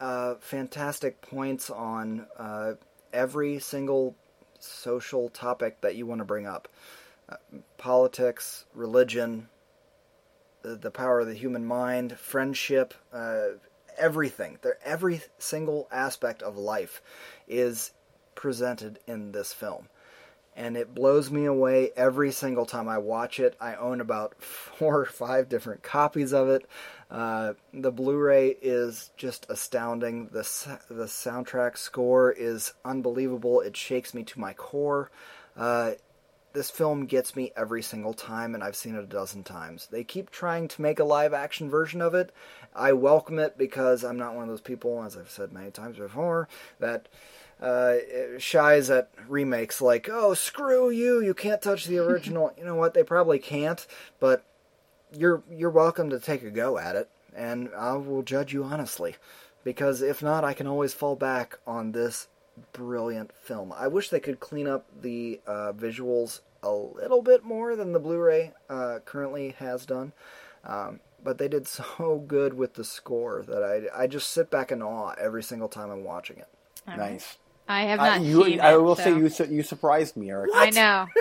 [0.00, 2.74] uh, fantastic points on uh,
[3.12, 4.14] every single
[4.58, 6.68] social topic that you want to bring up
[7.28, 7.36] uh,
[7.76, 9.48] politics, religion,
[10.62, 13.48] the, the power of the human mind, friendship, uh,
[13.98, 14.58] everything.
[14.84, 17.02] Every single aspect of life
[17.48, 17.92] is
[18.36, 19.88] presented in this film.
[20.54, 23.56] And it blows me away every single time I watch it.
[23.60, 26.66] I own about four or five different copies of it.
[27.10, 30.28] Uh, the Blu-ray is just astounding.
[30.28, 33.60] The the soundtrack score is unbelievable.
[33.60, 35.10] It shakes me to my core.
[35.56, 35.92] Uh,
[36.56, 39.88] this film gets me every single time, and I've seen it a dozen times.
[39.88, 42.32] They keep trying to make a live action version of it.
[42.74, 45.98] I welcome it because I'm not one of those people, as I've said many times
[45.98, 46.48] before,
[46.80, 47.08] that
[47.60, 47.96] uh,
[48.38, 52.52] shies at remakes like, oh, screw you, you can't touch the original.
[52.58, 52.94] you know what?
[52.94, 53.86] They probably can't,
[54.20, 54.44] but
[55.12, 59.16] you're you're welcome to take a go at it, and I will judge you honestly.
[59.64, 62.28] Because if not, I can always fall back on this
[62.72, 63.72] brilliant film.
[63.76, 67.98] I wish they could clean up the uh, visuals a little bit more than the
[67.98, 70.12] Blu-ray uh, currently has done.
[70.64, 74.70] Um, but they did so good with the score that I, I just sit back
[74.70, 76.48] in awe every single time I'm watching it.
[76.86, 77.38] Nice.
[77.68, 80.16] I have I, not you, seen I it, will so- say you su- you surprised
[80.16, 80.50] me, Eric.
[80.54, 81.06] I know.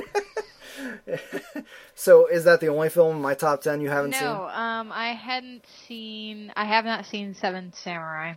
[1.95, 4.23] So is that the only film in my top ten you haven't seen?
[4.23, 6.51] No, um, I hadn't seen.
[6.55, 8.33] I have not seen Seven Samurai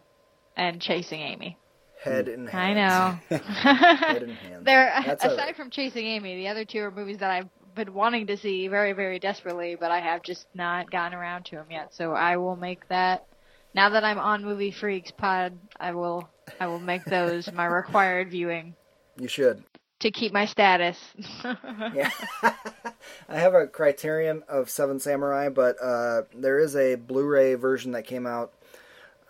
[0.56, 1.58] and Chasing Amy.
[2.04, 2.04] seen?
[2.12, 3.18] Head in I know.
[3.38, 4.64] Head in hands.
[4.64, 5.56] There, That's aside all right.
[5.56, 8.92] from Chasing Amy, the other two are movies that I've been wanting to see very,
[8.92, 11.92] very desperately, but I have just not gotten around to them yet.
[11.94, 13.26] So I will make that.
[13.74, 16.28] Now that I'm on Movie Freaks Pod, I will,
[16.60, 18.74] I will make those my required viewing
[19.18, 19.64] You should.
[20.00, 20.98] to keep my status.
[21.94, 22.10] Yeah.
[23.28, 28.04] I have a criterion of Seven Samurai, but uh, there is a Blu-ray version that
[28.06, 28.52] came out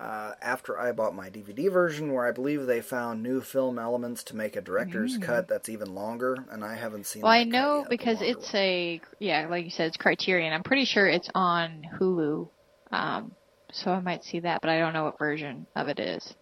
[0.00, 4.22] uh, after I bought my DVD version, where I believe they found new film elements
[4.24, 7.20] to make a director's cut that's even longer, and I haven't seen.
[7.20, 7.24] Mm.
[7.24, 8.62] Well, I know yet, because it's one.
[8.62, 10.52] a yeah, like you said, it's Criterion.
[10.52, 12.48] I'm pretty sure it's on Hulu,
[12.92, 13.32] um,
[13.72, 16.32] so I might see that, but I don't know what version of it is.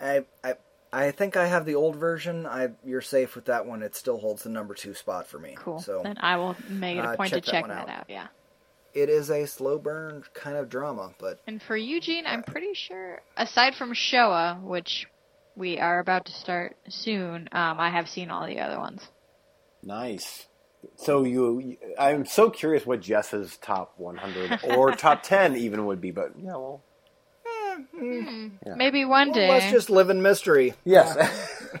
[0.00, 0.54] I, I
[0.92, 2.46] I think I have the old version.
[2.46, 3.82] I you're safe with that one.
[3.82, 5.54] It still holds the number two spot for me.
[5.56, 5.80] Cool.
[5.80, 8.00] So then I will make it a uh, point check to check one that out.
[8.00, 8.06] out.
[8.08, 8.28] Yeah.
[8.94, 13.20] it is a slow burn kind of drama, but And for Eugene, I'm pretty sure,
[13.36, 15.06] aside from Shoah, which
[15.54, 19.02] we are about to start soon, um, I have seen all the other ones.
[19.82, 20.46] Nice.
[20.94, 26.10] So you, I'm so curious what Jess's top 100 or top 10 even would be,
[26.10, 26.82] but yeah, well,
[27.94, 28.74] Yeah.
[28.76, 29.48] Maybe one day.
[29.48, 30.74] let's just live in mystery.
[30.84, 31.14] yes.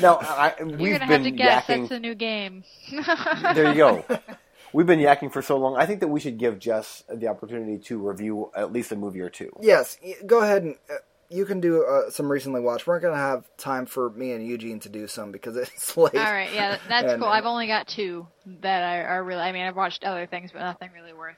[0.00, 1.64] now I, we've You're gonna been have to guess.
[1.64, 1.76] yakking.
[1.80, 2.64] That's the new game.
[3.54, 4.04] there you go.
[4.72, 5.76] We've been yakking for so long.
[5.76, 9.20] I think that we should give Jess the opportunity to review at least a movie
[9.20, 9.52] or two.
[9.60, 9.96] Yes,
[10.26, 10.94] go ahead and uh,
[11.30, 12.84] you can do uh, some recently watched.
[12.84, 16.16] We're not gonna have time for me and Eugene to do some because it's late.
[16.16, 17.30] All right, yeah, that's And- cool.
[17.30, 18.26] I've only got two
[18.62, 19.42] that are, are really.
[19.42, 21.36] I mean, I've watched other things, but nothing really worth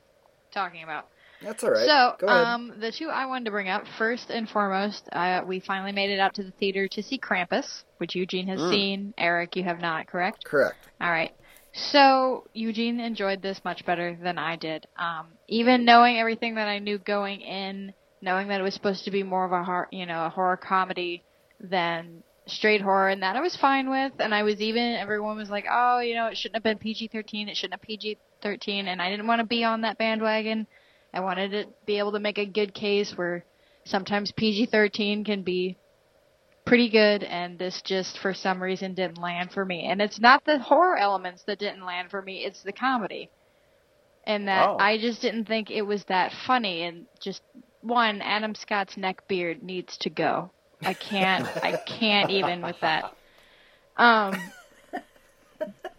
[0.50, 1.06] talking about.
[1.42, 1.86] That's all right.
[1.86, 5.92] So, um, the two I wanted to bring up first and foremost, uh, we finally
[5.92, 9.14] made it out to the theater to see Krampus, which Eugene has seen.
[9.18, 10.44] Eric, you have not, correct?
[10.44, 10.76] Correct.
[11.00, 11.32] All right.
[11.72, 14.86] So Eugene enjoyed this much better than I did.
[14.96, 17.92] Um, even knowing everything that I knew going in,
[18.22, 20.56] knowing that it was supposed to be more of a horror, you know, a horror
[20.56, 21.22] comedy
[21.60, 24.12] than straight horror, and that I was fine with.
[24.20, 27.48] And I was even everyone was like, "Oh, you know, it shouldn't have been PG-13.
[27.48, 30.66] It shouldn't have PG-13." And I didn't want to be on that bandwagon.
[31.16, 33.42] I wanted to be able to make a good case where
[33.84, 35.78] sometimes PG-13 can be
[36.66, 39.86] pretty good and this just for some reason didn't land for me.
[39.88, 43.30] And it's not the horror elements that didn't land for me, it's the comedy.
[44.24, 44.76] And that Oh.
[44.78, 47.40] I just didn't think it was that funny and just
[47.80, 50.50] one, Adam Scott's neck beard needs to go.
[50.82, 53.16] I can't I can't even with that.
[53.96, 54.34] Um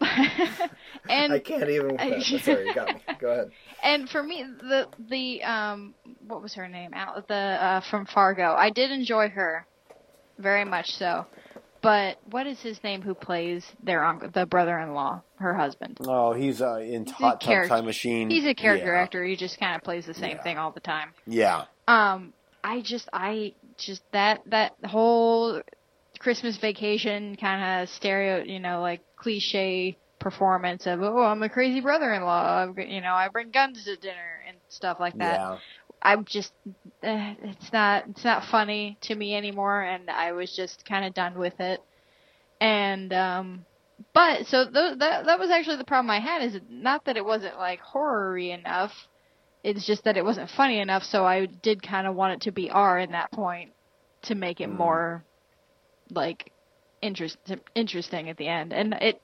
[1.08, 1.88] and I can't even.
[1.90, 2.40] With that.
[2.44, 3.00] Sorry, got me.
[3.18, 3.50] Go ahead.
[3.82, 5.94] and for me, the the um,
[6.26, 6.92] what was her name?
[6.94, 8.54] Out the uh, from Fargo.
[8.54, 9.66] I did enjoy her,
[10.38, 11.26] very much so.
[11.80, 13.02] But what is his name?
[13.02, 15.98] Who plays their uncle, the brother-in-law, her husband?
[16.00, 18.30] Oh, he's uh, in a Hot Tub character- Time Machine.
[18.30, 19.00] He's a character yeah.
[19.00, 19.24] actor.
[19.24, 20.42] He just kind of plays the same Yeah.
[20.42, 21.12] thing all the time.
[21.26, 21.66] Yeah.
[21.86, 22.32] Um,
[22.64, 25.62] I just, I just that that whole
[26.18, 31.80] Christmas vacation kind of stereo, you know, like cliche performance of oh, I'm a crazy
[31.80, 32.72] brother-in-law.
[32.76, 35.38] You know, I bring guns to dinner and stuff like that.
[35.38, 35.58] Yeah.
[36.00, 36.52] I'm just
[37.02, 41.14] uh, it's not it's not funny to me anymore and I was just kind of
[41.14, 41.80] done with it.
[42.60, 43.64] And um
[44.14, 47.24] but so th- that that was actually the problem I had is not that it
[47.24, 48.92] wasn't like horror-y enough.
[49.64, 52.52] It's just that it wasn't funny enough so I did kind of want it to
[52.52, 53.72] be R in that point
[54.22, 55.24] to make it more
[56.10, 56.52] like
[57.02, 57.36] interest
[57.74, 58.72] interesting at the end.
[58.72, 59.20] And it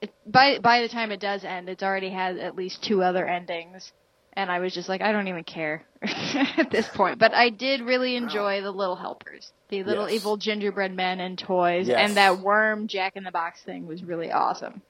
[0.00, 3.26] it, by by the time it does end, it's already had at least two other
[3.26, 3.92] endings,
[4.32, 7.18] and I was just like, I don't even care at this point.
[7.18, 10.20] But I did really enjoy the Little Helpers, the little Yes.
[10.20, 11.98] evil gingerbread men and toys, Yes.
[12.00, 14.82] and that worm Jack in the Box thing was really awesome.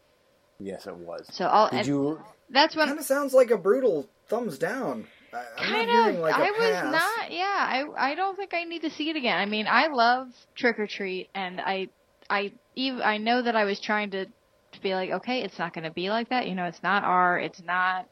[0.59, 1.27] Yes, it was.
[1.33, 2.21] So I'll Did and you?
[2.51, 5.07] that's when Kind of sounds like a brutal thumbs down.
[5.35, 6.17] I, I'm kind not of.
[6.21, 7.33] like a I was not.
[7.33, 9.37] Yeah, I I don't think I need to see it again.
[9.37, 11.89] I mean, I love Trick or Treat, and I
[12.33, 15.75] I even I know that I was trying to to be like, okay, it's not
[15.75, 16.49] going to be like that.
[16.49, 17.39] You know, it's not R.
[17.39, 18.09] It's not.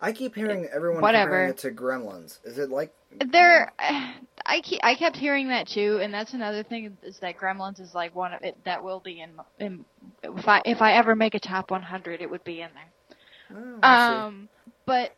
[0.00, 1.30] I keep hearing everyone Whatever.
[1.30, 2.38] comparing it to Gremlins.
[2.44, 2.92] Is it like
[3.32, 7.80] There, I keep, I kept hearing that too, and that's another thing is that Gremlins
[7.80, 9.84] is like one of it that will be in, in
[10.22, 13.78] if I if I ever make a top 100, it would be in there.
[13.82, 13.88] Oh.
[13.88, 14.48] Um,
[14.86, 15.10] but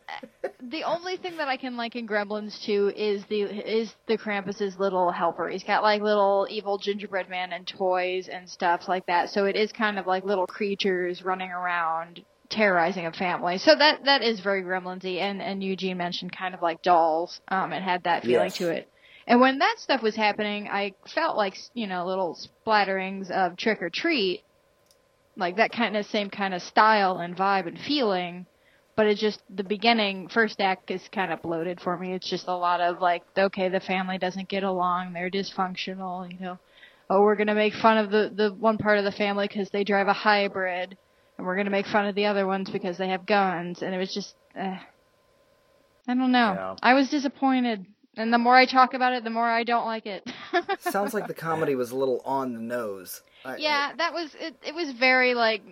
[0.63, 5.11] the only thing that I can liken Gremlins to is the is the Krampus's little
[5.11, 5.49] helper.
[5.49, 9.31] He's got like little evil gingerbread man and toys and stuff like that.
[9.31, 13.59] So it is kind of like little creatures running around terrorizing a family.
[13.59, 15.19] So that that is very Gremlinsy.
[15.19, 17.41] And and Eugene mentioned kind of like dolls.
[17.49, 18.59] Um, it had that feeling Yes.
[18.59, 18.89] to it.
[19.27, 23.83] And when that stuff was happening, I felt like you know little splatterings of Trick
[23.83, 24.43] or Treat,
[25.37, 28.47] like that kind of same kind of style and vibe and feeling
[28.99, 32.15] but it's just the beginning first act is kind of bloated for me.
[32.15, 36.39] It's just a lot of like okay the family doesn't get along they're dysfunctional you
[36.41, 36.59] know.
[37.09, 39.71] Oh we're going to make fun of the the one part of the family because
[39.71, 40.99] they drive a hybrid
[41.39, 43.95] and we're going to make fun of the other ones because they have guns and
[43.95, 44.77] it was just uh,
[46.09, 46.55] i don't know.
[46.59, 46.77] Yeah.
[46.83, 50.07] i was disappointed and the more i talk about it the more i don't like
[50.07, 50.29] it.
[50.81, 53.23] Sounds like the comedy was a little on the nose.
[53.45, 55.63] I, yeah that was it, it was very like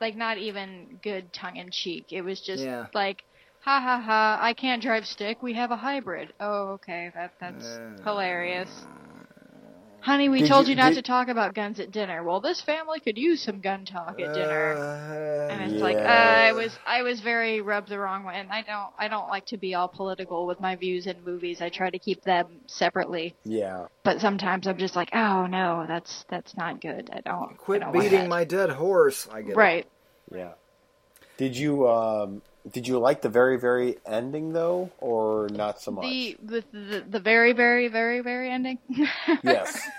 [0.00, 2.86] like not even good tongue in cheek it was just Yeah.
[2.94, 3.22] like
[3.60, 6.32] ha ha ha i can't drive stick we have a hybrid.
[6.40, 8.86] Oh okay that that's Uh, hilarious
[10.04, 12.40] honey we Did told you- you, not did- to talk about guns at dinner well
[12.40, 16.00] this family could use some gun talk at dinner Uh, and it's like uh.
[16.00, 19.46] I was I was very rubbed the wrong way, and I don't I don't like
[19.46, 21.62] to be all political with my views in movies.
[21.62, 23.86] I try to keep them separately, Yeah.
[24.02, 27.08] but sometimes I'm just like, oh no, that's that's not good.
[27.12, 29.26] I don't I Quit don't want beating my dead horse.
[29.32, 29.56] I get it.
[29.56, 29.86] right.
[30.30, 30.52] Yeah.
[31.38, 32.42] Did you um
[32.72, 36.04] did you like the very very ending though or not so much?
[36.04, 38.78] The, the the the very very very very ending.
[39.42, 39.90] Yes.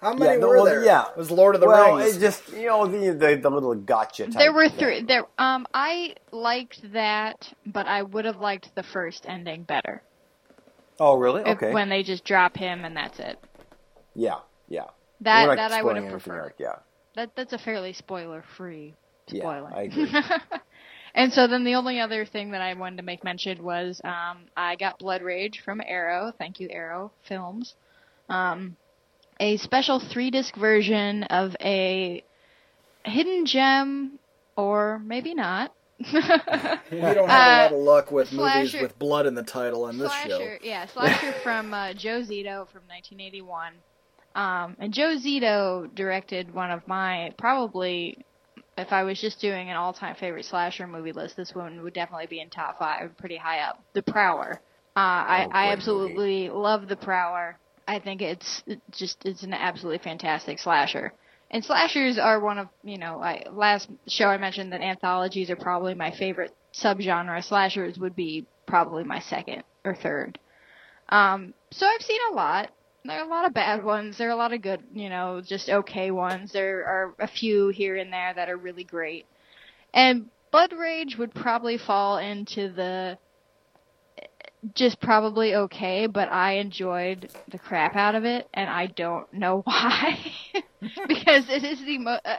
[0.00, 0.84] How many no, were well, there?
[0.84, 1.08] yeah.
[1.10, 2.16] It was Lord of the well, Rings.
[2.16, 4.26] it just you know the the, the little gotcha.
[4.26, 4.78] Type there were thing.
[4.78, 5.02] three.
[5.02, 10.02] There um I liked that, but I would have liked the first ending better.
[11.00, 11.42] Oh really?
[11.42, 11.72] If- Okay.
[11.72, 13.38] when they just drop him and that's it.
[14.14, 14.40] yeah.
[14.68, 14.84] Yeah.
[15.22, 16.34] That that I would have preferred.
[16.40, 16.76] Eric, Yeah.
[17.16, 18.94] That that's a fairly spoiler free
[19.28, 19.72] Yeah, spoiler.
[19.74, 20.10] I agree.
[21.14, 24.38] and so then the only other thing that I wanted to make mention was um,
[24.56, 26.32] I got Blood Rage from Arrow.
[26.38, 27.74] Thank you, Arrow Films.
[28.28, 28.76] Um,
[29.40, 32.22] a special three disc version of a
[33.04, 34.18] hidden gem,
[34.56, 35.72] or maybe not.
[36.00, 36.32] we don't
[36.90, 39.98] have a Uh, lot of luck with movies slasher- with blood in the title on
[39.98, 40.28] this show.
[40.28, 43.74] slasher, yeah, slasher from uh, Joe Zito from 1981.
[44.34, 48.18] Um, and Joe Zito directed one of my probably,
[48.76, 52.26] if I was just doing an all-time favorite slasher movie list, this one would definitely
[52.26, 53.82] be in top five, pretty high up.
[53.92, 54.60] The Prowler.
[54.96, 57.58] Uh, I, Oh, I absolutely love The Prowler.
[57.86, 61.12] I think it's just it's an absolutely fantastic slasher.
[61.50, 65.56] And slashers are one of you know I last show I mentioned that anthologies are
[65.56, 67.44] probably my favorite subgenre.
[67.44, 70.38] Slashers would be probably my second or third.
[71.10, 72.70] Um, so I've seen a lot.
[73.04, 74.16] There are a lot of bad ones.
[74.16, 76.52] There are a lot of good, you know, just okay ones.
[76.52, 79.26] There are a few here and there that are really great.
[79.92, 83.18] And Blood Rage would probably fall into the
[84.74, 89.60] just probably okay, but I enjoyed the crap out of it, and I don't know
[89.64, 90.18] why.
[91.06, 92.36] because it is the mo- uh,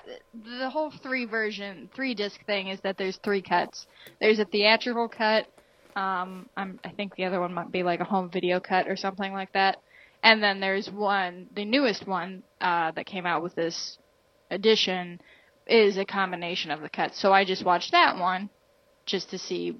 [0.59, 3.85] the whole three version, three disc thing is that there's three cuts.
[4.19, 5.45] There's a theatrical cut.
[5.95, 8.97] Um, I'm, I think the other one might be like a home video cut or
[8.97, 9.77] something like that.
[10.25, 13.99] And then there's one, the newest one uh, that came out with this
[14.49, 15.21] edition
[15.67, 17.21] is a combination of the cuts.
[17.21, 18.49] So I just watched that one
[19.05, 19.75] just to see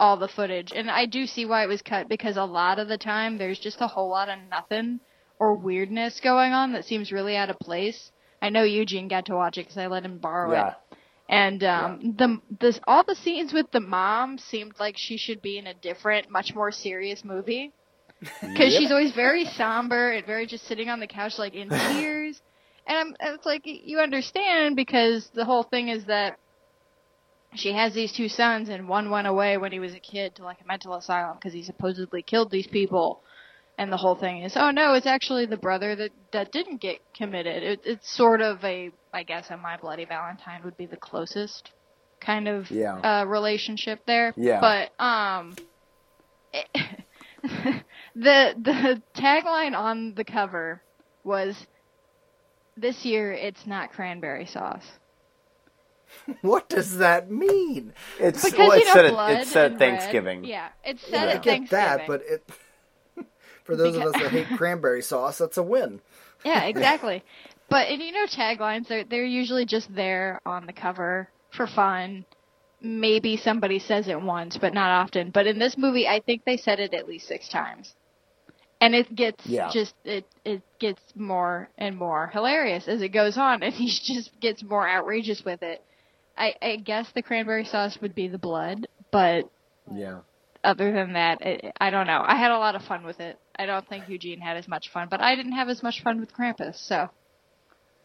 [0.00, 0.72] all the footage.
[0.74, 3.60] And I do see why it was cut because a lot of the time there's
[3.60, 4.98] just a whole lot of nothing
[5.38, 8.10] or weirdness going on that seems really out of place.
[8.42, 10.68] I know Eugene got to watch it because I let him borrow Yeah.
[10.70, 10.74] it.
[11.28, 15.56] And um, the this all the scenes with the mom seemed like she should be
[15.56, 17.72] in a different, much more serious movie
[18.40, 18.80] because Yep.
[18.80, 22.40] she's always very somber and very just sitting on the couch like in tears.
[22.86, 26.38] And I'm, it's like you understand because the whole thing is that
[27.54, 30.44] she has these two sons and one went away when he was a kid to
[30.44, 33.20] like a mental asylum because he supposedly killed these people.
[33.76, 36.98] And the whole thing is, oh no, it's actually the brother that that didn't get
[37.16, 37.62] committed.
[37.62, 41.70] It, it's sort of a, I guess, a My Bloody Valentine would be the closest
[42.20, 42.94] kind of Yeah.
[42.98, 44.32] uh, relationship there.
[44.36, 44.60] Yeah.
[44.60, 45.56] But um,
[46.52, 46.68] it,
[48.16, 50.82] the the tagline on the cover
[51.24, 51.66] was,
[52.76, 54.86] "This year it's not cranberry sauce."
[56.42, 57.92] What does that mean?
[58.18, 60.24] It's Because well, you it's know, said blood at, it's said and at red.
[60.24, 60.44] Thanksgiving.
[60.44, 61.68] Yeah, it's said Yeah, I get Thanksgiving.
[61.70, 62.48] that, but it
[63.64, 66.00] for those of us that hate cranberry sauce, that's a win.
[66.44, 67.24] Yeah, exactly.
[67.68, 72.24] but and you know taglines they're they're usually just there on the cover for fun.
[72.84, 75.32] Maybe somebody says it once, but not often.
[75.32, 77.94] But in this movie, I think they said it at least six times.
[78.80, 79.70] And it gets Yeah.
[79.72, 84.38] just it it gets more and more hilarious as it goes on, and he just
[84.40, 85.82] gets more outrageous with it.
[86.38, 89.50] I, I guess the cranberry sauce would be the blood, but
[89.94, 90.20] Yeah.
[90.64, 92.24] other than that, it, I don't know.
[92.26, 93.38] I had a lot of fun with it.
[93.58, 96.20] I don't think Eugene had as much fun, but I didn't have as much fun
[96.20, 96.76] with Krampus.
[96.76, 97.10] So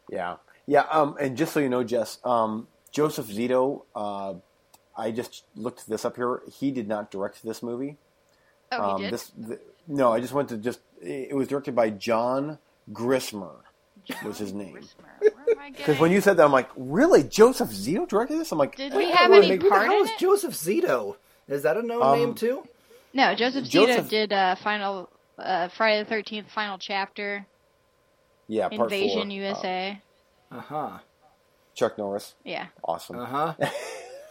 [0.10, 0.38] Yeah,
[0.68, 0.84] yeah.
[0.92, 3.84] Um, and just so you know, Jess, um, Joseph Zito.
[3.96, 4.36] Uh,
[5.00, 6.42] I just looked this up here.
[6.60, 7.98] He did not direct this movie.
[8.72, 9.14] oh, um, he did.
[9.14, 10.80] This, th- no, I just went to just.
[11.02, 12.60] It was directed by John
[12.92, 13.56] Grissmer.
[14.26, 14.74] was his name.
[15.20, 17.24] Where am I Because when you said that, I'm like, really?
[17.24, 18.52] Joseph Zito directed this?
[18.52, 20.12] I'm like, Did we have any make- Who the part hell is?
[20.20, 21.16] Joseph Zito?
[21.48, 22.68] Is that a known Um, name too?
[23.14, 27.46] no, Joseph Zito Joseph- did uh, final uh, Friday the Thirteenth final chapter,
[28.48, 29.32] Yeah, part Invasion four.
[29.38, 30.02] USA.
[30.52, 30.98] Uh huh.
[31.76, 33.20] Chuck Norris, yeah, awesome.
[33.20, 33.54] Uh huh.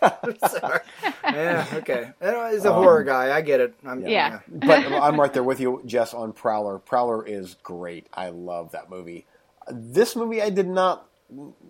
[0.48, 0.80] Sorry.
[1.24, 1.66] Yeah.
[1.74, 2.10] Okay.
[2.20, 3.34] He's a horror guy.
[3.36, 3.74] I get it.
[3.84, 4.40] I'm, Yeah.
[4.48, 6.78] but I'm right there with you, Jess, on Prowler.
[6.78, 8.06] Prowler is great.
[8.12, 9.26] I love that movie.
[9.70, 11.06] This movie I did not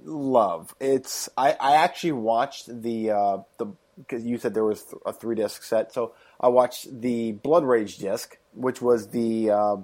[0.05, 0.75] love.
[0.81, 3.67] It's I, I actually watched the uh, the
[3.99, 7.99] because you said there was a three disc set, so I watched the Blood Rage
[7.99, 9.77] disc, which was the uh,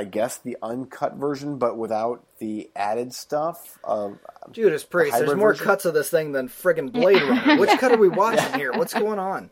[0.00, 3.78] I guess the uncut version, but without the added stuff.
[3.84, 4.18] Of,
[4.50, 5.18] Judas Priest.
[5.18, 5.66] There's more version?
[5.66, 7.56] cuts of this thing than friggin' Blade Runner.
[7.60, 8.72] Which cut are we watching here?
[8.72, 9.50] What's going on?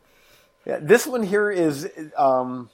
[0.64, 2.70] Yeah, this one here is um,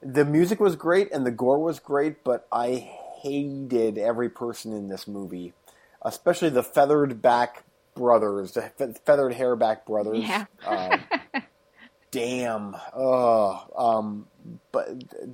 [0.00, 2.90] the music was great and the gore was great, but I
[3.20, 5.52] hated every person in this movie,
[6.00, 10.20] especially the feathered back brothers, the fe- feathered hair back brothers.
[10.20, 10.46] Yeah.
[10.66, 11.02] Um,
[12.10, 12.76] damn.
[12.96, 14.26] Oh, um,
[14.72, 14.88] but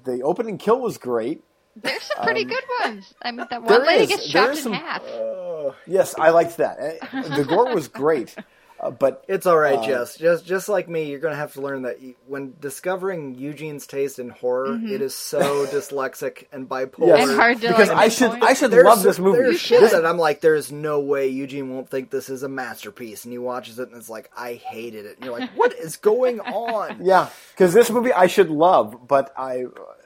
[0.04, 1.42] the opening kill was great.
[1.76, 3.14] there's some pretty good ones.
[3.22, 4.08] I mean, that Um, one lady is.
[4.08, 5.02] gets chopped in half.
[5.04, 6.78] Oh, Yes, I liked that.
[7.12, 8.34] Uh, The gore was great,
[8.80, 10.16] uh, but it's all right, Uh, Jess.
[10.16, 14.18] Just just like me, you're gonna have to learn that you, when discovering Eugene's taste
[14.18, 17.08] in horror, it is so dyslexic and bipolar.
[17.08, 17.28] Yes.
[17.28, 18.50] And hard to because like, I should pinpoint.
[18.50, 19.38] I should There's, love this movie.
[19.38, 23.24] There's shit that I'm like, there's no way Eugene won't think this is a masterpiece,
[23.24, 25.16] and he watches it and it's like, I hated it.
[25.16, 27.04] And you're like, what is going on?
[27.04, 29.64] Yeah, because this movie I should love, but I.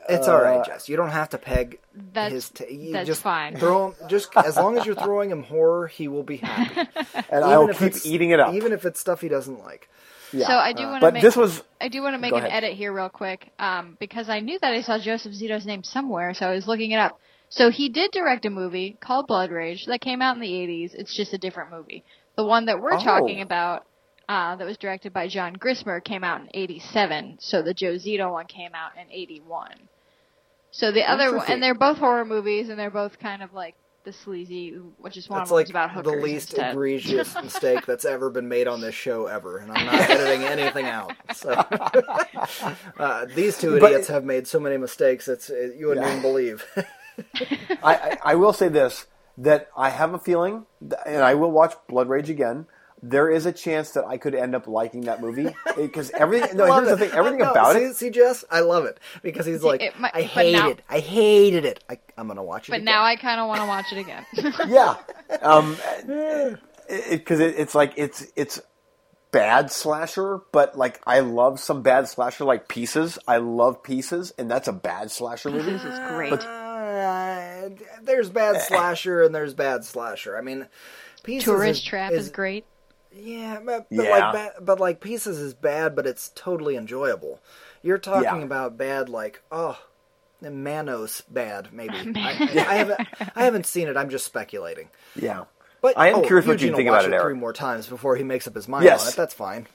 [0.09, 0.89] It's all right, uh, Jess.
[0.89, 1.79] You don't have to peg
[2.12, 2.51] That's- his.
[2.51, 3.57] T- you that's just fine.
[3.57, 3.95] Throw him.
[4.09, 6.89] Just as long as you're throwing him horror, he will be happy.
[7.31, 8.55] and I'll if keep eating it up.
[8.55, 9.89] even if it's stuff he doesn't like.
[10.33, 10.47] yeah.
[10.47, 11.23] So I do want to but make.
[11.23, 12.65] this was I do want to make an ahead.
[12.65, 16.35] edit here real quick, um, because I knew that I saw Joseph Zito's name somewhere,
[16.35, 17.19] so I was looking it up.
[17.49, 20.95] So he did direct a movie called Blood Rage that came out in the 80s.
[20.95, 22.03] It's just a different movie.
[22.37, 23.05] The one that we're Oh.
[23.05, 23.85] talking about,
[24.27, 27.37] uh, that was directed by John Grissmer, came out in 87.
[27.41, 29.69] So the Joe Zito one came out in 81.
[30.73, 33.74] So the other one, and they're both horror movies, and they're both kind of like
[34.05, 36.73] the sleazy, which is one That's of like about hookers the least instead.
[36.73, 40.86] egregious mistake that's ever been made on this show ever, and I'm not editing anything
[40.86, 41.12] out.
[41.35, 41.51] So
[42.99, 46.11] uh, these two But- idiots have made so many mistakes that it, you wouldn't Yeah.
[46.12, 46.65] even believe.
[47.82, 49.07] I, I, I will say this
[49.39, 52.66] that I have a feeling, th- and I will watch Blood Rage again.
[53.05, 56.57] There is a chance that I could end up liking that movie because everything.
[56.57, 57.19] No, Love here's the thing.
[57.19, 57.97] Everything No, about see, it.
[57.97, 60.99] See, Jess, I love it because he's like, it might- I but hated, now- I
[61.01, 61.83] hated it.
[61.91, 62.70] I, I'm gonna watch it.
[62.70, 62.85] But again.
[62.85, 64.24] now I kind of want to watch it again.
[64.69, 64.97] Yeah,
[65.43, 65.77] um,
[67.11, 68.61] because it, it's like it's it's
[69.33, 73.19] bad slasher, but like I love some bad slasher like Pieces.
[73.27, 75.73] I love Pieces, and that's a bad slasher movie.
[75.73, 76.33] this is great.
[76.35, 77.70] Uh,
[78.03, 80.37] there's bad slasher and there's bad slasher.
[80.37, 80.66] I mean,
[81.23, 82.65] pieces Tourist is, Trap is, great.
[83.14, 84.10] Yeah, but, but Yeah.
[84.10, 87.40] like ba- but like pieces is bad, but it's totally enjoyable.
[87.82, 88.44] You're talking Yeah.
[88.44, 89.78] about bad, like oh,
[90.40, 91.94] Manos bad, maybe.
[92.16, 93.01] I, I haven't
[93.36, 93.97] I haven't seen it.
[93.97, 94.89] I'm just speculating.
[95.14, 95.44] Yeah,
[95.80, 97.52] But I am oh, curious what you Eugene think will about watch it, three more
[97.52, 99.02] times before he makes up his mind Yes.
[99.06, 99.16] on it.
[99.16, 99.66] That's fine.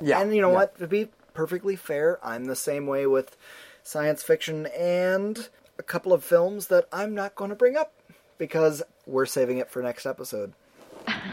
[0.00, 0.54] Yeah, and you know yeah.
[0.54, 0.78] what?
[0.78, 3.36] To be perfectly fair, I'm the same way with
[3.84, 5.48] science fiction and
[5.78, 7.92] a couple of films that I'm not going to bring up
[8.38, 10.54] because we're saving it for next episode.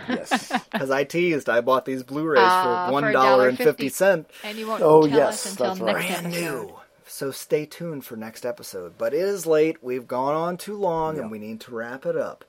[0.10, 0.52] Yes.
[0.72, 4.30] Because I teased, I bought these Blu-rays Uh, for for one dollar and fifty cent,
[4.44, 5.94] And you won't Oh, tell yes, us until that's right.
[6.22, 6.76] brand new.
[7.06, 8.98] So stay tuned for next episode.
[8.98, 9.84] But it is late.
[9.84, 12.44] We've gone on too long, and we need to wrap it up.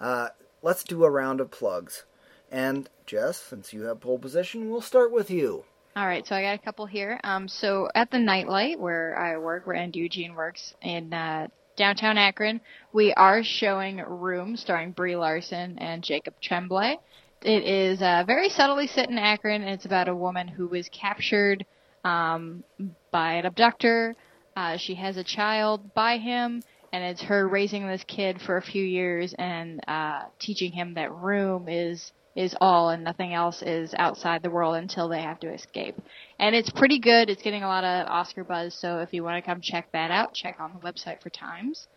[0.00, 0.28] Uh,
[0.62, 2.04] let's do a round of plugs.
[2.50, 5.64] And Jess, since you have pole position, we'll start with you.
[5.94, 7.20] All right, so I got a couple here.
[7.24, 11.48] Um, so at the Nightlight where I work, where and Eugene works in uh,
[11.78, 12.60] downtown Akron,
[12.92, 16.98] we are showing Room, starring Brie Larson and Jacob Tremblay.
[17.42, 20.88] it is uh, very subtly set in Akron, and it's about a woman who was
[20.88, 21.64] captured
[22.04, 22.64] um,
[23.12, 24.16] by an abductor.
[24.56, 28.62] Uh, she has a child by him, and it's her raising this kid for a
[28.62, 33.92] few years and uh, teaching him that room is is all and nothing else is
[33.98, 35.96] outside the world until they have to escape.
[36.38, 37.28] And it's pretty good.
[37.28, 40.12] It's getting a lot of Oscar buzz, so if you want to come check that
[40.12, 41.88] out, check on the website for times.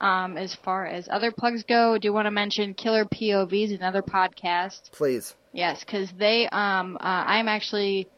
[0.00, 4.02] Um, as far as other plugs go, I do want to mention Killer POVs, another
[4.02, 4.90] podcast.
[4.90, 5.36] Please.
[5.52, 8.08] Yes, because they, um, uh, I'm actually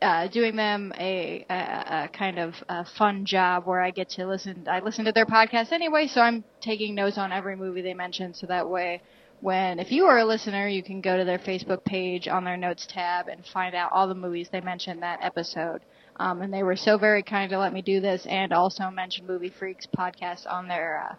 [0.00, 4.26] uh, doing them a, a, a kind of a fun job where I get to
[4.28, 4.68] listen.
[4.70, 8.34] I listen to their podcast anyway, so I'm taking notes on every movie they mention,
[8.34, 9.02] so that way
[9.40, 12.56] when if you are a listener, you can go to their Facebook page on their
[12.56, 15.82] notes tab and find out all the movies they mentioned that episode.
[16.18, 19.26] Um, and they were so very kind to let me do this and also mention
[19.26, 21.14] Movie Freaks podcast on their uh,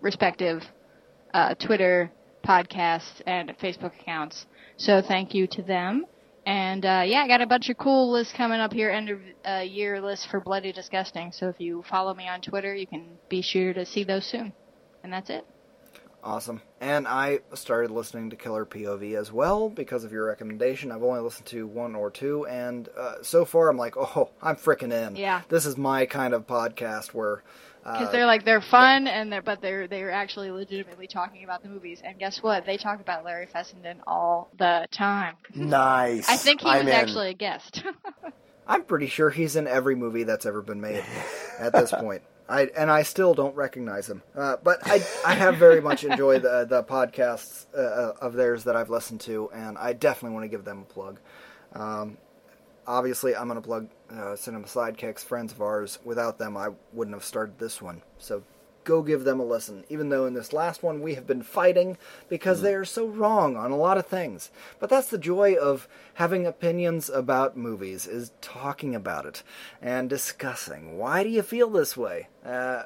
[0.00, 0.62] respective
[1.34, 2.10] uh, Twitter
[2.42, 4.46] podcasts and Facebook accounts.
[4.76, 6.06] So thank you to them.
[6.44, 9.20] And uh, yeah, I got a bunch of cool lists coming up here, end of
[9.46, 11.30] uh, year list for Bloody Disgusting.
[11.30, 14.52] So if you follow me on Twitter, you can be sure to see those soon.
[15.04, 15.46] And that's it.
[16.24, 16.62] Awesome.
[16.80, 20.92] And I started listening to Killer POV as well because of your recommendation.
[20.92, 24.54] I've only listened to one or two, and uh, so far I'm like, oh, I'm
[24.54, 25.16] freaking in.
[25.16, 25.42] Yeah.
[25.48, 27.42] This is my kind of podcast where.
[27.82, 31.64] Because Uh, they're like they're fun and they're but they're they're actually legitimately talking about
[31.64, 32.00] the movies.
[32.04, 32.64] And guess what?
[32.64, 35.34] They talk about Larry Fessenden all the time.
[35.56, 36.28] Nice.
[36.28, 37.00] I think he I'm was in.
[37.00, 37.82] actually a guest.
[38.68, 41.04] I'm pretty sure he's in every movie that's ever been made
[41.58, 42.22] at this point.
[42.52, 46.42] I and I still don't recognize him, uh, but I I have very much enjoyed
[46.42, 50.48] the the podcasts uh, of theirs that I've listened to, and I definitely want to
[50.48, 51.18] give them a plug.
[51.72, 52.18] Um,
[52.86, 55.98] obviously, I'm going to plug uh, Cinema Sidekicks, friends of ours.
[56.04, 58.02] Without them, I wouldn't have started this one.
[58.18, 58.42] So
[58.84, 59.84] go give them a listen.
[59.88, 61.96] Even though in this last one we have been fighting
[62.28, 64.50] because they are so wrong on a lot of things.
[64.80, 69.42] But that's the joy of having opinions about movies is talking about it
[69.80, 70.98] and discussing.
[70.98, 72.28] Why do you feel this way?
[72.44, 72.84] Uh,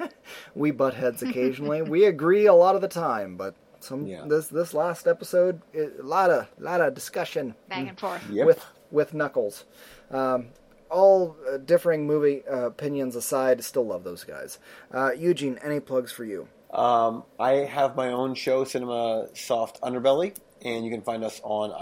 [0.54, 1.82] we butt heads occasionally.
[1.82, 4.24] we agree a lot of the time, but some Yeah.
[4.26, 8.22] this this last episode a lot of lot of discussion Back and forth.
[8.30, 8.46] Yep.
[8.46, 9.64] with with Knuckles.
[10.10, 10.46] Um,
[10.90, 14.58] all uh, differing movie uh, opinions aside, still love those guys.
[14.92, 16.48] Uh, Eugene, any plugs for you?
[16.72, 21.72] Um, I have my own show, Cinema Soft Underbelly, and you can find us on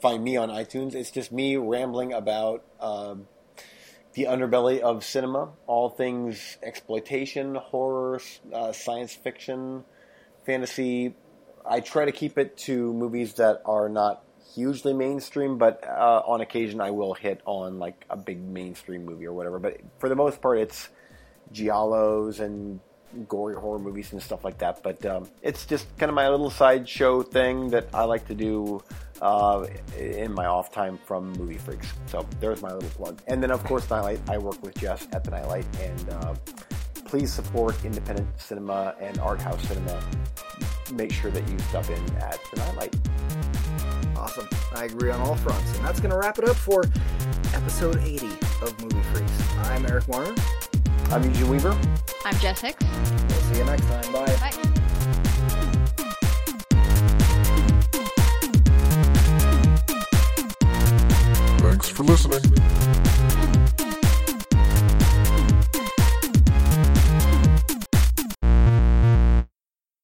[0.00, 0.94] find me on iTunes.
[0.94, 3.26] It's just me rambling about um,
[4.14, 8.20] the underbelly of cinema, all things exploitation, horror,
[8.52, 9.84] uh, science fiction,
[10.46, 11.14] fantasy.
[11.68, 16.40] I try to keep it to movies that are not hugely mainstream, but uh, on
[16.40, 19.58] occasion I will hit on like a big mainstream movie or whatever.
[19.58, 20.88] But for the most part, it's
[21.52, 22.80] giallos and
[23.28, 24.82] gory horror movies and stuff like that.
[24.82, 28.82] But um, it's just kind of my little sideshow thing that I like to do
[29.20, 29.66] uh,
[29.98, 31.92] in my off time from Movie Freaks.
[32.06, 33.22] So there's my little plug.
[33.26, 34.20] And then of course Nightlight.
[34.28, 36.34] I work with Jess at the Nightlight, and uh,
[37.04, 40.02] please support independent cinema and art house cinema.
[40.92, 42.96] Make sure that you stop in at the Nightlight.
[44.22, 44.48] Awesome.
[44.76, 45.76] I agree on all fronts.
[45.76, 46.84] And that's going to wrap it up for
[47.54, 48.28] episode 80
[48.62, 49.32] of Movie Freaks.
[49.64, 50.32] I'm Eric Warner.
[51.10, 51.76] I'm Eugene Weaver.
[52.24, 52.84] I'm Jess Hicks.
[52.84, 54.12] We'll see you next time.
[54.12, 54.26] Bye.
[54.36, 54.52] Bye.
[61.58, 63.41] Thanks for listening.